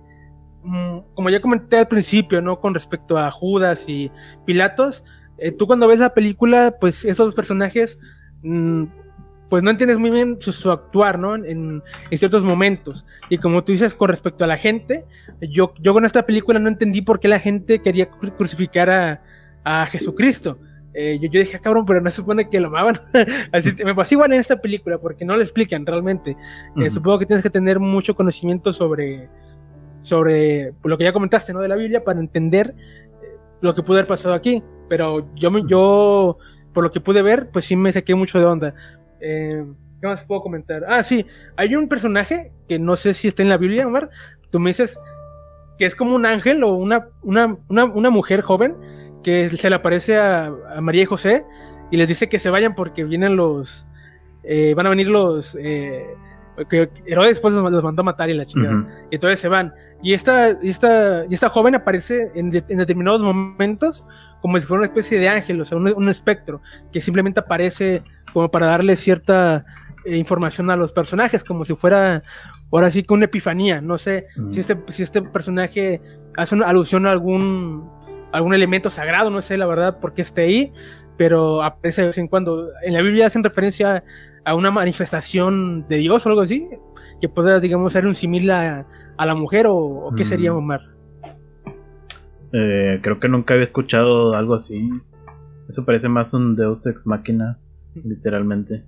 mm, 0.64 1.00
como 1.14 1.30
ya 1.30 1.42
comenté 1.42 1.78
al 1.78 1.88
principio, 1.88 2.42
¿no? 2.42 2.60
Con 2.60 2.74
respecto 2.74 3.18
a 3.18 3.32
Judas 3.32 3.86
y 3.88 4.12
Pilatos, 4.46 5.04
eh, 5.38 5.52
tú 5.52 5.68
cuando 5.68 5.88
ves 5.88 6.00
la 6.00 6.14
película, 6.14 6.76
pues 6.80 7.06
esos 7.06 7.28
dos 7.28 7.36
personajes, 7.36 8.00
mm, 8.44 8.84
pues 9.54 9.62
no 9.62 9.70
entiendes 9.70 10.00
muy 10.00 10.10
bien 10.10 10.40
su, 10.40 10.72
actuar, 10.72 11.20
¿no? 11.20 11.36
En, 11.36 11.84
en, 12.10 12.18
ciertos 12.18 12.44
momentos. 12.44 13.06
Y 13.30 13.38
como 13.38 13.64
tú 13.64 13.72
dices, 13.72 13.94
con 13.94 14.08
respecto 14.08 14.44
a 14.44 14.48
la 14.48 14.58
gente, 14.58 15.06
yo, 15.42 15.76
yo 15.80 15.94
con 15.94 16.06
esta 16.06 16.26
película 16.26 16.58
no 16.58 16.70
entendí 16.70 17.04
por 17.04 17.20
qué 17.20 17.28
la 17.28 17.38
gente 17.38 17.78
quería 17.78 18.10
crucificar 18.10 18.90
a, 18.90 19.22
a 19.64 19.86
Jesucristo. 19.86 20.58
eh, 20.96 21.20
yo, 21.22 21.30
yo, 21.30 21.40
dije, 21.40 21.58
ah, 21.58 21.60
cabrón, 21.60 21.86
pero 21.86 22.02
no 22.02 22.10
se 22.10 22.16
supone 22.16 22.50
que 22.50 22.60
lo 22.60 22.70
amaban. 22.70 23.00
Así 23.52 23.76
me 23.86 23.94
pasó 23.94 24.16
igual 24.16 24.34
en 24.34 24.40
esta 24.40 24.60
película, 24.60 24.98
porque 24.98 25.24
no 25.24 25.36
lo 25.36 25.44
explican 25.44 25.86
realmente. 25.86 26.36
Eh, 26.76 26.90
supongo 26.90 27.20
que 27.20 27.28
tienes 27.28 27.44
que 27.44 27.52
tener 27.52 27.80
mucho 27.80 28.16
conocimiento 28.16 28.74
sobre, 28.74 29.30
sobre 30.02 30.74
lo 30.84 30.98
que 30.98 31.04
ya 31.04 31.14
comentaste, 31.14 31.54
¿no? 31.54 31.60
De 31.60 31.68
la 31.68 31.76
Biblia 31.76 32.04
para 32.04 32.20
entender 32.20 32.74
eh, 33.22 33.38
lo 33.62 33.76
que 33.76 33.84
pudo 33.84 33.98
haber 33.98 34.08
pasado 34.08 34.34
aquí. 34.34 34.64
Pero 34.90 35.32
yo, 35.36 35.52
yo, 35.68 36.40
por 36.74 36.84
lo 36.84 36.92
que 36.92 37.02
pude 37.02 37.22
ver, 37.22 37.52
pues 37.52 37.66
sí 37.66 37.76
me 37.76 37.92
saqué 37.92 38.16
mucho 38.16 38.40
de 38.40 38.46
onda. 38.46 38.74
¿Qué 39.24 40.08
más 40.08 40.26
puedo 40.26 40.42
comentar? 40.42 40.84
Ah, 40.88 41.02
sí, 41.02 41.26
hay 41.56 41.76
un 41.76 41.88
personaje 41.88 42.52
que 42.68 42.78
no 42.78 42.96
sé 42.98 43.14
si 43.14 43.30
está 43.30 43.42
en 43.42 43.50
la 43.50 43.58
Biblia, 43.58 43.88
Omar. 43.88 44.10
Tú 44.50 44.60
me 44.60 44.72
dices 44.72 45.00
que 45.78 45.86
es 45.86 45.96
como 45.96 46.16
un 46.16 46.26
ángel 46.26 46.64
o 46.64 46.74
una, 46.76 47.08
una, 47.22 47.58
una, 47.70 47.86
una 47.86 48.10
mujer 48.10 48.42
joven 48.42 48.76
que 49.24 49.50
se 49.50 49.70
le 49.70 49.76
aparece 49.76 50.18
a, 50.18 50.54
María 50.82 51.04
y 51.04 51.06
José 51.06 51.46
y 51.90 51.98
les 51.98 52.08
dice 52.08 52.28
que 52.30 52.40
se 52.40 52.50
vayan 52.50 52.76
porque 52.76 53.04
vienen 53.04 53.36
los. 53.36 53.86
Eh, 54.44 54.74
van 54.76 54.88
a 54.88 54.90
venir 54.90 55.08
los. 55.08 55.58
Eh, 55.60 56.06
que 56.70 56.90
Herodes 57.06 57.32
después 57.32 57.54
los, 57.54 57.84
mandó 57.84 58.02
a 58.02 58.06
matar 58.06 58.30
y 58.30 58.34
la 58.34 58.46
chingada. 58.46 58.86
Y 59.12 59.16
entonces 59.16 59.40
se 59.40 59.48
van. 59.48 59.74
Y 60.02 60.14
esta, 60.14 60.50
esta, 60.50 61.24
y 61.30 61.34
esta 61.34 61.50
joven 61.50 61.76
aparece 61.76 62.32
en, 62.36 62.50
determinados 62.50 63.22
momentos 63.24 64.04
como 64.42 64.60
si 64.60 64.68
fuera 64.68 64.80
una 64.80 64.88
especie 64.88 65.20
de 65.20 65.30
ángel, 65.30 65.62
o 65.62 65.66
sea, 65.66 65.78
un, 65.78 66.10
espectro, 66.10 66.62
que 66.92 67.00
simplemente 67.00 67.40
aparece 67.40 68.04
como 68.34 68.52
para 68.52 68.68
darle 68.68 68.98
cierta 68.98 69.66
eh, 70.04 70.18
información 70.18 70.70
a 70.70 70.76
los 70.76 70.92
personajes, 70.92 71.46
como 71.46 71.64
si 71.64 71.76
fuera 71.76 72.22
ahora 72.72 72.92
sí 72.92 73.04
que 73.04 73.14
una 73.14 73.26
epifanía. 73.26 73.80
No 73.80 73.98
sé 73.98 74.28
si, 74.50 74.60
este, 74.60 74.78
si 74.90 75.04
este 75.04 75.22
personaje 75.22 76.02
hace 76.36 76.56
una 76.56 76.68
alusión 76.68 77.06
a 77.08 77.12
algún 77.12 77.90
algún 78.34 78.56
elemento 78.56 78.90
sagrado, 78.90 79.30
no 79.30 79.42
sé 79.42 79.58
la 79.58 79.68
verdad 79.68 80.00
por 80.00 80.16
qué 80.16 80.24
esté 80.24 80.42
ahí, 80.42 80.74
pero 81.18 81.64
aparece 81.64 82.02
de 82.02 82.08
vez 82.08 82.18
en 82.18 82.28
cuando. 82.28 82.72
En 82.82 82.94
la 82.94 83.02
Biblia 83.02 83.28
hacen 83.28 83.44
referencia 83.44 84.04
a 84.46 84.56
una 84.56 84.72
manifestación 84.72 85.88
de 85.88 85.98
Dios 85.98 86.26
o 86.26 86.30
algo 86.30 86.42
así, 86.42 86.68
que 87.22 87.30
pueda, 87.30 87.60
digamos, 87.60 87.94
ser 87.94 88.06
un 88.06 88.16
simil 88.16 88.52
a, 88.52 88.86
la 89.18 89.36
mujer 89.36 89.66
o, 89.70 90.12
qué 90.16 90.26
sería 90.26 90.52
mm. 90.52 90.58
Omar. 90.58 90.82
Eh, 92.52 93.00
creo 93.02 93.20
que 93.20 93.30
nunca 93.30 93.54
había 93.54 93.64
escuchado 93.64 94.36
algo 94.36 94.54
así. 94.54 94.90
Eso 95.70 95.86
parece 95.86 96.10
más 96.10 96.34
un 96.34 96.56
Deus 96.56 96.86
ex 96.86 97.08
máquina, 97.08 97.58
literalmente. 97.96 98.84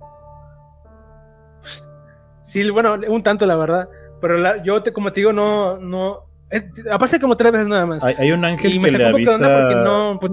Sí, 2.42 2.68
bueno, 2.70 2.96
un 3.08 3.22
tanto 3.22 3.46
la 3.46 3.56
verdad. 3.56 3.88
Pero 4.20 4.62
yo, 4.62 4.82
te, 4.82 4.92
como 4.92 5.12
te 5.12 5.20
digo, 5.20 5.32
no, 5.32 5.78
no, 5.78 6.26
aparece 6.90 7.20
como 7.20 7.36
tres 7.36 7.52
veces 7.52 7.68
nada 7.68 7.86
más. 7.86 8.04
Hay, 8.04 8.30
un 8.30 8.44
ángel 8.44 8.80
que 8.82 8.90
le 8.90 9.06
avisa. 9.06 10.18
Pues 10.20 10.32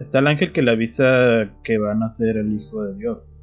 Está 0.00 0.18
el 0.18 0.26
ángel 0.26 0.52
que 0.52 0.62
le 0.62 0.70
avisa 0.72 1.50
que 1.64 1.78
van 1.78 2.02
a 2.02 2.08
ser 2.08 2.36
el 2.36 2.60
hijo 2.60 2.82
de 2.84 2.94
Dios. 2.96 3.35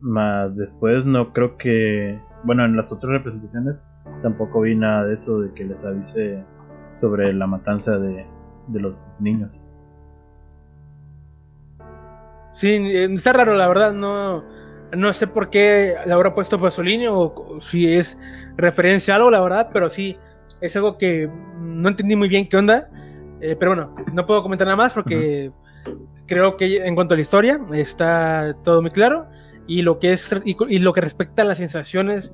Más 0.00 0.56
después 0.56 1.04
no 1.04 1.32
creo 1.32 1.56
que. 1.56 2.20
Bueno, 2.44 2.64
en 2.64 2.76
las 2.76 2.92
otras 2.92 3.12
representaciones 3.12 3.82
tampoco 4.22 4.60
vi 4.60 4.76
nada 4.76 5.04
de 5.04 5.14
eso, 5.14 5.40
de 5.40 5.52
que 5.54 5.64
les 5.64 5.84
avise 5.84 6.44
sobre 6.94 7.32
la 7.32 7.46
matanza 7.46 7.98
de, 7.98 8.24
de 8.68 8.80
los 8.80 9.08
niños. 9.18 9.64
Sí, 12.52 12.76
está 12.94 13.32
raro, 13.32 13.54
la 13.54 13.68
verdad, 13.68 13.92
no, 13.92 14.42
no 14.96 15.12
sé 15.12 15.26
por 15.26 15.50
qué 15.50 15.94
le 16.04 16.12
habrá 16.12 16.34
puesto 16.34 16.60
Pasolini 16.60 17.06
o 17.08 17.58
si 17.60 17.94
es 17.94 18.18
referencia 18.56 19.14
a 19.14 19.16
algo, 19.18 19.30
la 19.30 19.40
verdad, 19.40 19.70
pero 19.72 19.90
sí, 19.90 20.16
es 20.60 20.74
algo 20.74 20.98
que 20.98 21.30
no 21.60 21.88
entendí 21.88 22.16
muy 22.16 22.28
bien 22.28 22.48
qué 22.48 22.56
onda, 22.56 22.90
eh, 23.40 23.54
pero 23.58 23.72
bueno, 23.72 23.94
no 24.12 24.26
puedo 24.26 24.42
comentar 24.42 24.66
nada 24.66 24.76
más 24.76 24.92
porque 24.92 25.52
creo 26.26 26.56
que 26.56 26.78
en 26.78 26.94
cuanto 26.94 27.14
a 27.14 27.16
la 27.16 27.22
historia 27.22 27.60
está 27.72 28.56
todo 28.64 28.82
muy 28.82 28.90
claro 28.90 29.28
y 29.68 29.82
lo 29.82 29.98
que 29.98 30.12
es 30.12 30.34
y, 30.44 30.78
lo 30.78 30.92
que 30.94 31.02
respecta 31.02 31.42
a 31.42 31.44
las 31.44 31.58
sensaciones 31.58 32.32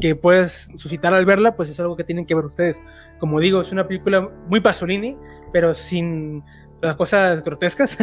que 0.00 0.14
puedes 0.14 0.70
suscitar 0.76 1.12
al 1.12 1.26
verla, 1.26 1.56
pues 1.56 1.68
es 1.68 1.80
algo 1.80 1.96
que 1.96 2.04
tienen 2.04 2.26
que 2.26 2.34
ver 2.36 2.44
ustedes. 2.44 2.80
Como 3.18 3.40
digo, 3.40 3.60
es 3.60 3.72
una 3.72 3.88
película 3.88 4.30
muy 4.48 4.60
Pasolini, 4.60 5.18
pero 5.52 5.74
sin 5.74 6.44
las 6.80 6.94
cosas 6.94 7.42
grotescas. 7.42 7.98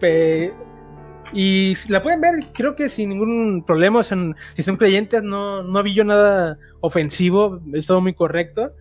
y 1.32 1.74
la 1.88 2.00
pueden 2.00 2.20
ver, 2.20 2.34
creo 2.54 2.76
que 2.76 2.88
sin 2.88 3.08
ningún 3.08 3.64
problema. 3.66 4.04
si 4.04 4.62
son 4.62 4.76
creyentes, 4.76 5.24
no, 5.24 5.64
no 5.64 5.82
vi 5.82 5.92
yo 5.92 6.04
nada 6.04 6.58
ofensivo, 6.80 7.60
es 7.74 7.86
todo 7.86 8.00
muy 8.00 8.14
correcto. 8.14 8.72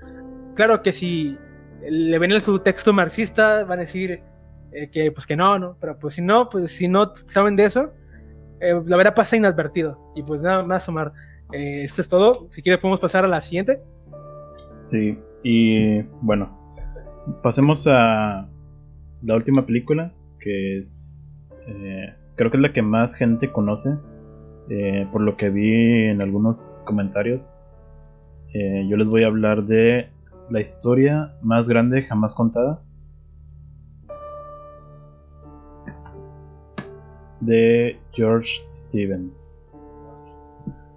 Claro 0.54 0.84
que 0.84 0.94
si 0.94 1.36
le 1.90 2.20
ven 2.20 2.32
el 2.32 2.44
texto 2.62 2.94
marxista, 2.94 3.64
van 3.64 3.80
a 3.80 3.82
decir 3.82 4.22
eh, 4.72 4.90
que 4.92 5.12
pues 5.12 5.26
que 5.26 5.36
no, 5.36 5.58
no, 5.58 5.78
pero 5.82 5.98
pues 5.98 6.14
si 6.14 6.22
no, 6.22 6.48
pues 6.48 6.72
si 6.72 6.88
no 6.88 7.12
saben 7.28 7.56
de 7.56 7.66
eso, 7.66 7.92
eh, 8.60 8.82
la 8.86 8.98
verdad 8.98 9.16
pasa 9.16 9.38
inadvertido. 9.38 10.12
Y 10.16 10.24
pues 10.24 10.42
nada 10.42 10.64
más, 10.64 10.88
Omar, 10.90 11.14
eh, 11.52 11.84
esto 11.84 12.02
es 12.02 12.10
todo. 12.10 12.48
Si 12.52 12.62
quieres 12.62 12.82
podemos 12.82 13.00
pasar 13.00 13.26
a 13.26 13.28
la 13.28 13.42
siguiente. 13.42 13.82
Sí, 14.84 15.18
y 15.44 16.02
bueno, 16.22 16.58
pasemos 17.42 17.88
a 17.88 18.48
la 19.24 19.36
última 19.36 19.66
película, 19.66 20.14
que 20.40 20.80
es, 20.80 21.28
creo 22.36 22.52
que 22.52 22.58
es 22.58 22.62
la 22.62 22.74
que 22.74 22.84
más 22.84 23.16
gente 23.16 23.52
conoce, 23.52 23.90
por 25.12 25.22
lo 25.22 25.36
que 25.38 25.50
vi 25.50 26.06
en 26.10 26.22
algunos 26.22 26.70
comentarios. 26.86 27.58
Eh, 28.58 28.88
yo 28.88 28.96
les 28.96 29.06
voy 29.06 29.24
a 29.24 29.28
hablar 29.28 29.66
de 29.66 30.08
la 30.50 30.62
historia 30.62 31.34
más 31.42 31.68
grande 31.68 32.04
jamás 32.04 32.34
contada. 32.34 32.82
De 37.42 38.00
George 38.14 38.50
Stevens. 38.74 39.64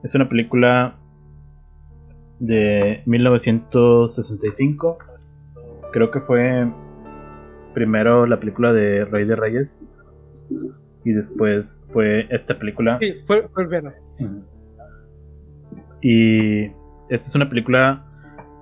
Es 0.02 0.14
una 0.14 0.28
película 0.28 0.96
de 2.38 3.02
1965. 3.06 4.98
Creo 5.92 6.10
que 6.10 6.20
fue 6.20 6.70
primero 7.74 8.26
la 8.26 8.38
película 8.38 8.72
de 8.72 9.04
Rey 9.04 9.24
de 9.24 9.36
Reyes. 9.36 9.88
Y 11.04 11.12
después 11.12 11.82
fue 11.92 12.26
esta 12.30 12.58
película. 12.58 12.98
Sí, 13.00 13.14
fue, 13.26 13.48
fue 13.48 13.66
Y 16.02 16.64
esta 17.08 17.28
es 17.28 17.34
una 17.34 17.48
película 17.48 18.04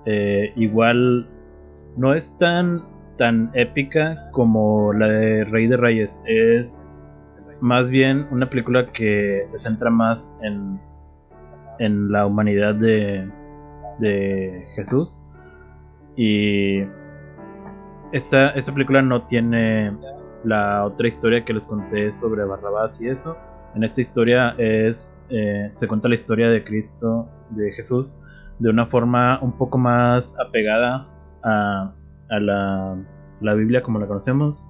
eh, 0.05 0.53
igual 0.55 1.27
no 1.97 2.13
es 2.13 2.37
tan 2.37 2.81
tan 3.17 3.51
épica 3.55 4.29
como 4.31 4.93
la 4.93 5.07
de 5.07 5.43
Rey 5.43 5.67
de 5.67 5.75
Reyes. 5.75 6.23
Es 6.25 6.86
más 7.61 7.89
bien 7.89 8.27
una 8.31 8.49
película 8.49 8.91
que 8.91 9.41
se 9.45 9.57
centra 9.57 9.89
más 9.89 10.37
en, 10.41 10.79
en 11.79 12.11
la 12.11 12.25
humanidad 12.25 12.75
de, 12.75 13.29
de 13.99 14.65
Jesús. 14.75 15.23
Y 16.15 16.81
esta, 18.11 18.49
esta 18.51 18.73
película 18.73 19.01
no 19.01 19.23
tiene 19.23 19.95
la 20.43 20.85
otra 20.85 21.07
historia 21.07 21.43
que 21.43 21.53
les 21.53 21.67
conté 21.67 22.11
sobre 22.11 22.43
Barrabás 22.43 23.01
y 23.01 23.09
eso. 23.09 23.37
En 23.75 23.83
esta 23.83 24.01
historia 24.01 24.55
es 24.57 25.15
eh, 25.29 25.67
se 25.69 25.87
cuenta 25.87 26.07
la 26.07 26.15
historia 26.15 26.49
de 26.49 26.63
Cristo, 26.63 27.27
de 27.49 27.71
Jesús, 27.73 28.17
de 28.59 28.69
una 28.69 28.85
forma 28.85 29.39
un 29.41 29.51
poco 29.51 29.77
más 29.77 30.35
apegada 30.39 31.07
a, 31.43 31.93
la, 32.29 33.53
Biblia 33.53 33.83
como 33.83 33.99
la 33.99 34.07
conocemos. 34.07 34.65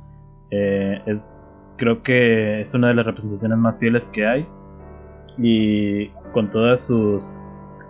Eh, 0.52 1.02
es, 1.06 1.30
creo 1.78 2.04
que 2.04 2.62
es 2.62 2.74
una 2.74 2.90
de 2.90 2.96
las 2.96 3.06
representaciones 3.06 3.58
más 3.58 3.80
fieles 3.80 4.06
que 4.08 4.26
hay 4.26 4.48
y 5.38 6.08
con 6.34 6.50
todas 6.50 6.86
sus 6.86 7.26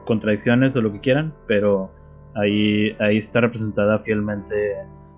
contradicciones 0.06 0.76
o 0.76 0.82
lo 0.82 0.92
que 0.92 1.00
quieran, 1.00 1.34
pero 1.48 1.92
ahí, 2.36 2.96
ahí 3.00 3.18
está 3.18 3.42
representada 3.42 4.00
fielmente 4.00 4.76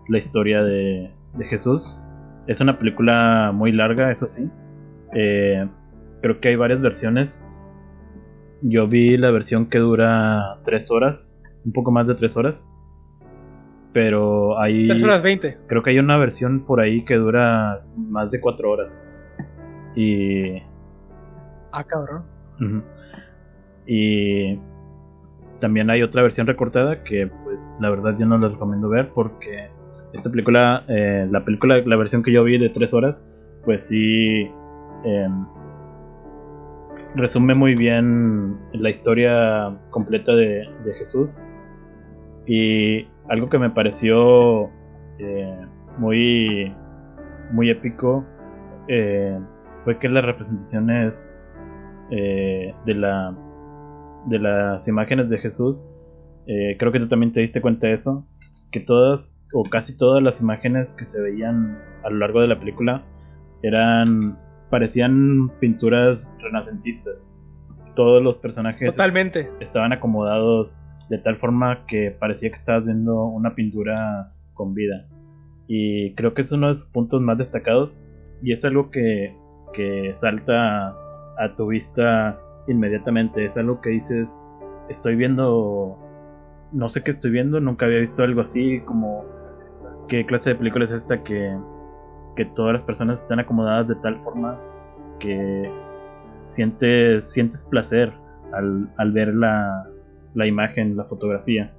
la 0.08 0.18
historia 0.18 0.64
de, 0.64 1.12
Jesús. 1.50 2.02
Es 2.48 2.60
una 2.60 2.80
película 2.80 3.52
muy 3.54 3.72
larga, 3.72 4.12
eso 4.12 4.28
sí. 4.28 4.50
Eh, 5.14 5.68
creo 6.22 6.40
que 6.40 6.50
hay 6.50 6.56
varias 6.56 6.82
versiones 6.82 7.46
yo 8.62 8.88
vi 8.88 9.18
la 9.18 9.32
versión 9.32 9.68
que 9.68 9.80
dura 9.80 10.60
3 10.66 10.92
horas, 10.92 11.42
un 11.66 11.72
poco 11.72 11.92
más 11.92 12.08
de 12.08 12.16
3 12.16 12.36
horas. 12.38 12.70
Pero 13.94 14.60
hay. 14.60 14.88
3 14.88 15.04
horas 15.04 15.24
20. 15.24 15.58
Creo 15.68 15.84
que 15.84 15.92
hay 15.92 16.00
una 16.00 16.18
versión 16.18 16.62
por 16.62 16.80
ahí 16.80 17.04
que 17.06 17.16
dura 17.16 17.84
más 17.96 18.32
de 18.32 18.40
4 18.40 18.70
horas. 18.70 19.04
Y. 19.96 20.58
Ah, 21.72 21.84
cabrón. 21.86 22.24
Y. 23.88 24.60
También 25.60 25.90
hay 25.90 26.04
otra 26.04 26.22
versión 26.22 26.48
recortada 26.48 27.04
que, 27.04 27.28
pues, 27.44 27.76
la 27.82 27.90
verdad 27.90 28.16
yo 28.18 28.26
no 28.26 28.38
la 28.38 28.48
recomiendo 28.48 28.88
ver 28.88 29.10
porque 29.10 29.68
esta 30.14 30.30
película, 30.30 30.86
eh, 30.88 31.28
la 31.30 31.44
película, 31.44 31.82
la 31.86 31.96
versión 31.98 32.24
que 32.24 32.32
yo 32.32 32.44
vi 32.44 32.58
de 32.58 32.70
3 32.70 32.94
horas, 32.94 33.28
pues 33.66 33.88
sí. 33.88 34.50
Eh, 35.04 35.28
resume 37.16 37.54
muy 37.54 37.76
bien 37.76 38.58
la 38.74 38.90
historia 38.90 39.78
completa 39.90 40.36
de, 40.36 40.68
Jesús. 40.98 41.42
Y 42.46 43.08
algo 43.30 43.50
que 43.50 43.60
me 43.60 43.70
pareció 43.70 44.70
eh, 45.20 45.62
muy 45.98 46.74
muy 47.52 47.70
épico 47.70 48.26
eh, 48.88 49.40
fue 49.84 49.98
que 50.00 50.10
las 50.10 50.26
representaciones 50.26 51.32
eh, 52.12 52.74
de, 52.86 52.94
la, 52.94 53.36
de 54.26 54.40
las 54.40 54.88
imágenes 54.88 55.30
de 55.30 55.38
Jesús, 55.38 55.88
creo 56.46 56.92
que 56.92 57.00
tú 57.00 57.08
también 57.08 57.32
te 57.32 57.42
diste 57.42 57.62
cuenta 57.62 57.88
de 57.88 57.94
eso, 57.94 58.26
que 58.72 58.80
todas 58.80 59.40
o 59.54 59.64
casi 59.64 59.96
todas 59.96 60.22
las 60.22 60.42
imágenes 60.42 60.96
que 60.96 61.06
se 61.06 61.22
veían 61.22 61.80
a 62.04 62.10
lo 62.10 62.18
largo 62.18 62.42
de 62.42 62.48
la 62.48 62.60
película 62.60 63.04
eran 63.62 64.38
parecían 64.70 65.52
pinturas 65.60 66.34
renacentistas. 66.40 67.32
Todos 67.96 68.24
los 68.24 68.40
personajes 68.40 68.90
Totalmente. 68.90 69.50
estaban 69.60 69.94
acomodados 69.94 70.80
de 71.10 71.18
tal 71.18 71.38
forma 71.38 71.86
que 71.88 72.12
parecía 72.12 72.50
que 72.50 72.58
estabas 72.58 72.86
viendo 72.86 73.26
una 73.26 73.56
pintura 73.56 74.32
con 74.54 74.74
vida. 74.74 75.08
Y 75.68 76.14
creo 76.16 76.34
que 76.34 76.42
es 76.42 76.52
uno 76.52 76.68
de 76.68 76.74
los 76.74 76.86
puntos 76.86 77.22
más 77.22 77.38
destacados 77.38 78.00
y 78.42 78.54
es 78.54 78.64
algo 78.64 78.92
que, 78.92 79.36
que 79.74 80.12
salta 80.14 80.96
a 81.38 81.56
tu 81.56 81.68
vista 81.68 82.40
inmediatamente. 82.68 83.46
Es 83.46 83.58
algo 83.58 83.82
que 83.82 83.90
dices, 83.90 84.44
estoy 84.90 85.16
viendo, 85.16 85.98
no 86.72 86.90
sé 86.90 87.04
qué 87.04 87.12
estoy 87.12 87.32
viendo, 87.32 87.60
nunca 87.60 87.86
había 87.86 88.00
visto 88.00 88.24
algo 88.24 88.42
así, 88.42 88.80
como 88.82 89.26
qué 90.08 90.26
clase 90.26 90.52
de 90.52 90.56
película 90.56 90.86
es 90.86 90.92
esta 90.92 91.24
que, 91.24 91.56
que 92.36 92.46
todas 92.46 92.74
las 92.74 92.84
personas 92.84 93.22
están 93.22 93.40
acomodadas 93.40 93.88
de 93.88 93.96
tal 93.96 94.20
forma 94.24 94.60
que 95.20 95.72
sientes, 96.50 97.32
sientes 97.32 97.64
placer 97.66 98.12
al, 98.54 98.90
al 98.98 99.12
ver 99.12 99.34
la, 99.34 99.88
la 100.34 100.48
imagen, 100.48 100.96
la 100.96 101.06
fotografía. 101.06 101.74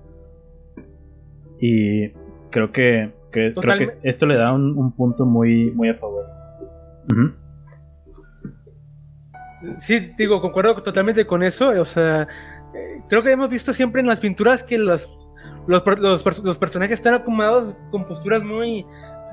Y 1.61 2.09
creo 2.51 2.73
que, 2.73 3.13
que, 3.33 3.55
creo 3.55 3.79
que 3.79 3.99
esto 4.03 4.27
le 4.27 4.37
da 4.37 4.53
un, 4.53 4.77
un, 4.77 4.93
punto 4.93 5.27
muy, 5.27 5.71
muy 5.73 5.89
a 5.89 5.95
favor. 5.95 6.25
Uh 7.13 7.15
-huh. 7.15 7.35
Sí, 9.81 10.13
digo, 10.17 10.41
concuerdo 10.41 10.83
totalmente 10.83 11.27
con 11.27 11.43
eso. 11.43 11.69
O 11.81 11.85
sea, 11.85 12.23
eh, 12.75 13.03
creo 13.09 13.23
que 13.23 13.33
hemos 13.33 13.51
visto 13.51 13.73
siempre 13.73 14.01
en 14.01 14.07
las 14.07 14.21
pinturas 14.21 14.65
que 14.65 14.79
los, 14.79 15.09
los, 15.67 15.83
los, 15.99 16.45
los 16.45 16.59
personajes 16.59 16.95
están 16.95 17.15
acomodados 17.15 17.77
con 17.91 18.07
posturas 18.07 18.43
muy 18.43 18.87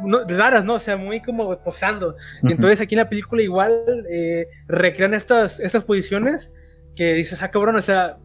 no, 0.04 0.26
raras, 0.28 0.66
¿no? 0.66 0.76
O 0.76 0.80
sea, 0.80 0.98
muy 0.98 1.22
como 1.22 1.58
posando. 1.64 2.10
Uh 2.10 2.12
-huh. 2.12 2.50
Y 2.50 2.52
entonces 2.54 2.82
aquí 2.82 2.96
en 2.96 3.00
la 3.00 3.10
película 3.10 3.42
igual 3.42 3.84
eh, 4.12 4.48
recrean 4.68 5.14
estas, 5.14 5.60
estas 5.60 5.84
posiciones 5.84 6.52
que 6.96 7.14
dices, 7.14 7.42
ah, 7.42 7.52
cabrón, 7.52 7.76
o 7.76 7.82
sea, 7.82 8.18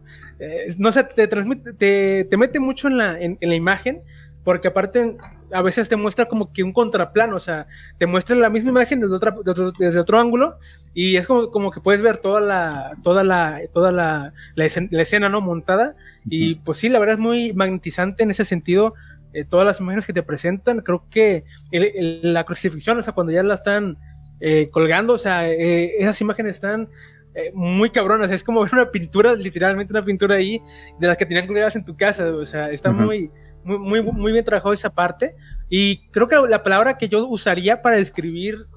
eh, 0.43 0.75
no 0.77 0.91
sé, 0.91 1.03
te 1.03 1.27
transmite, 1.27 1.73
te, 1.73 2.25
te 2.25 2.37
mete 2.37 2.59
mucho 2.59 2.87
en 2.87 2.97
la, 2.97 3.19
en, 3.19 3.37
en 3.39 3.49
la 3.49 3.55
imagen, 3.55 4.03
porque 4.43 4.67
aparte 4.67 5.17
a 5.53 5.61
veces 5.61 5.87
te 5.87 5.95
muestra 5.95 6.25
como 6.25 6.51
que 6.51 6.63
un 6.63 6.73
contraplano, 6.73 7.37
o 7.37 7.39
sea, 7.39 7.67
te 7.97 8.05
muestra 8.05 8.35
la 8.35 8.49
misma 8.49 8.71
imagen 8.71 8.99
desde, 8.99 9.15
otra, 9.15 9.31
desde, 9.31 9.51
otro, 9.51 9.71
desde 9.77 9.99
otro 9.99 10.19
ángulo 10.19 10.57
y 10.93 11.15
es 11.15 11.27
como, 11.27 11.49
como, 11.51 11.71
que 11.71 11.79
puedes 11.79 12.01
ver 12.01 12.17
toda 12.17 12.41
la, 12.41 12.97
toda 13.03 13.23
la, 13.23 13.59
toda 13.71 13.91
la, 13.91 14.33
la, 14.55 14.65
escena, 14.65 14.87
la 14.91 15.01
escena, 15.01 15.29
¿no? 15.29 15.41
Montada 15.41 15.95
y 16.25 16.55
pues 16.55 16.79
sí, 16.79 16.89
la 16.89 16.99
verdad 16.99 17.15
es 17.15 17.19
muy 17.21 17.53
magnetizante 17.53 18.23
en 18.23 18.31
ese 18.31 18.45
sentido, 18.45 18.95
eh, 19.33 19.45
todas 19.45 19.65
las 19.65 19.79
imágenes 19.79 20.05
que 20.05 20.13
te 20.13 20.23
presentan, 20.23 20.81
creo 20.81 21.05
que 21.09 21.45
el, 21.71 21.83
el, 21.83 22.33
la 22.33 22.43
crucifixión, 22.43 22.97
o 22.97 23.01
sea, 23.01 23.13
cuando 23.13 23.31
ya 23.31 23.43
la 23.43 23.55
están 23.55 23.97
eh, 24.39 24.67
colgando, 24.71 25.13
o 25.13 25.17
sea, 25.17 25.49
eh, 25.49 25.95
esas 25.99 26.19
imágenes 26.19 26.55
están 26.55 26.89
eh, 27.35 27.51
muy 27.53 27.89
cabronas, 27.89 28.31
es 28.31 28.43
como 28.43 28.61
ver 28.63 28.73
una 28.73 28.91
pintura, 28.91 29.35
literalmente 29.35 29.93
una 29.93 30.05
pintura 30.05 30.35
ahí, 30.35 30.61
de 30.99 31.07
las 31.07 31.17
que 31.17 31.25
tenían 31.25 31.47
colgadas 31.47 31.75
en 31.75 31.85
tu 31.85 31.95
casa, 31.95 32.27
o 32.27 32.45
sea, 32.45 32.69
está 32.71 32.89
uh 32.89 32.93
-huh. 32.93 33.05
muy 33.05 33.31
muy, 33.63 33.79
muy, 33.79 34.01
muy 34.01 34.31
bien 34.31 34.45
trabajado 34.45 34.73
esa 34.73 34.93
parte. 34.93 35.35
Y 35.69 36.07
creo 36.09 36.27
que 36.27 36.35
la 36.49 36.63
palabra 36.63 36.97
que 36.97 37.07
yo 37.07 37.27
usaría 37.27 37.81
para 37.81 37.95
describir 37.95 38.67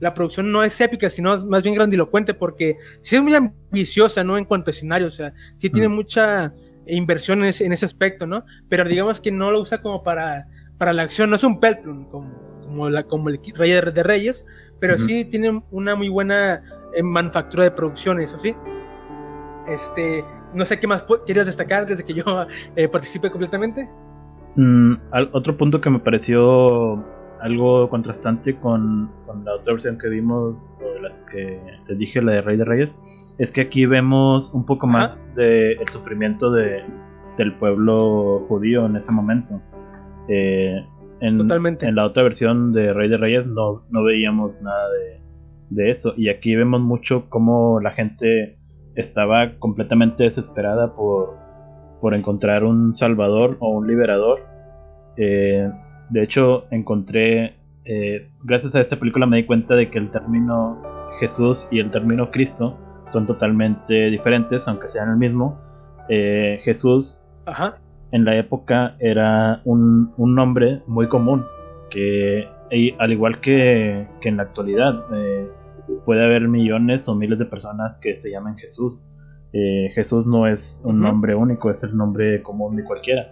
la 0.00 0.14
producción 0.14 0.52
no 0.52 0.62
es 0.62 0.80
épica, 0.80 1.10
sino 1.10 1.36
más 1.46 1.62
bien 1.62 1.74
grandilocuente, 1.74 2.32
porque 2.32 2.76
sí 3.02 3.16
es 3.16 3.22
muy 3.22 3.34
ambiciosa, 3.34 4.22
¿no? 4.22 4.38
En 4.38 4.44
cuanto 4.44 4.70
a 4.70 4.72
escenario, 4.72 5.08
o 5.08 5.10
sea, 5.10 5.32
sí 5.58 5.70
tiene 5.70 5.88
mucha 5.88 6.52
inversión 6.86 7.40
en 7.40 7.46
ese, 7.46 7.66
en 7.66 7.72
ese, 7.72 7.84
aspecto, 7.84 8.26
¿no? 8.26 8.44
Pero 8.68 8.88
digamos 8.88 9.20
que 9.20 9.32
no 9.32 9.50
lo 9.50 9.60
usa 9.60 9.82
como 9.82 10.04
para, 10.04 10.46
para 10.78 10.92
la 10.92 11.02
acción, 11.02 11.30
no 11.30 11.36
es 11.36 11.42
un 11.42 11.58
pelplum 11.58 12.08
como, 12.10 12.60
como, 12.62 12.88
la, 12.88 13.02
como 13.02 13.28
el 13.28 13.40
Rey 13.56 13.72
de, 13.72 13.80
de 13.80 14.02
Reyes, 14.04 14.46
pero 14.78 14.94
uh 14.94 14.98
-huh. 14.98 15.06
sí 15.06 15.24
tiene 15.24 15.62
una 15.72 15.96
muy 15.96 16.08
buena 16.08 16.62
eh, 16.94 17.02
manufactura 17.02 17.64
de 17.64 17.70
producción, 17.70 18.20
eso 18.20 18.38
sí. 18.38 18.54
Este, 19.66 20.24
no 20.54 20.64
sé 20.64 20.80
qué 20.80 20.86
más 20.86 21.04
querías 21.26 21.46
destacar 21.46 21.86
desde 21.86 22.04
que 22.04 22.14
yo 22.14 22.24
eh, 22.76 22.88
participe 22.88 23.30
completamente. 23.30 23.88
Mm, 24.56 24.94
otro 25.32 25.56
punto 25.56 25.80
que 25.80 25.90
me 25.90 25.98
pareció 25.98 27.04
algo 27.40 27.88
contrastante 27.88 28.56
con, 28.56 29.10
con, 29.26 29.44
la 29.44 29.54
otra 29.54 29.74
versión 29.74 29.98
que 29.98 30.08
vimos, 30.08 30.72
o 30.80 30.94
de 30.94 31.00
las 31.02 31.22
que 31.24 31.60
les 31.88 31.98
dije, 31.98 32.20
la 32.20 32.32
de 32.32 32.42
Rey 32.42 32.56
de 32.56 32.64
Reyes, 32.64 32.98
es 33.38 33.52
que 33.52 33.60
aquí 33.60 33.86
vemos 33.86 34.52
un 34.52 34.66
poco 34.66 34.86
más 34.86 35.24
del 35.36 35.78
de 35.78 35.86
sufrimiento 35.92 36.50
de, 36.50 36.82
del 37.36 37.54
pueblo 37.54 38.44
judío 38.48 38.86
en 38.86 38.96
ese 38.96 39.12
momento. 39.12 39.60
Eh, 40.28 40.84
en, 41.20 41.38
Totalmente. 41.38 41.86
En 41.86 41.94
la 41.94 42.04
otra 42.04 42.22
versión 42.24 42.72
de 42.72 42.92
Rey 42.92 43.08
de 43.08 43.16
Reyes 43.16 43.46
no, 43.46 43.84
no 43.90 44.02
veíamos 44.02 44.60
nada 44.60 44.90
de, 44.90 45.17
de 45.70 45.90
eso, 45.90 46.14
y 46.16 46.28
aquí 46.28 46.54
vemos 46.56 46.80
mucho 46.80 47.28
cómo 47.28 47.80
la 47.80 47.90
gente 47.90 48.58
estaba 48.94 49.58
completamente 49.58 50.24
desesperada 50.24 50.94
por 50.94 51.48
por 52.00 52.14
encontrar 52.14 52.64
un 52.64 52.94
salvador 52.94 53.56
o 53.60 53.70
un 53.70 53.86
liberador. 53.86 54.40
Eh, 55.16 55.70
de 56.10 56.22
hecho, 56.22 56.64
encontré, 56.70 57.56
eh, 57.84 58.28
gracias 58.42 58.74
a 58.74 58.80
esta 58.80 58.96
película 58.96 59.26
me 59.26 59.38
di 59.38 59.44
cuenta 59.44 59.74
de 59.74 59.90
que 59.90 59.98
el 59.98 60.10
término 60.10 60.82
Jesús 61.20 61.66
y 61.70 61.80
el 61.80 61.90
término 61.90 62.30
Cristo 62.30 62.78
son 63.10 63.26
totalmente 63.26 64.10
diferentes, 64.10 64.68
aunque 64.68 64.88
sean 64.88 65.10
el 65.10 65.16
mismo. 65.16 65.58
Eh, 66.08 66.60
Jesús 66.62 67.22
Ajá. 67.46 67.78
en 68.12 68.24
la 68.24 68.36
época 68.36 68.96
era 69.00 69.60
un, 69.64 70.12
un, 70.16 70.34
nombre 70.34 70.82
muy 70.86 71.08
común, 71.08 71.44
que 71.90 72.46
y, 72.70 72.94
al 72.98 73.12
igual 73.12 73.40
que, 73.40 74.06
que, 74.20 74.28
en 74.28 74.36
la 74.36 74.44
actualidad 74.44 75.04
eh, 75.12 75.48
puede 76.04 76.24
haber 76.24 76.48
millones 76.48 77.08
o 77.08 77.14
miles 77.14 77.38
de 77.38 77.44
personas 77.44 77.98
que 77.98 78.16
se 78.16 78.30
llaman 78.30 78.56
Jesús. 78.56 79.06
Eh, 79.52 79.90
Jesús 79.94 80.26
no 80.26 80.46
es 80.46 80.80
un 80.84 80.96
uh 80.96 80.98
-huh. 80.98 81.02
nombre 81.02 81.34
único, 81.34 81.70
es 81.70 81.82
el 81.82 81.96
nombre 81.96 82.42
común 82.42 82.76
de 82.76 82.84
cualquiera. 82.84 83.28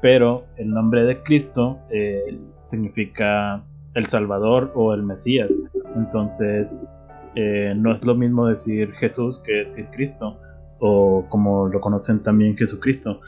Pero 0.00 0.44
el 0.56 0.70
nombre 0.70 1.04
de 1.04 1.22
Cristo 1.22 1.78
eh, 1.90 2.38
significa 2.64 3.62
el 3.94 4.06
Salvador 4.06 4.72
o 4.74 4.94
el 4.94 5.02
Mesías. 5.02 5.50
Entonces, 5.94 6.86
eh, 7.34 7.74
no 7.76 7.92
es 7.94 8.04
lo 8.06 8.14
mismo 8.14 8.46
decir 8.46 8.92
Jesús 8.92 9.40
que 9.44 9.52
decir 9.64 9.86
Cristo, 9.90 10.38
o 10.78 11.24
como 11.28 11.68
lo 11.68 11.80
conocen 11.80 12.22
también 12.22 12.56
Jesucristo. 12.56 13.20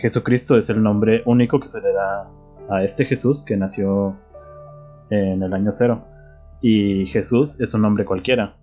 Jesucristo 0.00 0.56
es 0.56 0.68
el 0.68 0.82
nombre 0.82 1.22
único 1.26 1.60
que 1.60 1.68
se 1.68 1.80
le 1.80 1.92
da 1.92 2.28
a 2.70 2.82
este 2.82 3.04
Jesús 3.04 3.44
que 3.44 3.56
nació 3.56 4.16
en 5.10 5.42
el 5.44 5.52
año 5.52 5.70
cero. 5.70 6.02
Y 6.66 7.04
Jesús 7.08 7.60
es 7.60 7.74
un 7.74 7.82
nombre 7.82 8.06
cualquiera. 8.06 8.56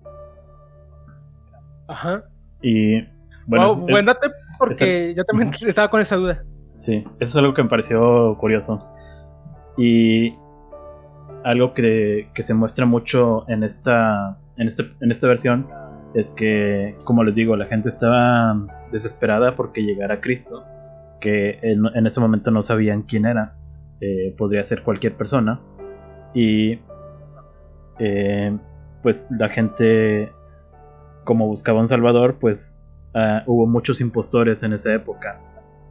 Ajá. 1.88 2.24
Y 2.60 3.00
bueno, 3.46 3.76
wow, 3.76 3.86
es, 3.86 3.92
buen 3.92 4.06
dato 4.08 4.28
porque 4.58 5.12
el, 5.12 5.16
yo 5.16 5.24
también 5.24 5.52
estaba 5.68 5.92
con 5.92 6.02
esa 6.02 6.16
duda. 6.16 6.44
Sí, 6.80 7.04
eso 7.20 7.26
es 7.28 7.36
algo 7.36 7.54
que 7.54 7.62
me 7.62 7.70
pareció 7.70 8.36
curioso. 8.40 8.84
Y 9.78 10.34
algo 11.44 11.76
que, 11.76 12.30
que 12.34 12.42
se 12.42 12.56
muestra 12.56 12.88
mucho 12.88 13.48
en 13.48 13.62
esta, 13.62 14.36
en, 14.58 14.66
este, 14.66 14.84
en 15.00 15.12
esta 15.12 15.28
versión 15.28 15.68
es 16.16 16.32
que, 16.32 16.96
como 17.04 17.24
les 17.24 17.36
digo, 17.36 17.56
la 17.56 17.68
gente 17.68 17.90
estaba 17.90 18.66
desesperada 18.92 19.56
porque 19.56 19.84
llegara 19.84 20.22
Cristo, 20.22 20.64
que 21.20 21.60
en, 21.62 21.86
en 21.94 22.08
ese 22.08 22.20
momento 22.20 22.50
no 22.50 22.64
sabían 22.64 23.04
quién 23.04 23.28
era. 23.28 23.54
Eh, 24.00 24.34
podría 24.40 24.64
ser 24.64 24.82
cualquier 24.82 25.14
persona. 25.14 25.60
Y 26.34 26.80
eh, 28.04 28.58
pues 29.04 29.28
la 29.30 29.50
gente 29.50 30.32
como 31.24 31.48
buscaba 31.48 31.80
un 31.80 31.88
salvador, 31.88 32.38
pues 32.40 32.76
uh, 33.14 33.42
hubo 33.46 33.68
muchos 33.68 34.02
impostores 34.02 34.64
en 34.64 34.74
esa 34.74 34.94
época 34.94 35.40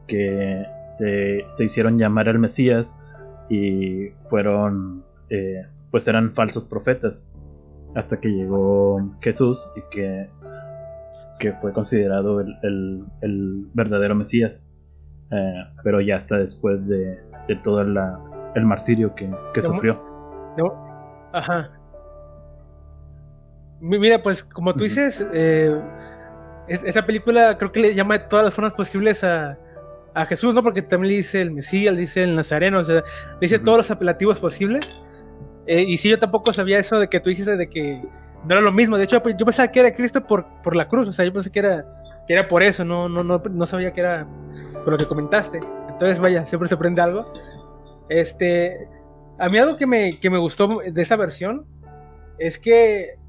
que 0.08 0.66
se, 0.90 1.44
se 1.48 1.64
hicieron 1.64 1.98
llamar 1.98 2.28
al 2.28 2.40
Mesías 2.40 2.98
y 3.48 4.08
fueron, 4.28 5.04
eh, 5.28 5.62
pues 5.92 6.08
eran 6.08 6.34
falsos 6.34 6.64
profetas 6.64 7.28
hasta 7.94 8.18
que 8.20 8.28
llegó 8.28 9.00
Jesús 9.20 9.70
y 9.76 9.82
que, 9.90 10.28
que 11.38 11.52
fue 11.52 11.72
considerado 11.72 12.40
el, 12.40 12.56
el, 12.62 13.04
el 13.22 13.66
verdadero 13.72 14.16
Mesías, 14.16 14.68
uh, 15.30 15.80
pero 15.84 16.00
ya 16.00 16.16
hasta 16.16 16.38
después 16.38 16.88
de, 16.88 17.20
de 17.46 17.56
todo 17.62 17.84
la, 17.84 18.18
el 18.56 18.64
martirio 18.66 19.14
que, 19.14 19.30
que 19.54 19.62
sufrió. 19.62 20.00
Ajá. 21.32 21.70
Mira, 23.80 24.22
pues 24.22 24.44
como 24.44 24.74
tú 24.74 24.84
dices, 24.84 25.26
eh, 25.32 25.74
esta 26.68 27.06
película 27.06 27.56
creo 27.56 27.72
que 27.72 27.80
le 27.80 27.94
llama 27.94 28.18
de 28.18 28.24
todas 28.24 28.44
las 28.44 28.54
formas 28.54 28.74
posibles 28.74 29.24
a, 29.24 29.58
a, 30.14 30.26
Jesús, 30.26 30.54
¿no? 30.54 30.62
Porque 30.62 30.82
también 30.82 31.10
le 31.12 31.16
dice 31.16 31.40
el 31.40 31.50
Mesías, 31.50 31.94
le 31.94 32.00
dice 32.02 32.22
el 32.22 32.36
Nazareno, 32.36 32.80
o 32.80 32.84
sea, 32.84 32.96
le 32.96 33.02
dice 33.40 33.56
uh 33.56 33.58
-huh. 33.58 33.64
todos 33.64 33.78
los 33.78 33.90
apelativos 33.90 34.38
posibles. 34.38 35.04
Eh, 35.66 35.82
y 35.82 35.96
sí, 35.96 36.08
yo 36.08 36.18
tampoco 36.18 36.52
sabía 36.52 36.78
eso 36.78 36.98
de 36.98 37.08
que 37.08 37.20
tú 37.20 37.30
dijiste 37.30 37.56
de 37.56 37.68
que 37.68 38.02
no 38.44 38.54
era 38.54 38.60
lo 38.60 38.72
mismo. 38.72 38.96
De 38.96 39.04
hecho, 39.04 39.22
yo 39.22 39.44
pensaba 39.46 39.70
que 39.70 39.80
era 39.80 39.94
Cristo 39.94 40.26
por, 40.26 40.44
por 40.62 40.76
la 40.76 40.88
cruz. 40.88 41.08
O 41.08 41.12
sea, 41.12 41.24
yo 41.24 41.32
pensé 41.32 41.50
que 41.50 41.60
era, 41.60 41.84
que 42.26 42.32
era 42.32 42.48
por 42.48 42.62
eso. 42.62 42.84
No, 42.84 43.08
no, 43.08 43.22
no, 43.22 43.42
no 43.50 43.66
sabía 43.66 43.92
que 43.92 44.00
era 44.00 44.26
por 44.84 44.92
lo 44.92 44.98
que 44.98 45.06
comentaste. 45.06 45.60
Entonces, 45.88 46.18
vaya, 46.18 46.46
siempre 46.46 46.68
se 46.68 46.74
aprende 46.74 47.00
algo. 47.00 47.32
Este, 48.08 48.88
a 49.38 49.48
mí 49.48 49.58
algo 49.58 49.76
que 49.76 49.86
me, 49.86 50.18
que 50.18 50.30
me 50.30 50.38
gustó 50.38 50.80
de 50.84 51.02
esa 51.02 51.16
versión 51.16 51.66
es 52.38 52.58
que, 52.58 53.19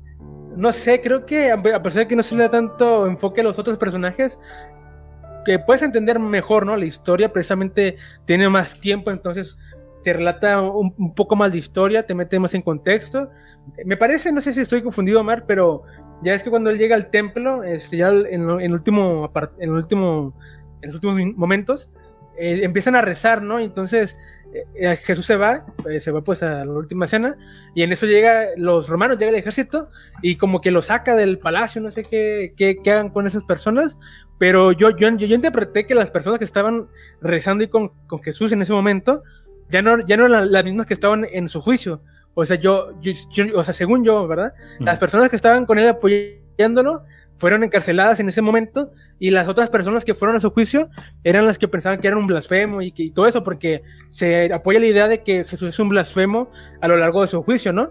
no 0.55 0.73
sé, 0.73 1.01
creo 1.01 1.25
que 1.25 1.51
a 1.51 1.57
pesar 1.61 2.03
de 2.03 2.07
que 2.07 2.15
no 2.15 2.23
se 2.23 2.35
le 2.35 2.43
da 2.43 2.51
tanto 2.51 3.07
enfoque 3.07 3.41
a 3.41 3.43
los 3.43 3.57
otros 3.59 3.77
personajes, 3.77 4.39
que 5.45 5.59
puedes 5.59 5.81
entender 5.81 6.19
mejor, 6.19 6.65
¿no? 6.65 6.77
La 6.77 6.85
historia 6.85 7.31
precisamente 7.33 7.97
tiene 8.25 8.49
más 8.49 8.79
tiempo, 8.79 9.11
entonces 9.11 9.57
te 10.03 10.13
relata 10.13 10.61
un, 10.61 11.13
poco 11.13 11.35
más 11.35 11.51
de 11.51 11.59
historia, 11.59 12.05
te 12.05 12.13
mete 12.13 12.39
más 12.39 12.53
en 12.53 12.61
contexto. 12.61 13.29
Me 13.85 13.97
parece, 13.97 14.31
no 14.31 14.41
sé 14.41 14.53
si 14.53 14.61
estoy 14.61 14.81
confundido, 14.81 15.23
Mar, 15.23 15.45
pero 15.47 15.83
ya 16.23 16.33
es 16.33 16.43
que 16.43 16.49
cuando 16.49 16.69
él 16.69 16.77
llega 16.77 16.95
al 16.95 17.09
templo, 17.09 17.63
este, 17.63 17.97
ya 17.97 18.09
en, 18.09 18.49
en, 18.59 18.73
último, 18.73 19.31
en, 19.57 19.69
el 19.69 19.75
último, 19.75 20.33
en 20.81 20.91
los 20.91 20.95
últimos 20.95 21.35
momentos, 21.35 21.91
eh, 22.37 22.61
empiezan 22.63 22.95
a 22.95 23.01
rezar, 23.01 23.41
¿no? 23.41 23.59
Entonces 23.59 24.17
eh, 24.53 24.65
eh, 24.75 24.95
Jesús 24.97 25.25
se 25.25 25.35
va, 25.35 25.65
se 25.99 26.11
va 26.11 26.21
pues 26.23 26.43
a 26.43 26.65
la 26.65 26.71
última 26.71 27.07
cena, 27.07 27.35
y 27.75 27.83
en 27.83 27.91
eso 27.91 28.05
llega 28.05 28.47
los 28.57 28.89
romanos, 28.89 29.17
llega 29.17 29.31
el 29.31 29.37
ejército, 29.37 29.89
y 30.21 30.35
como 30.35 30.61
que 30.61 30.71
lo 30.71 30.81
saca 30.81 31.15
del 31.15 31.39
palacio, 31.39 31.81
no 31.81 31.91
sé 31.91 32.03
qué, 32.03 32.53
qué, 32.57 32.77
qué 32.83 32.91
hagan 32.91 33.09
con 33.09 33.27
esas 33.27 33.43
personas, 33.43 33.97
pero 34.41 34.71
yo, 34.71 34.89
yo, 34.97 35.09
yo, 35.17 35.35
interpreté 35.35 35.85
que 35.85 35.93
las 35.93 36.09
personas 36.09 36.39
que 36.39 36.45
estaban 36.45 36.87
rezando 37.21 37.63
y 37.63 37.67
con, 37.67 37.89
con 38.07 38.19
Jesús 38.19 38.51
en 38.51 38.63
ese 38.63 38.73
momento, 38.73 39.21
ya 39.69 39.83
no, 39.83 40.03
ya 40.05 40.17
no 40.17 40.25
eran 40.25 40.51
las 40.51 40.63
mismas 40.63 40.87
que 40.87 40.95
estaban 40.95 41.27
en 41.31 41.47
su 41.47 41.61
juicio. 41.61 42.01
O 42.33 42.43
sea, 42.43 42.57
yo, 42.57 42.91
o 43.53 43.63
sea, 43.63 43.73
según 43.73 44.03
yo, 44.03 44.27
¿verdad? 44.27 44.53
Las 44.79 44.99
personas 44.99 45.29
que 45.29 45.35
estaban 45.35 45.65
con 45.65 45.77
él 45.77 45.87
apoyándolo 45.89 47.03
fueron 47.41 47.63
encarceladas 47.63 48.19
en 48.19 48.29
ese 48.29 48.43
momento 48.43 48.91
y 49.17 49.31
las 49.31 49.47
otras 49.47 49.71
personas 49.71 50.05
que 50.05 50.13
fueron 50.13 50.37
a 50.37 50.39
su 50.39 50.51
juicio 50.51 50.89
eran 51.23 51.47
las 51.47 51.57
que 51.57 51.67
pensaban 51.67 51.99
que 51.99 52.07
era 52.07 52.15
un 52.15 52.27
blasfemo 52.27 52.83
y, 52.83 52.91
que, 52.91 53.09
todo 53.09 53.25
eso, 53.25 53.43
porque 53.43 53.81
se 54.11 54.53
apoya 54.53 54.79
la 54.79 54.85
idea 54.85 55.07
de 55.07 55.23
que 55.23 55.43
Jesús 55.45 55.69
es 55.69 55.79
un 55.79 55.89
blasfemo 55.89 56.51
a 56.81 56.87
lo 56.87 56.97
largo 56.97 57.23
de 57.23 57.27
su 57.27 57.41
juicio, 57.41 57.73
¿no? 57.73 57.89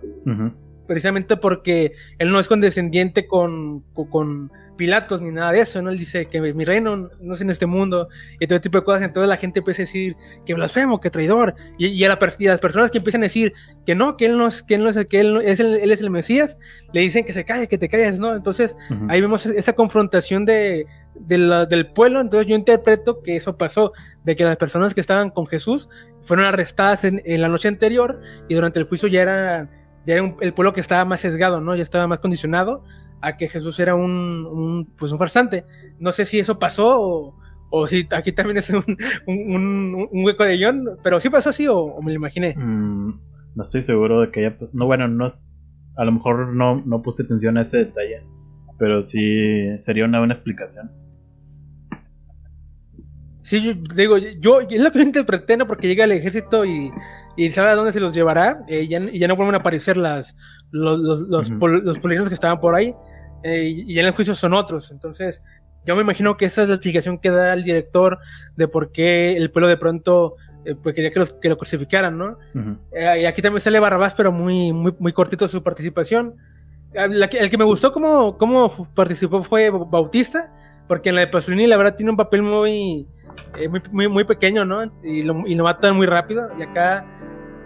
Precisamente 0.91 1.37
porque 1.37 1.93
él 2.19 2.33
no 2.33 2.41
es 2.41 2.49
condescendiente 2.49 3.29
con, 3.29 3.85
con 4.11 4.51
Pilatos 4.77 5.21
ni 5.21 5.31
nada 5.31 5.53
de 5.53 5.61
eso, 5.61 5.81
¿no? 5.81 5.91
Él 5.91 5.99
dice 5.99 6.27
que 6.27 6.41
mi 6.41 6.65
reino 6.65 7.11
no 7.21 7.35
es 7.35 7.41
en 7.41 7.51
este 7.51 7.67
mundo 7.67 8.09
y 8.41 8.49
todo 8.49 8.61
tipo 8.61 8.79
de 8.79 8.85
cosas. 8.85 9.03
Entonces 9.03 9.29
la 9.29 9.37
gente 9.37 9.61
empieza 9.61 9.83
a 9.83 9.85
decir 9.85 10.17
que 10.45 10.53
blasfemo, 10.55 10.99
que 11.01 11.09
traidor. 11.09 11.55
Y, 11.79 12.03
a 12.03 12.09
las 12.09 12.19
personas 12.59 12.91
que 12.91 12.99
empiezan 12.99 13.21
a 13.21 13.27
decir 13.27 13.53
que 13.87 13.95
no, 13.95 14.17
que 14.17 14.27
él 14.27 14.37
no 14.37 14.49
es, 14.49 14.65
que 14.65 14.75
él 14.75 14.83
no 14.83 14.89
es, 14.89 15.07
que 15.07 15.21
él, 15.21 15.41
es 15.45 15.61
el, 15.61 15.77
él 15.77 15.93
es 15.93 16.01
el 16.01 16.11
Mesías, 16.11 16.59
le 16.93 17.03
dicen 17.03 17.25
que 17.25 17.33
se 17.33 17.45
calle, 17.45 17.69
que 17.69 17.79
te 17.79 17.89
calles, 17.89 18.19
¿no? 18.19 18.35
Entonces 18.35 18.77
ahí 19.09 19.21
vemos 19.21 19.47
esa 19.47 19.75
confrontación 19.75 20.45
de, 20.45 20.87
del 21.15 21.93
pueblo. 21.95 22.21
Entonces 22.21 22.49
yo 22.49 22.57
interpreto 22.57 23.23
que 23.23 23.37
eso 23.37 23.57
pasó, 23.57 23.93
de 24.25 24.35
que 24.35 24.43
las 24.43 24.57
personas 24.57 24.93
que 24.93 25.01
estaban 25.01 25.31
con 25.31 25.47
Jesús 25.47 25.89
fueron 26.23 26.47
arrestadas 26.47 27.05
en, 27.05 27.23
la 27.25 27.49
noche 27.49 27.69
anterior 27.69 28.21
y 28.49 28.55
durante 28.55 28.79
el 28.79 28.87
juicio 28.87 29.09
ya 29.09 29.23
era, 29.23 29.69
ya 30.07 30.15
era 30.15 30.35
el 30.41 30.53
pueblo 30.55 30.73
que 30.73 30.81
estaba 30.81 31.05
más 31.05 31.21
sesgado, 31.21 31.61
¿no? 31.61 31.75
Ya 31.77 31.83
estaba 31.83 32.07
más 32.07 32.21
condicionado 32.21 32.83
a 33.21 33.37
que 33.37 33.49
Jesús 33.49 33.79
era 33.81 33.95
un, 33.95 34.89
pues 34.99 35.13
un 35.13 35.19
farsante. 35.19 35.65
No 35.99 36.13
sé 36.13 36.25
si 36.25 36.39
eso 36.39 36.59
pasó 36.59 37.35
o, 37.71 37.87
si 37.87 38.09
aquí 38.11 38.33
también 38.33 38.59
es 38.59 38.71
un, 38.71 40.09
hueco 40.13 40.45
de 40.45 40.57
guion, 40.57 40.99
pero 41.03 41.21
sí 41.21 41.31
pasó 41.31 41.51
así 41.51 41.67
o, 41.69 42.01
me 42.03 42.13
lo 42.13 42.17
imaginé. 42.17 42.55
Mm, 42.57 43.21
no 43.55 43.63
estoy 43.63 43.83
seguro 43.83 44.23
de 44.23 44.31
que 44.31 44.47
haya... 44.47 44.57
No, 44.73 44.87
bueno, 44.87 45.07
no, 45.09 45.29
a 45.97 46.05
lo 46.05 46.13
mejor 46.13 46.55
no, 46.55 46.83
no 46.85 47.03
puse 47.03 47.23
atención 47.23 47.59
a 47.59 47.63
ese 47.63 47.79
detalle, 47.79 48.23
pero 48.79 49.03
sí 49.05 49.79
sería 49.81 50.05
una 50.05 50.19
buena 50.19 50.35
explicación. 50.35 50.91
Sí, 53.51 53.61
yo 53.61 53.75
digo, 53.97 54.17
yo 54.17 54.61
es 54.61 54.81
lo 54.81 54.93
que 54.93 55.03
interpreté, 55.03 55.57
¿no? 55.57 55.67
Porque 55.67 55.89
llega 55.89 56.05
el 56.05 56.13
ejército 56.13 56.65
y, 56.65 56.93
y 57.37 57.51
sabe 57.51 57.71
a 57.71 57.75
dónde 57.75 57.93
se 57.93 57.99
los 57.99 58.15
llevará, 58.15 58.59
eh, 58.69 58.83
y 58.83 59.19
ya 59.19 59.27
no 59.27 59.35
vuelven 59.35 59.57
a 59.57 59.59
aparecer 59.59 59.97
las, 59.97 60.37
los, 60.71 61.01
los, 61.01 61.51
los, 61.51 61.99
que 61.99 62.35
estaban 62.35 62.61
por 62.61 62.77
ahí. 62.77 62.95
Eh, 63.43 63.65
y 63.89 63.99
en 63.99 64.07
el 64.07 64.13
juicio 64.13 64.37
son 64.37 64.55
otros. 64.55 64.93
Entonces, 64.93 65.43
yo 65.85 65.97
me 65.97 66.03
imagino 66.03 66.37
que 66.37 66.45
esa 66.45 66.63
es 66.63 66.69
la 66.69 66.77
explicación 66.77 67.19
que 67.19 67.31
da 67.31 67.53
el 67.53 67.65
director 67.65 68.21
de 68.55 68.69
por 68.69 68.93
qué 68.93 69.37
el 69.37 69.51
pueblo 69.51 69.67
de 69.67 69.79
pronto 69.79 70.37
eh, 70.65 70.77
pues 70.81 70.95
quería 70.95 71.11
que, 71.11 71.19
los, 71.19 71.33
que 71.33 71.49
lo 71.49 71.57
crucificaran, 71.57 72.17
¿no? 72.17 72.39
Eh, 72.93 73.23
y 73.23 73.25
aquí 73.25 73.43
también 73.43 73.63
sale 73.63 73.81
Barrabás, 73.81 74.15
pero 74.15 74.31
muy, 74.31 74.73
muy, 74.73 74.95
muy 74.97 75.13
cortito 75.13 75.49
su 75.49 75.61
participación. 75.61 76.37
el 76.93 77.51
que 77.51 77.59
me 77.59 77.65
gustó 77.65 77.91
cómo, 77.91 78.39
cómo 78.39 78.89
participó 78.95 79.43
fue 79.43 79.71
Bautista, 79.71 80.55
porque 80.87 81.09
en 81.09 81.17
la 81.17 81.23
de 81.23 81.27
Pasolini 81.27 81.67
la 81.67 81.77
verdad 81.77 81.97
tiene 81.97 82.11
un 82.11 82.17
papel 82.17 82.43
muy, 82.43 83.09
muy, 83.69 83.83
muy, 83.91 84.09
muy, 84.09 84.25
pequeño, 84.25 84.65
¿no? 84.65 84.83
Y 85.03 85.23
lo, 85.23 85.47
y 85.47 85.55
lo 85.55 85.65
matan 85.65 85.97
muy 85.97 86.07
rápido. 86.07 86.49
Y 86.59 86.63
acá 86.63 87.07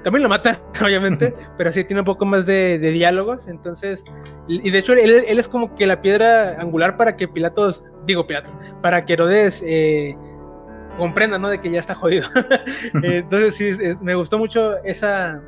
también 0.05 0.23
lo 0.23 0.29
matan, 0.29 0.59
obviamente, 0.85 1.35
pero 1.57 1.73
sí 1.73 1.83
tiene 1.83 2.03
un 2.03 2.05
poco 2.05 2.25
más 2.27 2.47
de, 2.47 2.79
diálogos. 2.79 3.49
Entonces, 3.49 4.05
y 4.47 4.71
de 4.71 4.79
hecho, 4.79 4.93
él, 4.93 5.25
es 5.27 5.49
como 5.49 5.75
que 5.75 5.87
la 5.87 6.01
piedra 6.01 6.61
angular 6.61 6.97
para 6.97 7.17
que 7.17 7.27
Pilatos, 7.27 7.83
digo 8.07 8.27
Pilatos, 8.27 8.53
para 8.83 9.05
que 9.05 9.15
Herodes 9.15 9.65
eh, 9.67 10.15
comprenda, 10.99 11.39
¿no? 11.39 11.49
De 11.49 11.61
que 11.61 11.71
ya 11.71 11.81
está 11.81 11.95
jodido. 11.95 12.29
entonces, 13.03 13.57
sí, 13.57 13.71
me 14.01 14.15
gustó 14.15 14.39
mucho 14.39 14.77
esa, 14.85 15.43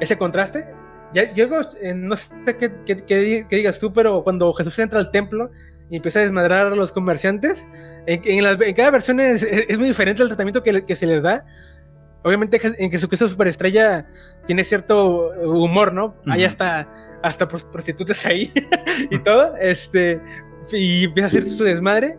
ese 0.00 0.18
contraste. 0.18 0.64
Ya, 1.12 1.32
yo 1.32 1.46
eh, 1.80 1.92
no 1.92 2.16
sé 2.16 2.30
qué, 2.56 3.46
digas 3.50 3.80
tú, 3.80 3.92
pero 3.92 4.24
cuando 4.24 4.52
Jesús 4.54 4.78
entra 4.78 4.98
al 4.98 5.10
templo 5.10 5.50
y 5.90 5.96
empieza 5.96 6.20
a 6.20 6.22
desmadrar 6.22 6.68
a 6.68 6.76
los 6.76 6.92
comerciantes, 6.92 7.66
en, 8.06 8.74
cada 8.74 8.90
versión 8.90 9.20
es, 9.20 9.44
muy 9.76 9.88
diferente 9.88 10.22
el 10.22 10.28
tratamiento 10.28 10.62
que, 10.62 10.84
que 10.84 10.96
se 10.96 11.06
les 11.06 11.22
da 11.22 11.44
obviamente 12.22 12.60
en 12.78 12.90
Jesucristo 12.90 13.28
Superestrella 13.28 14.06
tiene 14.46 14.64
cierto 14.64 15.30
humor, 15.44 15.92
¿no? 15.92 16.14
Hay 16.26 16.44
hasta, 16.44 16.88
hasta 17.22 17.46
prostitutas 17.46 18.24
ahí 18.26 18.52
y 19.10 19.18
todo, 19.18 19.56
este, 19.56 20.20
y 20.72 21.04
empieza 21.04 21.26
a 21.26 21.28
hacer 21.28 21.46
su 21.46 21.64
desmadre. 21.64 22.18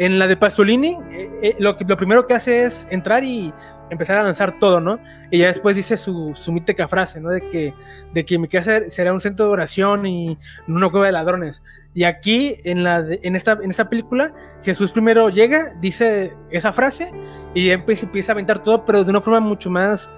En 0.00 0.18
la 0.20 0.28
de 0.28 0.36
Pasolini, 0.36 0.96
eh, 1.10 1.30
eh, 1.42 1.56
lo, 1.58 1.76
lo 1.86 1.96
primero 1.96 2.24
que 2.26 2.34
hace 2.34 2.62
es 2.62 2.86
entrar 2.90 3.24
y 3.24 3.52
empezar 3.90 4.18
a 4.18 4.22
lanzar 4.22 4.58
todo, 4.58 4.80
¿no? 4.80 4.98
Y 5.30 5.38
ya 5.38 5.48
después 5.48 5.76
dice 5.76 5.96
su, 5.96 6.32
su 6.34 6.52
mítica 6.52 6.88
frase, 6.88 7.20
¿no? 7.20 7.30
De 7.30 7.40
que, 7.40 7.74
de 8.12 8.24
que 8.24 8.38
mi 8.38 8.48
casa 8.48 8.90
será 8.90 9.12
un 9.12 9.20
centro 9.20 9.46
de 9.46 9.52
oración 9.52 10.06
y 10.06 10.38
una 10.66 10.90
cueva 10.90 11.06
de 11.06 11.12
ladrones. 11.12 11.62
Y 11.94 12.04
aquí, 12.04 12.60
en, 12.64 12.84
la, 12.84 13.04
en, 13.08 13.34
esta, 13.34 13.58
en 13.62 13.70
esta 13.70 13.88
película, 13.88 14.32
Jesús 14.62 14.92
primero 14.92 15.30
llega, 15.30 15.74
dice 15.80 16.32
esa 16.50 16.72
frase 16.72 17.12
y 17.54 17.70
empieza, 17.70 18.06
empieza 18.06 18.32
a 18.32 18.34
aventar 18.34 18.62
todo, 18.62 18.84
pero 18.84 19.04
de 19.04 19.10
una 19.10 19.20
forma 19.20 19.40
mucho 19.40 19.70
más 19.70 20.08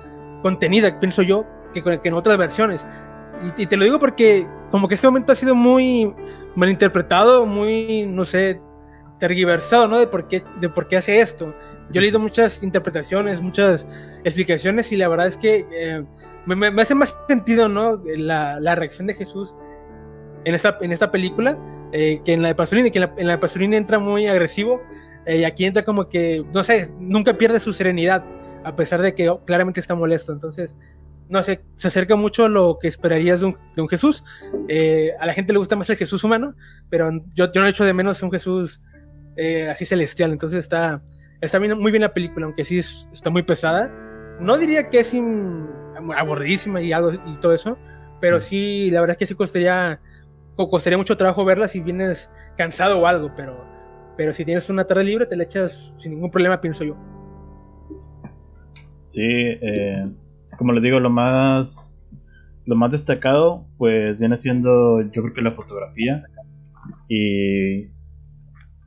contenida, 0.43 0.99
pienso 0.99 1.23
yo, 1.23 1.47
que, 1.73 1.83
que 1.83 2.09
en 2.09 2.15
otras 2.15 2.37
versiones. 2.37 2.87
Y, 3.57 3.67
te 3.67 3.77
lo 3.77 3.85
digo 3.85 3.99
porque 3.99 4.47
como 4.71 4.87
que 4.87 4.95
este 4.95 5.07
momento 5.07 5.33
ha 5.33 5.35
sido 5.35 5.55
muy 5.55 6.15
malinterpretado, 6.55 7.47
muy, 7.47 8.07
no 8.07 8.25
sé, 8.25 8.61
tergiversado, 9.19 9.87
¿no? 9.87 9.99
De 9.99 10.07
por 10.07 10.29
qué, 10.29 10.45
de 10.61 10.69
por 10.69 10.89
qué 10.89 10.99
hace 10.99 11.21
esto. 11.21 11.55
Yo 11.93 11.99
he 11.99 12.03
leído 12.03 12.21
muchas 12.21 12.63
interpretaciones, 12.63 13.41
muchas 13.41 13.85
explicaciones 14.25 14.93
y 14.93 14.97
la 14.97 15.09
verdad 15.09 15.27
es 15.27 15.37
que 15.37 15.67
eh, 15.73 16.05
me, 16.47 16.69
hace 16.81 16.95
más 16.95 17.17
sentido, 17.29 17.69
¿no? 17.69 18.01
La, 18.05 18.61
la, 18.61 18.75
reacción 18.77 19.09
de 19.09 19.15
Jesús 19.15 19.55
en 20.45 20.55
esta, 20.55 20.79
en 20.81 20.93
esta 20.93 21.11
película 21.11 21.59
eh, 21.93 22.21
que 22.25 22.33
en 22.33 22.43
la 22.43 22.49
de 22.49 22.55
Pasolini, 22.55 22.93
que 22.93 22.99
en 22.99 23.27
la, 23.27 23.33
de 23.33 23.39
Pasolini 23.39 23.77
entra 23.77 23.99
muy 23.99 24.27
agresivo 24.29 24.81
eh, 25.27 25.39
y 25.39 25.45
aquí 25.45 25.65
entra 25.65 25.85
como 25.85 26.09
que, 26.09 26.45
no 26.53 26.63
sé, 26.63 26.93
nunca 27.01 27.37
pierde 27.37 27.59
su 27.59 27.73
serenidad, 27.73 28.25
a 28.65 28.77
pesar 28.77 29.03
de 29.03 29.15
que 29.15 29.35
claramente 29.45 29.81
está 29.81 29.97
molesto. 29.97 30.33
Entonces, 30.33 30.77
no 31.29 31.43
sé, 31.43 31.63
se 31.77 31.89
acerca 31.89 32.15
mucho 32.15 32.45
a 32.45 32.49
lo 32.49 32.79
que 32.81 32.87
esperarías 32.87 33.41
de 33.41 33.47
un, 33.47 33.59
de 33.75 33.83
un 33.83 33.89
Jesús. 33.89 34.25
A 35.21 35.27
la 35.27 35.35
gente 35.35 35.53
le 35.53 35.59
gusta 35.59 35.75
más 35.75 35.91
el 35.91 35.97
Jesús 35.97 36.23
humano, 36.23 36.55
pero 36.89 37.11
yo, 37.35 37.53
yo 37.53 37.61
no 37.61 37.67
echo 37.67 37.85
de 37.85 37.93
menos 37.93 38.23
un 38.23 38.31
Jesús 38.31 38.81
así 39.71 39.85
celestial. 39.87 40.33
Entonces 40.33 40.59
está, 40.61 41.03
está 41.41 41.59
muy 41.61 41.91
bien 41.91 42.03
la 42.03 42.13
película, 42.13 42.47
aunque 42.47 42.65
sí 42.65 42.79
está 42.79 43.31
muy 43.31 43.43
pesada. 43.43 43.91
No 44.41 44.57
diría 44.59 44.89
que 44.89 45.01
es 45.01 45.15
aburridísima 46.17 46.81
y, 46.81 46.93
algo, 46.93 47.13
y 47.13 47.37
todo 47.41 47.53
eso, 47.53 47.79
pero 48.21 48.39
mm. 48.39 48.41
sí, 48.41 48.91
la 48.91 49.01
verdad 49.01 49.15
es 49.15 49.19
que 49.19 49.27
sí 49.27 49.35
costaría, 49.35 50.01
costaría 50.57 50.97
mucho 50.99 51.17
trabajo 51.17 51.45
verla 51.45 51.69
si 51.69 51.81
vienes 51.81 52.31
cansado 52.57 52.99
o 52.99 53.07
algo, 53.07 53.33
pero 53.37 53.69
pero 54.17 54.35
si 54.35 54.45
tienes 54.45 54.69
una 54.69 54.85
tarde 54.85 55.05
libre, 55.05 55.25
te 55.25 55.35
la 55.35 55.45
echas 55.45 55.95
sin 55.97 56.13
ningún 56.13 56.31
problema, 56.31 56.61
pienso 56.61 56.85
yo. 56.85 56.95
Sí, 59.09 59.23
eh, 59.25 60.11
como 60.59 60.73
les 60.73 60.83
digo, 60.83 61.01
lo 61.01 61.09
más 61.09 61.99
lo 62.67 62.77
más 62.77 62.93
destacado, 62.93 63.67
pues 63.79 64.19
viene 64.19 64.37
siendo, 64.37 65.01
yo 65.01 65.23
creo 65.23 65.33
que 65.33 65.41
la 65.41 65.53
fotografía. 65.53 66.23
Y 67.09 67.87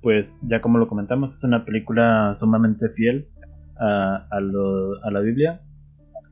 pues 0.03 0.37
ya 0.43 0.61
como 0.61 0.77
lo 0.77 0.87
comentamos, 0.87 1.37
es 1.37 1.43
una 1.45 1.63
película 1.65 2.35
sumamente 2.35 2.89
fiel 2.89 3.29
a, 3.79 4.27
a, 4.29 4.41
la 5.11 5.19
Biblia. 5.21 5.61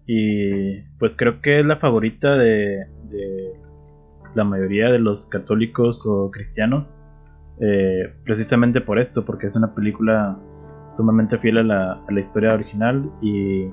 Y 0.05 0.81
pues 0.99 1.15
creo 1.15 1.41
que 1.41 1.61
es 1.61 1.65
la 1.65 1.77
favorita 1.77 2.37
de, 2.37 2.85
la 4.35 4.43
mayoría 4.43 4.91
de 4.91 4.99
los 4.99 5.25
católicos 5.25 6.05
o 6.05 6.29
cristianos. 6.29 6.97
Eh, 7.61 8.13
precisamente 8.25 8.81
por 8.81 8.99
esto, 8.99 9.25
porque 9.25 9.47
es 9.47 9.55
una 9.55 9.73
película 9.73 10.37
sumamente 10.89 11.37
fiel 11.37 11.59
a 11.59 11.63
la, 11.63 11.91
a 11.93 12.11
la 12.11 12.19
historia 12.19 12.53
original 12.53 13.09
y 13.21 13.67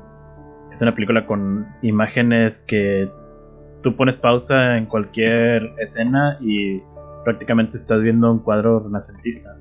es 0.70 0.82
una 0.82 0.94
película 0.94 1.26
con 1.26 1.66
imágenes 1.82 2.60
que 2.68 3.10
tú 3.82 3.96
pones 3.96 4.16
pausa 4.16 4.76
en 4.76 4.86
cualquier 4.86 5.72
escena 5.78 6.38
y 6.40 6.80
prácticamente 7.24 7.76
estás 7.76 8.00
viendo 8.00 8.30
un 8.30 8.40
cuadro 8.40 8.80
renacentista. 8.80 9.56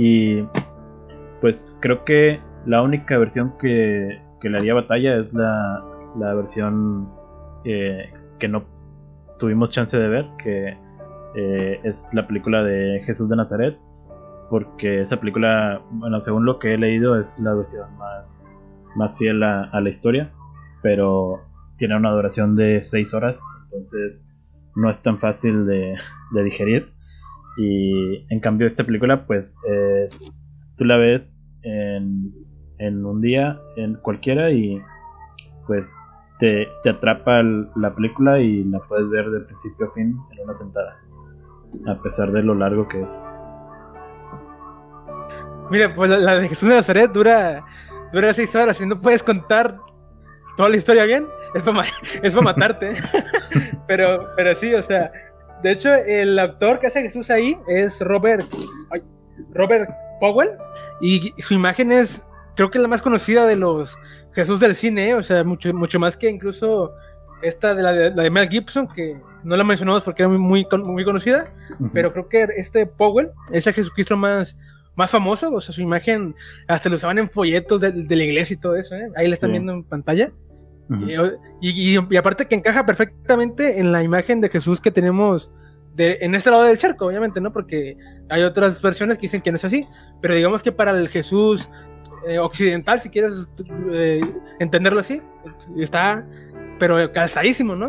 Y 0.00 0.44
pues 1.40 1.74
creo 1.80 2.04
que 2.04 2.40
la 2.66 2.82
única 2.82 3.18
versión 3.18 3.58
que, 3.58 4.20
le 4.40 4.56
haría 4.56 4.74
batalla 4.74 5.16
es 5.16 5.34
la, 5.34 5.84
la 6.16 6.34
versión 6.34 7.10
eh, 7.64 8.08
que 8.38 8.46
no 8.46 8.62
tuvimos 9.40 9.70
chance 9.70 9.98
de 9.98 10.06
ver, 10.08 10.26
que 10.40 10.76
eh, 11.34 11.80
es 11.82 12.08
la 12.12 12.28
película 12.28 12.62
de 12.62 13.02
Jesús 13.06 13.28
de 13.28 13.34
Nazaret, 13.34 13.76
porque 14.50 15.00
esa 15.00 15.18
película, 15.18 15.82
bueno, 15.90 16.20
según 16.20 16.44
lo 16.44 16.60
que 16.60 16.74
he 16.74 16.78
leído, 16.78 17.18
es 17.18 17.36
la 17.40 17.54
versión 17.54 17.92
más, 17.98 18.46
más 18.94 19.18
fiel 19.18 19.42
a, 19.42 19.80
la 19.80 19.88
historia, 19.88 20.30
pero 20.80 21.40
tiene 21.76 21.96
una 21.96 22.12
duración 22.12 22.54
de 22.54 22.82
6 22.84 23.14
horas, 23.14 23.42
entonces 23.64 24.30
no 24.76 24.90
es 24.90 25.02
tan 25.02 25.18
fácil 25.18 25.66
de, 25.66 25.96
de 26.30 26.44
digerir. 26.44 26.97
Y 27.58 28.24
en 28.30 28.40
cambio 28.40 28.66
esta 28.66 28.84
película, 28.84 29.26
pues, 29.26 29.56
es, 29.68 30.32
tú 30.76 30.84
la 30.84 30.96
ves 30.96 31.36
en, 31.62 32.32
en 32.78 33.04
un 33.04 33.20
día, 33.20 33.60
en 33.76 33.94
cualquiera, 33.96 34.52
y 34.52 34.80
pues 35.66 35.94
te, 36.38 36.68
te, 36.82 36.90
atrapa 36.90 37.42
la 37.42 37.94
película 37.94 38.38
y 38.40 38.64
la 38.64 38.78
puedes 38.80 39.10
ver 39.10 39.28
de 39.30 39.40
principio 39.40 39.88
a 39.88 39.92
fin 39.92 40.16
en 40.32 40.44
una 40.44 40.54
sentada, 40.54 40.96
a 41.88 42.00
pesar 42.00 42.30
de 42.32 42.42
lo 42.42 42.54
largo 42.54 42.86
que 42.88 43.02
es. 43.02 43.22
Mira, 45.70 45.94
pues 45.94 46.10
la, 46.10 46.38
de 46.38 46.48
Jesús 46.48 46.68
de 46.68 46.76
Nazaret 46.76 47.12
dura, 47.12 47.64
dura 48.12 48.32
seis 48.32 48.54
horas 48.56 48.80
y 48.80 48.86
no 48.86 49.00
puedes 49.00 49.22
contar 49.22 49.78
toda 50.56 50.70
la 50.70 50.76
historia 50.76 51.04
bien, 51.04 51.26
es 51.54 51.62
para, 51.62 51.82
es 52.22 52.32
para 52.32 52.44
matarte. 52.44 52.94
pero, 53.86 54.28
pero 54.36 54.54
sí, 54.54 54.72
o 54.74 54.82
sea, 54.82 55.10
de 55.62 55.72
hecho, 55.72 55.92
el 55.92 56.38
actor 56.38 56.78
que 56.78 56.86
hace 56.86 57.02
Jesús 57.02 57.30
ahí 57.30 57.56
es 57.68 58.00
Robert, 58.00 58.46
Robert 59.52 59.90
Powell 60.20 60.50
y 61.00 61.32
su 61.38 61.54
imagen 61.54 61.92
es, 61.92 62.24
creo 62.54 62.70
que 62.70 62.78
la 62.78 62.88
más 62.88 63.02
conocida 63.02 63.46
de 63.46 63.56
los 63.56 63.96
Jesús 64.32 64.60
del 64.60 64.74
cine, 64.74 65.14
o 65.14 65.22
sea, 65.22 65.42
mucho, 65.44 65.72
mucho 65.74 65.98
más 65.98 66.16
que 66.16 66.28
incluso 66.28 66.92
esta 67.42 67.74
de 67.74 67.82
la, 67.82 67.92
de 67.92 68.30
Mel 68.30 68.48
Gibson, 68.48 68.88
que 68.88 69.20
no 69.44 69.56
la 69.56 69.64
mencionamos 69.64 70.02
porque 70.02 70.22
era 70.22 70.28
muy, 70.28 70.38
muy, 70.38 70.66
muy 70.84 71.04
conocida, 71.04 71.52
pero 71.92 72.12
creo 72.12 72.28
que 72.28 72.46
este 72.56 72.86
Powell 72.86 73.30
es 73.52 73.66
el 73.66 73.74
Jesucristo 73.74 74.16
más, 74.16 74.56
más 74.94 75.10
famoso, 75.10 75.52
o 75.52 75.60
sea, 75.60 75.74
su 75.74 75.80
imagen 75.80 76.34
hasta 76.66 76.88
lo 76.88 76.96
usaban 76.96 77.18
en 77.18 77.30
folletos 77.30 77.80
de, 77.80 77.92
la 77.92 78.24
iglesia 78.24 78.54
y 78.54 78.58
todo 78.58 78.76
eso, 78.76 78.94
¿eh? 78.96 79.10
ahí 79.16 79.28
la 79.28 79.34
están 79.34 79.52
viendo 79.52 79.72
en 79.72 79.84
pantalla. 79.84 80.32
Y, 81.60 81.96
y, 81.98 82.16
aparte 82.16 82.46
que 82.46 82.54
encaja 82.54 82.86
perfectamente 82.86 83.78
en 83.78 83.92
la 83.92 84.02
imagen 84.02 84.40
de 84.40 84.48
Jesús 84.48 84.80
que 84.80 84.90
tenemos 84.90 85.50
de, 85.94 86.18
en 86.20 86.34
este 86.34 86.50
lado 86.50 86.62
del 86.62 86.78
cerco, 86.78 87.06
obviamente, 87.06 87.40
¿no? 87.40 87.52
Porque 87.52 87.96
hay 88.30 88.42
otras 88.42 88.80
versiones 88.80 89.18
que 89.18 89.22
dicen 89.22 89.42
que 89.42 89.50
no 89.50 89.56
es 89.56 89.64
así, 89.64 89.86
pero 90.22 90.34
digamos 90.34 90.62
que 90.62 90.72
para 90.72 90.92
el 90.92 91.08
Jesús 91.08 91.68
eh, 92.26 92.38
occidental, 92.38 93.00
si 93.00 93.10
quieres 93.10 93.50
eh, 93.90 94.20
entenderlo 94.60 95.00
así, 95.00 95.20
está, 95.76 96.26
pero 96.78 97.12
calzadísimo, 97.12 97.74
¿no? 97.74 97.88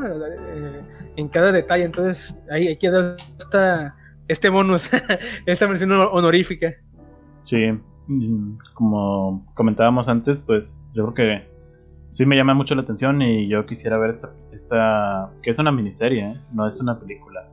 en 1.16 1.28
cada 1.28 1.52
detalle, 1.52 1.84
entonces 1.84 2.34
ahí, 2.50 2.68
ahí 2.68 2.78
queda 2.78 3.18
esta, 3.38 3.96
este 4.28 4.48
bonus, 4.48 4.90
esta 5.46 5.68
mención 5.68 5.92
honorífica. 5.92 6.74
Sí, 7.44 7.78
como 8.74 9.46
comentábamos 9.54 10.08
antes, 10.08 10.44
pues 10.44 10.82
yo 10.94 11.12
creo 11.12 11.14
que 11.14 11.59
sí 12.12 12.26
me 12.26 12.36
llama 12.36 12.54
mucho 12.54 12.76
la 12.76 12.82
atención 12.82 13.22
y 13.22 13.48
yo 13.48 13.66
quisiera 13.66 13.98
ver 13.98 14.10
esta, 14.12 14.34
esta 14.52 15.32
que 15.42 15.52
es 15.52 15.60
una 15.60 15.72
miniserie, 15.72 16.32
¿eh? 16.32 16.42
no 16.54 16.68
es 16.68 16.80
una 16.80 17.00
película. 17.00 17.48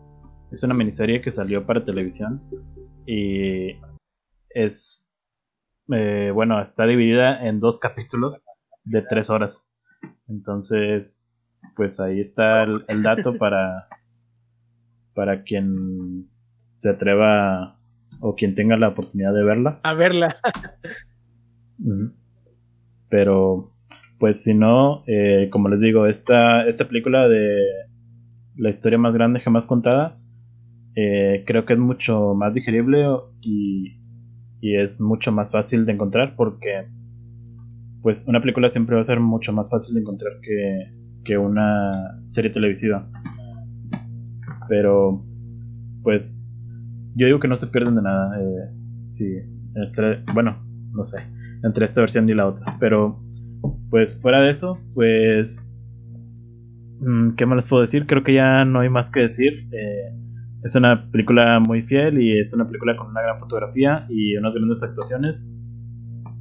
Es 0.50 0.62
una 0.62 0.74
miniserie 0.74 1.20
que 1.20 1.30
salió 1.30 1.66
para 1.66 1.84
televisión 1.84 2.40
y 3.06 3.72
es, 4.50 5.08
eh, 5.92 6.30
bueno, 6.32 6.60
está 6.60 6.86
dividida 6.86 7.46
en 7.46 7.60
dos 7.60 7.78
capítulos 7.78 8.42
de 8.84 9.02
tres 9.02 9.28
horas. 9.30 9.62
Entonces, 10.28 11.22
pues 11.74 12.00
ahí 12.00 12.20
está 12.20 12.62
el, 12.62 12.84
el 12.88 13.02
dato 13.02 13.36
para, 13.38 13.88
para 15.14 15.42
quien 15.42 16.28
se 16.76 16.90
atreva 16.90 17.78
o 18.20 18.34
quien 18.34 18.54
tenga 18.54 18.76
la 18.76 18.88
oportunidad 18.88 19.34
de 19.34 19.44
verla. 19.44 19.80
A 19.82 19.94
verla. 19.94 20.36
Pero, 23.08 23.75
pues 24.18 24.42
si 24.42 24.54
no, 24.54 25.04
eh, 25.06 25.48
como 25.50 25.68
les 25.68 25.80
digo, 25.80 26.06
esta, 26.06 26.66
esta 26.66 26.88
película 26.88 27.28
de 27.28 27.58
la 28.56 28.70
historia 28.70 28.98
más 28.98 29.14
grande 29.14 29.40
jamás 29.40 29.66
contada, 29.66 30.18
eh, 30.94 31.44
creo 31.46 31.66
que 31.66 31.74
es 31.74 31.78
mucho 31.78 32.34
más 32.34 32.54
digerible 32.54 33.06
y, 33.42 34.00
y 34.60 34.76
es 34.76 35.00
mucho 35.00 35.32
más 35.32 35.50
fácil 35.50 35.84
de 35.84 35.92
encontrar 35.92 36.34
porque, 36.36 36.86
pues, 38.02 38.26
una 38.26 38.40
película 38.40 38.70
siempre 38.70 38.96
va 38.96 39.02
a 39.02 39.04
ser 39.04 39.20
mucho 39.20 39.52
más 39.52 39.68
fácil 39.68 39.94
de 39.94 40.00
encontrar 40.00 40.32
que, 40.40 40.92
que 41.24 41.36
una 41.36 41.92
serie 42.28 42.50
televisiva. 42.50 43.10
Pero, 44.68 45.22
pues, 46.02 46.48
yo 47.14 47.26
digo 47.26 47.40
que 47.40 47.48
no 47.48 47.56
se 47.56 47.66
pierden 47.66 47.96
de 47.96 48.02
nada. 48.02 48.40
Eh, 48.40 48.70
sí, 49.10 49.26
bueno, 50.34 50.64
no 50.92 51.04
sé, 51.04 51.18
entre 51.62 51.84
esta 51.84 52.00
versión 52.00 52.28
y 52.28 52.34
la 52.34 52.46
otra. 52.46 52.76
Pero, 52.80 53.20
pues 53.90 54.18
fuera 54.20 54.40
de 54.40 54.50
eso, 54.50 54.78
pues, 54.94 55.70
mm, 57.00 57.34
¿qué 57.36 57.46
más 57.46 57.56
les 57.56 57.66
puedo 57.66 57.82
decir? 57.82 58.06
Creo 58.06 58.22
que 58.24 58.34
ya 58.34 58.64
no 58.64 58.80
hay 58.80 58.88
más 58.88 59.10
que 59.10 59.20
decir. 59.20 59.68
Eh, 59.72 60.12
es 60.64 60.74
una 60.74 61.10
película 61.10 61.60
muy 61.60 61.82
fiel 61.82 62.20
y 62.20 62.38
es 62.38 62.52
una 62.52 62.66
película 62.66 62.96
con 62.96 63.08
una 63.08 63.22
gran 63.22 63.38
fotografía 63.38 64.06
y 64.08 64.36
unas 64.36 64.54
grandes 64.54 64.82
actuaciones. 64.82 65.52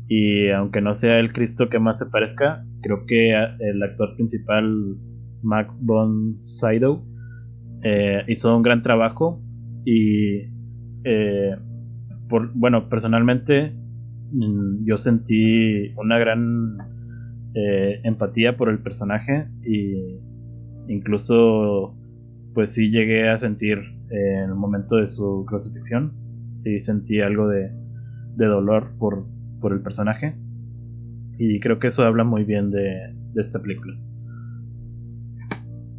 Y 0.08 0.50
aunque 0.50 0.82
no 0.82 0.94
sea 0.94 1.20
el 1.20 1.34
Cristo 1.34 1.70
que 1.70 1.80
más 1.80 2.00
se 2.00 2.06
parezca, 2.08 2.64
creo 2.82 3.06
que 3.06 3.34
el 3.34 3.84
actor 3.84 4.16
principal, 4.16 4.98
Max 5.42 5.82
von 5.84 6.38
Sydow, 6.42 7.04
eh, 7.84 8.24
hizo 8.28 8.56
un 8.56 8.64
gran 8.64 8.82
trabajo 8.82 9.42
y 9.86 10.42
eh, 11.04 11.56
por, 12.28 12.52
bueno, 12.54 12.90
personalmente 12.90 13.76
mm, 14.32 14.86
yo 14.86 14.98
sentí 14.98 15.94
una 15.98 16.18
gran 16.18 16.78
eh, 17.56 18.01
empatía 18.03 18.58
por 18.58 18.70
el 18.70 18.80
personaje 18.80 19.47
y 19.66 20.20
incluso 20.88 21.95
pues 22.53 22.74
sí 22.74 22.89
llegué 22.89 23.30
a 23.30 23.38
sentir 23.38 23.80
eh, 24.10 24.41
en 24.43 24.49
el 24.49 24.56
momento 24.56 24.97
de 24.97 25.08
su 25.08 25.45
crucifixión, 25.47 26.14
sí 26.60 26.80
sentí 26.80 27.22
algo 27.22 27.47
de, 27.47 27.72
dolor 28.36 28.91
por, 28.99 29.26
por 29.62 29.72
el 29.72 29.82
personaje 29.82 30.36
y 31.38 31.60
creo 31.60 31.80
que 31.80 31.88
eso 31.88 32.03
habla 32.03 32.24
muy 32.24 32.43
bien 32.43 32.72
de, 32.72 33.14
esta 33.36 33.62
película. 33.62 33.97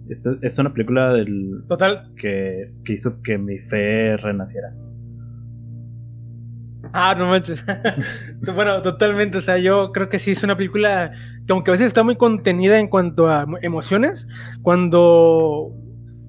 Esta 0.08 0.36
es 0.40 0.58
una 0.58 0.72
película 0.72 1.12
del 1.12 1.64
Total. 1.68 2.12
Que, 2.16 2.72
que 2.84 2.92
hizo 2.92 3.20
que 3.22 3.36
mi 3.38 3.58
fe 3.58 4.16
renaciera. 4.16 4.72
Ah, 6.98 7.14
no 7.14 7.26
manches. 7.26 7.62
bueno, 8.54 8.80
totalmente. 8.80 9.36
O 9.36 9.40
sea, 9.42 9.58
yo 9.58 9.92
creo 9.92 10.08
que 10.08 10.18
sí 10.18 10.30
es 10.30 10.42
una 10.42 10.56
película 10.56 11.12
que 11.46 11.52
aunque 11.52 11.70
a 11.70 11.72
veces 11.72 11.88
está 11.88 12.02
muy 12.02 12.16
contenida 12.16 12.80
en 12.80 12.88
cuanto 12.88 13.28
a 13.28 13.46
emociones, 13.60 14.26
cuando 14.62 15.74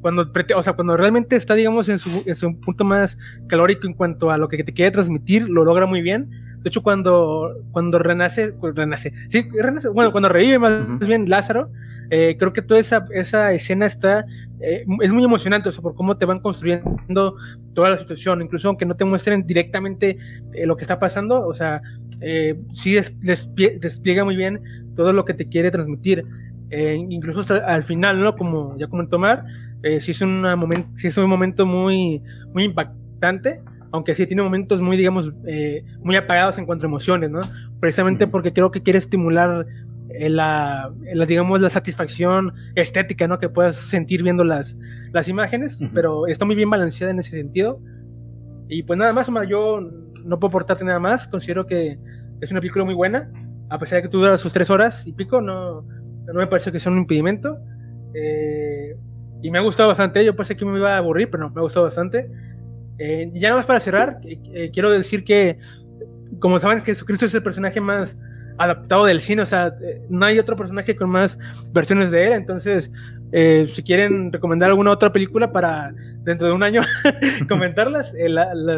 cuando, 0.01 0.29
o 0.55 0.63
sea, 0.63 0.73
cuando 0.73 0.97
realmente 0.97 1.37
está, 1.37 1.55
digamos, 1.55 1.87
en 1.87 1.99
su, 1.99 2.21
en 2.25 2.35
su 2.35 2.59
punto 2.59 2.83
más 2.83 3.17
calórico 3.47 3.87
en 3.87 3.93
cuanto 3.93 4.29
a 4.29 4.37
lo 4.37 4.49
que 4.49 4.61
te 4.61 4.73
quiere 4.73 4.91
transmitir, 4.91 5.47
lo 5.49 5.63
logra 5.63 5.85
muy 5.85 6.01
bien. 6.01 6.29
De 6.67 6.69
hecho, 6.69 6.83
cuando, 6.83 7.63
cuando 7.71 7.97
renace, 7.97 8.53
renace, 8.61 9.13
sí, 9.29 9.47
renace, 9.53 9.87
bueno, 9.87 10.11
cuando 10.11 10.27
revive 10.27 10.59
más, 10.59 10.99
bien 10.99 11.29
Lázaro, 11.29 11.71
eh, 12.09 12.35
creo 12.37 12.51
que 12.51 12.61
toda 12.61 12.77
esa, 12.77 13.05
esa 13.13 13.53
escena 13.53 13.85
está, 13.85 14.25
eh, 14.59 14.83
es 15.01 15.13
muy 15.13 15.23
emocionante, 15.23 15.69
o 15.69 15.71
sea, 15.71 15.81
por 15.81 15.95
cómo 15.95 16.17
te 16.17 16.25
van 16.25 16.41
construyendo 16.41 17.37
toda 17.73 17.91
la 17.91 17.97
situación, 17.97 18.41
incluso 18.41 18.67
aunque 18.67 18.85
no 18.85 18.97
te 18.97 19.05
muestren 19.05 19.47
directamente 19.47 20.17
eh, 20.51 20.65
lo 20.65 20.75
que 20.75 20.83
está 20.83 20.99
pasando, 20.99 21.47
o 21.47 21.53
sea, 21.53 21.81
sí 22.73 22.97
despliega 23.21 24.25
muy 24.25 24.35
bien 24.35 24.59
todo 24.97 25.13
lo 25.13 25.23
que 25.23 25.35
te 25.35 25.47
quiere 25.47 25.71
transmitir. 25.71 26.25
incluso 26.69 27.39
hasta 27.39 27.59
al 27.59 27.83
final, 27.83 28.19
¿no? 28.19 28.35
Como 28.35 28.77
ya 28.77 28.87
comentó 28.87 29.17
Mar, 29.19 29.45
sí, 30.01 30.11
es 30.11 30.19
una 30.19 30.57
moment 30.57 30.85
sí 30.97 31.07
es 31.07 31.17
un 31.17 31.29
momento 31.29 31.65
muy, 31.65 32.21
muy 32.53 32.65
impactante 32.65 33.61
aunque 33.91 34.15
sí 34.15 34.25
tiene 34.27 34.41
momentos 34.41 34.81
muy, 34.81 34.97
digamos, 34.97 35.31
eh, 35.45 35.83
muy 36.01 36.15
apagados 36.15 36.57
en 36.57 36.65
cuanto 36.65 36.85
a 36.85 36.89
emociones, 36.89 37.29
¿no? 37.29 37.41
Precisamente 37.79 38.27
porque 38.27 38.53
creo 38.53 38.71
que 38.71 38.83
quiere 38.83 38.99
estimular 38.99 39.65
la, 40.19 40.91
digamos, 41.27 41.61
la 41.61 41.69
satisfacción 41.69 42.53
estética, 42.75 43.27
¿no? 43.27 43.39
Que 43.39 43.49
puedas 43.49 43.75
sentir 43.75 44.23
viendo 44.23 44.43
las, 44.43 44.77
las 45.11 45.27
imágenes, 45.27 45.79
pero 45.93 46.27
está 46.27 46.45
muy 46.45 46.55
bien 46.55 46.69
balanceada 46.69 47.11
en 47.11 47.19
ese 47.19 47.31
sentido. 47.31 47.79
Y 48.69 48.83
pues 48.83 48.97
nada 48.97 49.13
más, 49.13 49.29
Omar, 49.29 49.47
yo 49.47 49.79
no 50.23 50.39
puedo 50.39 50.49
aportarte 50.49 50.83
nada 50.83 50.99
más, 50.99 51.27
considero 51.27 51.65
que 51.65 51.99
es 52.41 52.51
una 52.51 52.59
película 52.59 52.85
muy 52.85 52.93
buena, 52.93 53.31
a 53.69 53.79
pesar 53.79 53.97
de 53.97 54.03
que 54.03 54.09
tú 54.09 54.19
dura 54.19 54.37
sus 54.37 54.53
tres 54.53 54.69
horas 54.69 55.05
y 55.07 55.13
pico, 55.13 55.41
no, 55.41 55.81
no 55.81 56.33
me 56.33 56.47
parece 56.47 56.71
que 56.71 56.79
sea 56.79 56.91
un 56.91 56.99
impedimento. 56.99 57.57
Eh, 58.13 58.95
y 59.41 59.51
me 59.51 59.59
ha 59.59 59.61
gustado 59.61 59.89
bastante, 59.89 60.23
yo 60.25 60.35
pensé 60.35 60.55
que 60.55 60.65
me 60.65 60.77
iba 60.77 60.95
a 60.95 60.97
aburrir, 60.97 61.29
pero 61.29 61.43
no, 61.43 61.49
me 61.51 61.59
ha 61.59 61.63
gustado 61.63 61.85
bastante. 61.85 62.29
Eh, 62.99 63.29
ya 63.33 63.49
nada 63.49 63.59
más 63.59 63.65
para 63.65 63.79
cerrar, 63.79 64.19
eh, 64.23 64.71
quiero 64.73 64.89
decir 64.91 65.23
que, 65.23 65.59
como 66.39 66.59
saben, 66.59 66.81
Jesucristo 66.81 67.25
es 67.25 67.33
el 67.33 67.43
personaje 67.43 67.79
más 67.79 68.17
adaptado 68.57 69.05
del 69.05 69.21
cine, 69.21 69.43
o 69.43 69.45
sea, 69.45 69.75
no 70.09 70.25
hay 70.25 70.39
otro 70.39 70.55
personaje 70.55 70.95
con 70.95 71.09
más 71.09 71.37
versiones 71.73 72.09
de 72.09 72.25
él, 72.25 72.33
entonces, 72.33 72.91
si 73.31 73.83
quieren 73.83 74.33
recomendar 74.33 74.71
alguna 74.71 74.89
otra 74.89 75.13
película 75.13 75.51
para 75.51 75.93
dentro 76.23 76.47
de 76.47 76.53
un 76.53 76.63
año 76.63 76.81
comentarlas, 77.47 78.15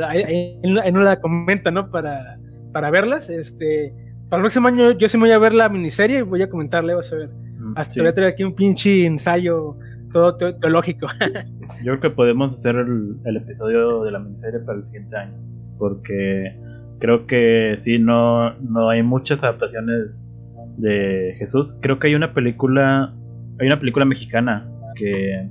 ahí 0.10 0.60
no 0.64 1.00
la 1.00 1.22
comenta, 1.22 1.72
¿no? 1.72 1.90
Para, 1.90 2.38
para 2.74 2.90
verlas, 2.90 3.30
este, 3.30 3.94
para 4.30 4.42
el 4.42 4.44
próximo 4.44 4.68
año 4.68 4.92
yo 4.92 5.10
sí 5.10 5.18
me 5.18 5.24
voy 5.24 5.32
a 5.32 5.40
ver 5.40 5.54
la 5.54 5.70
miniserie 5.70 6.20
y 6.20 6.22
voy 6.22 6.42
a 6.44 6.50
comentarle, 6.50 6.94
vas 6.94 7.12
a 7.12 7.16
ver. 7.16 7.30
Mm, 7.30 7.74
Hasta 7.76 8.00
voy 8.00 8.10
a 8.10 8.14
tener 8.14 8.30
aquí 8.30 8.44
un 8.44 8.54
pinche 8.54 9.06
ensayo 9.06 9.76
todo 10.12 10.36
teológico. 10.36 11.08
Yo 11.84 11.98
creo 11.98 12.00
que 12.00 12.10
podemos 12.10 12.54
hacer 12.54 12.76
el, 12.76 13.38
episodio 13.38 14.04
de 14.04 14.12
la 14.12 14.20
miniserie 14.20 14.60
para 14.60 14.78
el 14.78 14.84
siguiente 14.84 15.16
año, 15.16 15.38
porque 15.78 16.56
creo 17.00 17.28
que 17.28 17.76
sí, 17.78 18.00
no, 18.00 18.54
no 18.60 18.90
hay 18.90 19.04
muchas 19.04 19.44
adaptaciones 19.44 20.30
de 20.78 21.34
Jesús. 21.38 21.78
Creo 21.82 22.00
que 22.00 22.08
hay 22.08 22.16
una 22.16 22.34
película, 22.34 23.14
hay 23.60 23.68
una 23.68 23.80
película 23.80 24.06
mexicana 24.06 24.70
que, 24.96 25.50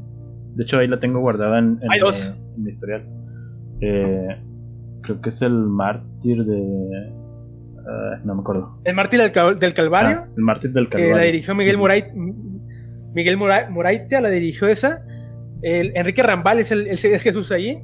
de 0.55 0.65
hecho, 0.65 0.79
ahí 0.79 0.89
la 0.89 1.01
tengo 1.01 1.21
guardada 1.21 1.59
en, 1.59 1.81
en, 1.83 2.63
mi, 2.63 2.69
historial. 2.69 3.07
Eh, 3.81 4.37
creo 5.03 5.21
que 5.21 5.29
es 5.31 5.41
el 5.43 5.53
mártir 5.53 6.45
de 6.45 7.13
ah, 7.87 8.21
no 8.25 8.35
me 8.35 8.41
acuerdo. 8.41 8.81
¿El 8.85 8.95
mártir 8.95 9.21
del, 9.21 9.33
Calvario? 9.73 10.19
Ah, 10.21 10.29
el 10.37 10.43
mártir 10.43 10.73
del 10.73 10.89
Calvario. 10.89 11.15
Que 11.15 11.21
la 11.21 11.27
dirigió 11.27 11.55
Miguel 11.55 11.79
Moray, 11.79 12.05
Miguel 13.15 13.37
Moraitea 13.37 14.21
la 14.21 14.31
dirigió 14.31 14.69
esa. 14.69 15.03
El, 15.63 15.93
Enrique 15.97 16.23
Rambal 16.23 16.59
es, 16.59 16.71
el, 16.71 16.87
es 16.87 17.03
Jesús 17.23 17.51
ahí. 17.53 17.83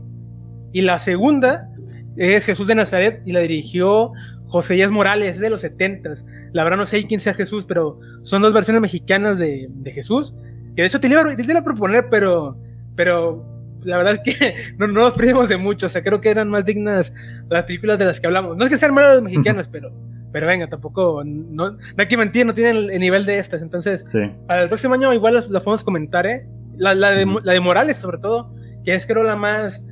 Y 0.72 0.82
la 0.82 0.98
segunda 0.98 1.70
es 2.16 2.44
Jesús 2.44 2.66
de 2.66 2.74
Nazaret 2.74 3.22
y 3.24 3.32
la 3.32 3.40
dirigió 3.40 4.12
José 4.48 4.74
Díaz 4.74 4.90
Morales, 4.90 5.40
de 5.40 5.50
los 5.50 5.62
70 5.62 6.14
La 6.52 6.62
verdad 6.62 6.78
no 6.78 6.86
sé 6.86 7.04
quién 7.06 7.20
sea 7.20 7.34
Jesús, 7.34 7.64
pero 7.64 7.98
son 8.22 8.42
dos 8.42 8.52
versiones 8.52 8.80
mexicanas 8.80 9.38
de, 9.38 9.68
Jesús. 9.92 10.34
Que 10.76 10.82
de 10.82 10.88
hecho 10.88 11.00
te 11.00 11.08
iba, 11.08 11.22
a 11.22 11.64
proponer, 11.64 12.06
pero, 12.10 12.56
pero 12.94 13.44
la 13.82 13.96
verdad 13.96 14.14
es 14.14 14.20
que 14.20 14.54
no, 14.78 14.86
nos 14.86 15.14
perdimos 15.14 15.48
de 15.48 15.56
mucho. 15.56 15.86
O 15.86 15.88
sea, 15.88 16.02
creo 16.02 16.20
que 16.20 16.30
eran 16.30 16.50
más 16.50 16.64
dignas 16.64 17.12
las 17.48 17.64
películas 17.64 17.98
de 17.98 18.04
las 18.04 18.20
que 18.20 18.26
hablamos. 18.26 18.56
No 18.56 18.64
es 18.64 18.70
que 18.70 18.78
sean 18.78 18.94
malas 18.94 19.14
las 19.14 19.22
mexicanas, 19.22 19.68
pero 19.68 19.92
pero 20.34 20.48
venga, 20.48 20.66
tampoco, 20.66 21.22
no, 21.24 21.70
no 21.70 21.78
hay 21.96 22.08
que 22.08 22.16
mentir, 22.16 22.44
no 22.44 22.54
tienen 22.54 22.90
el, 22.90 22.98
nivel 22.98 23.24
de 23.24 23.38
estas. 23.38 23.62
Entonces, 23.62 24.04
para 24.48 24.64
el 24.64 24.68
próximo 24.68 24.94
año 24.94 25.12
igual 25.12 25.34
las, 25.34 25.44
podemos 25.62 25.84
comentar, 25.84 26.26
¿eh? 26.26 26.48
La, 26.76 26.92
de, 26.92 27.24
la 27.44 27.52
de 27.52 27.60
Morales, 27.60 27.98
sobre 27.98 28.18
todo, 28.18 28.52
que 28.84 28.96
es 28.96 29.06
creo 29.06 29.22
la 29.22 29.36
más 29.36 29.84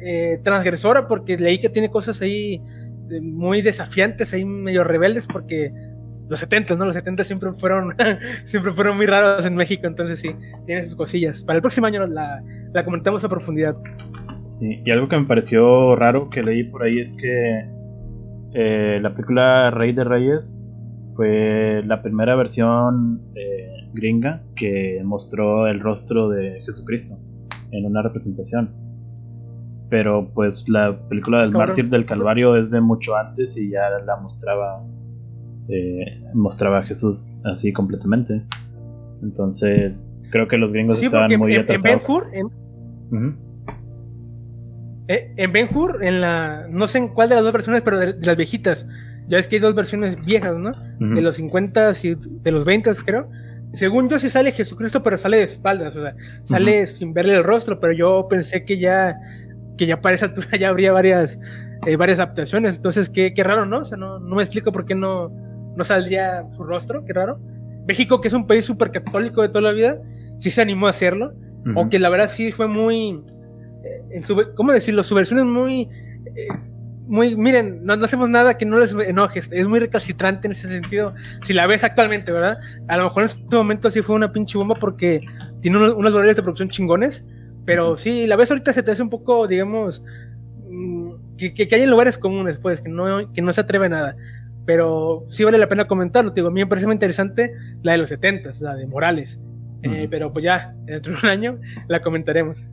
eh, 0.00 0.40
transgresora, 0.44 1.08
porque 1.08 1.38
leí 1.38 1.58
que 1.58 1.70
tiene 1.70 1.88
cosas 1.90 2.20
ahí 2.20 2.60
muy 3.22 3.62
desafiantes, 3.62 4.34
ahí 4.34 4.44
medio 4.44 4.84
rebeldes, 4.84 5.26
porque 5.26 5.72
los 6.28 6.38
70, 6.38 6.76
¿no? 6.76 6.84
Los 6.84 6.94
70 6.94 7.24
siempre 7.24 7.52
fueron, 7.54 7.96
siempre 8.44 8.74
fueron 8.74 8.94
muy 8.94 9.06
raros 9.06 9.46
en 9.46 9.54
México, 9.54 9.86
entonces 9.86 10.18
sí, 10.18 10.36
tiene 10.66 10.84
sus 10.84 10.96
cosillas. 10.96 11.42
Para 11.42 11.56
el 11.56 11.62
próximo 11.62 11.86
año 11.86 12.06
la, 12.06 12.42
la 12.74 12.84
comentamos 12.84 13.24
a 13.24 13.30
profundidad. 13.30 13.74
Sí, 14.58 14.82
y 14.84 14.90
algo 14.90 15.08
que 15.08 15.16
me 15.16 15.24
pareció 15.24 15.96
raro 15.96 16.28
que 16.28 16.42
leí 16.42 16.64
por 16.64 16.82
ahí 16.82 17.00
es 17.00 17.14
que 17.14 17.77
eh, 18.54 18.98
la 19.02 19.14
película 19.14 19.70
Rey 19.70 19.92
de 19.92 20.04
Reyes 20.04 20.64
fue 21.14 21.82
la 21.84 22.02
primera 22.02 22.36
versión 22.36 23.20
eh, 23.34 23.88
gringa 23.92 24.42
que 24.56 25.02
mostró 25.04 25.66
el 25.66 25.80
rostro 25.80 26.28
de 26.28 26.62
Jesucristo 26.64 27.18
en 27.72 27.86
una 27.86 28.02
representación. 28.02 28.70
Pero 29.90 30.30
pues 30.34 30.68
la 30.68 30.98
película 31.08 31.42
del 31.42 31.52
mártir 31.52 31.88
del 31.88 32.04
Calvario 32.04 32.56
es 32.56 32.70
de 32.70 32.80
mucho 32.80 33.16
antes 33.16 33.56
y 33.56 33.70
ya 33.70 33.88
la 34.04 34.16
mostraba 34.16 34.84
eh, 35.68 36.22
mostraba 36.34 36.78
a 36.78 36.82
Jesús 36.82 37.26
así 37.44 37.72
completamente. 37.72 38.42
Entonces 39.22 40.14
creo 40.30 40.46
que 40.46 40.58
los 40.58 40.72
gringos 40.72 41.02
estaban 41.02 41.36
muy 41.38 41.56
atrasados. 41.56 42.04
Eh, 45.08 45.32
en 45.36 45.52
Ben 45.52 45.68
Hur, 45.74 46.04
en 46.04 46.20
la. 46.20 46.66
No 46.68 46.86
sé 46.86 46.98
en 46.98 47.08
cuál 47.08 47.30
de 47.30 47.34
las 47.34 47.44
dos 47.44 47.52
versiones, 47.52 47.82
pero 47.82 47.98
de, 47.98 48.14
las 48.20 48.36
viejitas. 48.36 48.86
Ya 49.26 49.38
es 49.38 49.48
que 49.48 49.56
hay 49.56 49.60
dos 49.60 49.74
versiones 49.74 50.22
viejas, 50.24 50.56
¿no? 50.56 50.72
De 50.98 51.20
los 51.20 51.36
50 51.36 51.92
y 52.02 52.14
de 52.14 52.50
los 52.50 52.64
20, 52.64 52.90
creo. 53.04 53.28
Según 53.74 54.08
yo, 54.08 54.18
sí 54.18 54.30
sale 54.30 54.52
Jesucristo, 54.52 55.02
pero 55.02 55.18
sale 55.18 55.38
de 55.38 55.42
espaldas, 55.42 55.94
o 55.96 56.02
sea, 56.02 56.14
sale 56.44 56.86
sin 56.86 57.12
verle 57.12 57.34
el 57.34 57.44
rostro, 57.44 57.78
pero 57.80 57.92
yo 57.92 58.26
pensé 58.28 58.64
que 58.64 58.78
ya. 58.78 59.18
Que 59.76 59.86
ya 59.86 60.00
para 60.00 60.14
esa 60.14 60.26
altura 60.26 60.48
ya 60.58 60.68
habría 60.68 60.92
varias. 60.92 61.38
Eh, 61.86 61.96
varias 61.96 62.18
adaptaciones. 62.18 62.76
Entonces, 62.76 63.08
qué, 63.08 63.32
qué 63.34 63.44
raro, 63.44 63.64
¿no? 63.64 63.80
O 63.80 63.84
sea, 63.84 63.96
no, 63.96 64.18
no 64.18 64.36
me 64.36 64.42
explico 64.42 64.72
por 64.72 64.84
qué 64.84 64.94
no, 64.94 65.30
no 65.76 65.84
saldría 65.84 66.44
su 66.56 66.64
rostro, 66.64 67.04
qué 67.04 67.12
raro. 67.12 67.38
México, 67.86 68.20
que 68.20 68.28
es 68.28 68.34
un 68.34 68.46
país 68.46 68.64
súper 68.64 68.90
católico 68.90 69.40
de 69.40 69.48
toda 69.48 69.62
la 69.62 69.72
vida, 69.72 69.98
sí 70.40 70.50
se 70.50 70.60
animó 70.60 70.86
a 70.86 70.90
hacerlo. 70.90 71.32
Aunque 71.76 71.98
la 71.98 72.08
verdad 72.08 72.30
sí 72.30 72.50
fue 72.50 72.66
muy 72.66 73.20
en 74.10 74.22
su, 74.22 74.36
¿cómo 74.54 74.72
decirlo? 74.72 75.02
Su 75.02 75.14
versión 75.14 75.38
es 75.38 75.44
muy, 75.44 75.88
eh, 76.34 76.48
muy, 77.06 77.36
miren, 77.36 77.84
no, 77.84 77.94
hacemos 77.94 78.28
nada 78.28 78.58
que 78.58 78.66
no 78.66 78.78
les 78.78 78.94
enoje, 78.94 79.40
es 79.40 79.66
muy 79.66 79.80
recalcitrante 79.80 80.46
en 80.46 80.52
ese 80.52 80.68
sentido, 80.68 81.14
si 81.42 81.54
la 81.54 81.66
ves 81.66 81.84
actualmente, 81.84 82.32
¿verdad? 82.32 82.58
A 82.86 82.96
lo 82.96 83.04
mejor 83.04 83.22
en 83.22 83.28
este 83.28 83.56
momento 83.56 83.90
sí 83.90 84.02
fue 84.02 84.14
una 84.14 84.32
pinche 84.32 84.58
bomba 84.58 84.74
porque 84.74 85.20
tiene 85.60 85.78
unos, 85.78 85.94
unos 85.94 86.12
de 86.36 86.42
producción 86.42 86.68
chingones, 86.68 87.24
pero 87.64 87.96
sí, 87.96 88.26
la 88.26 88.36
ves 88.36 88.50
ahorita 88.50 88.72
se 88.72 88.82
te 88.82 88.90
hace 88.90 89.02
un 89.02 89.10
poco, 89.10 89.46
digamos, 89.46 90.02
mm, 90.68 91.36
que, 91.36 91.54
que, 91.54 91.74
hay 91.74 91.82
en 91.82 91.90
lugares 91.90 92.18
comunes, 92.18 92.58
pues, 92.58 92.80
que 92.80 92.88
no, 92.88 93.32
que 93.32 93.42
no 93.42 93.52
se 93.52 93.60
atreve 93.60 93.86
a 93.86 93.90
nada. 93.90 94.16
Pero 94.66 95.24
sí 95.30 95.44
vale 95.44 95.56
la 95.56 95.68
pena 95.68 95.86
comentarlo, 95.86 96.30
digo, 96.30 96.48
a 96.48 96.50
mí 96.50 96.60
me 96.60 96.66
parece 96.66 96.86
muy 96.86 96.94
interesante 96.94 97.52
la 97.82 97.92
de 97.92 97.98
los 97.98 98.08
70 98.10 98.50
la 98.60 98.74
de 98.74 98.86
Morales. 98.86 99.40
Eh, 99.82 100.08
pero 100.10 100.32
pues 100.32 100.44
ya, 100.44 100.74
dentro 100.84 101.12
de 101.12 101.18
un 101.22 101.28
año 101.28 101.58
la 101.88 102.02
comentaremos. 102.02 102.64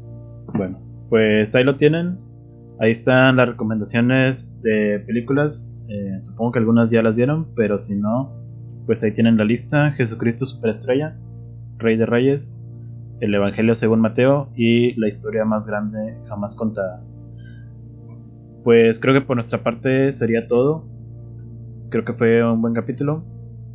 Bueno, 0.53 0.79
pues 1.09 1.55
ahí 1.55 1.63
lo 1.63 1.75
tienen. 1.75 2.17
Ahí 2.79 2.91
están 2.91 3.37
las 3.37 3.47
recomendaciones 3.47 4.61
de 4.61 4.99
películas. 5.05 5.83
Eh, 5.87 6.19
supongo 6.23 6.53
que 6.53 6.59
algunas 6.59 6.91
ya 6.91 7.01
las 7.01 7.15
vieron, 7.15 7.47
pero 7.55 7.79
si 7.79 7.95
no, 7.95 8.33
pues 8.85 9.03
ahí 9.03 9.11
tienen 9.11 9.37
la 9.37 9.45
lista. 9.45 9.91
Jesucristo 9.91 10.45
Superestrella, 10.45 11.15
Rey 11.77 11.95
de 11.95 12.05
Reyes, 12.05 12.61
el 13.21 13.33
Evangelio 13.33 13.75
según 13.75 14.01
Mateo 14.01 14.49
y 14.55 14.93
la 14.99 15.07
historia 15.07 15.45
más 15.45 15.67
grande 15.67 16.17
jamás 16.27 16.55
contada. 16.55 17.01
Pues 18.63 18.99
creo 18.99 19.13
que 19.13 19.21
por 19.21 19.37
nuestra 19.37 19.63
parte 19.63 20.11
sería 20.11 20.47
todo. 20.47 20.85
Creo 21.89 22.03
que 22.03 22.13
fue 22.13 22.43
un 22.43 22.61
buen 22.61 22.73
capítulo. 22.73 23.23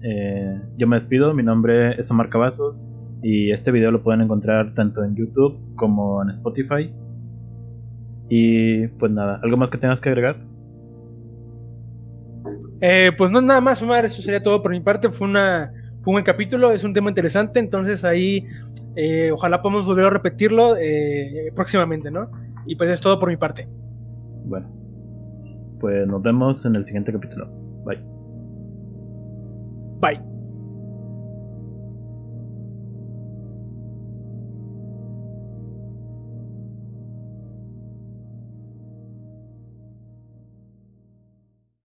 Eh, 0.02 0.60
yo 0.76 0.86
me 0.86 0.96
despido, 0.96 1.32
mi 1.32 1.42
nombre 1.42 1.98
es 1.98 2.10
Omar 2.10 2.28
Cavazos 2.28 2.92
y 3.22 3.50
este 3.50 3.70
video 3.70 3.90
lo 3.90 4.02
pueden 4.02 4.22
encontrar 4.22 4.74
tanto 4.74 5.04
en 5.04 5.14
YouTube 5.14 5.58
como 5.76 6.22
en 6.22 6.30
Spotify. 6.30 6.92
Y 8.30 8.86
pues 8.86 9.10
nada, 9.10 9.40
¿algo 9.42 9.56
más 9.56 9.68
que 9.70 9.76
tengas 9.76 10.00
que 10.00 10.08
agregar? 10.08 10.36
Eh, 12.80 13.10
pues 13.18 13.30
no, 13.30 13.40
nada 13.40 13.60
más, 13.60 13.82
Omar, 13.82 14.04
eso 14.04 14.22
sería 14.22 14.42
todo 14.42 14.62
por 14.62 14.70
mi 14.70 14.80
parte. 14.80 15.10
Fue, 15.10 15.26
una, 15.26 15.72
un 16.06 16.12
buen 16.12 16.24
capítulo, 16.24 16.70
es 16.70 16.84
un 16.84 16.94
tema 16.94 17.10
interesante, 17.10 17.58
entonces 17.60 18.04
ahí 18.04 18.46
eh, 18.96 19.30
ojalá 19.32 19.60
podamos 19.60 19.84
volver 19.84 20.06
a 20.06 20.10
repetirlo 20.10 20.76
eh, 20.78 21.52
próximamente, 21.54 22.10
¿no? 22.10 22.30
Y 22.66 22.76
pues 22.76 22.88
es 22.88 23.00
todo 23.00 23.18
por 23.18 23.28
mi 23.28 23.36
parte. 23.36 23.68
Bueno, 24.44 24.68
pues 25.80 26.06
nos 26.06 26.22
vemos 26.22 26.64
en 26.64 26.76
el 26.76 26.86
siguiente 26.86 27.12
capítulo. 27.12 27.48
Bye. 27.84 28.00
Bye. 30.00 30.29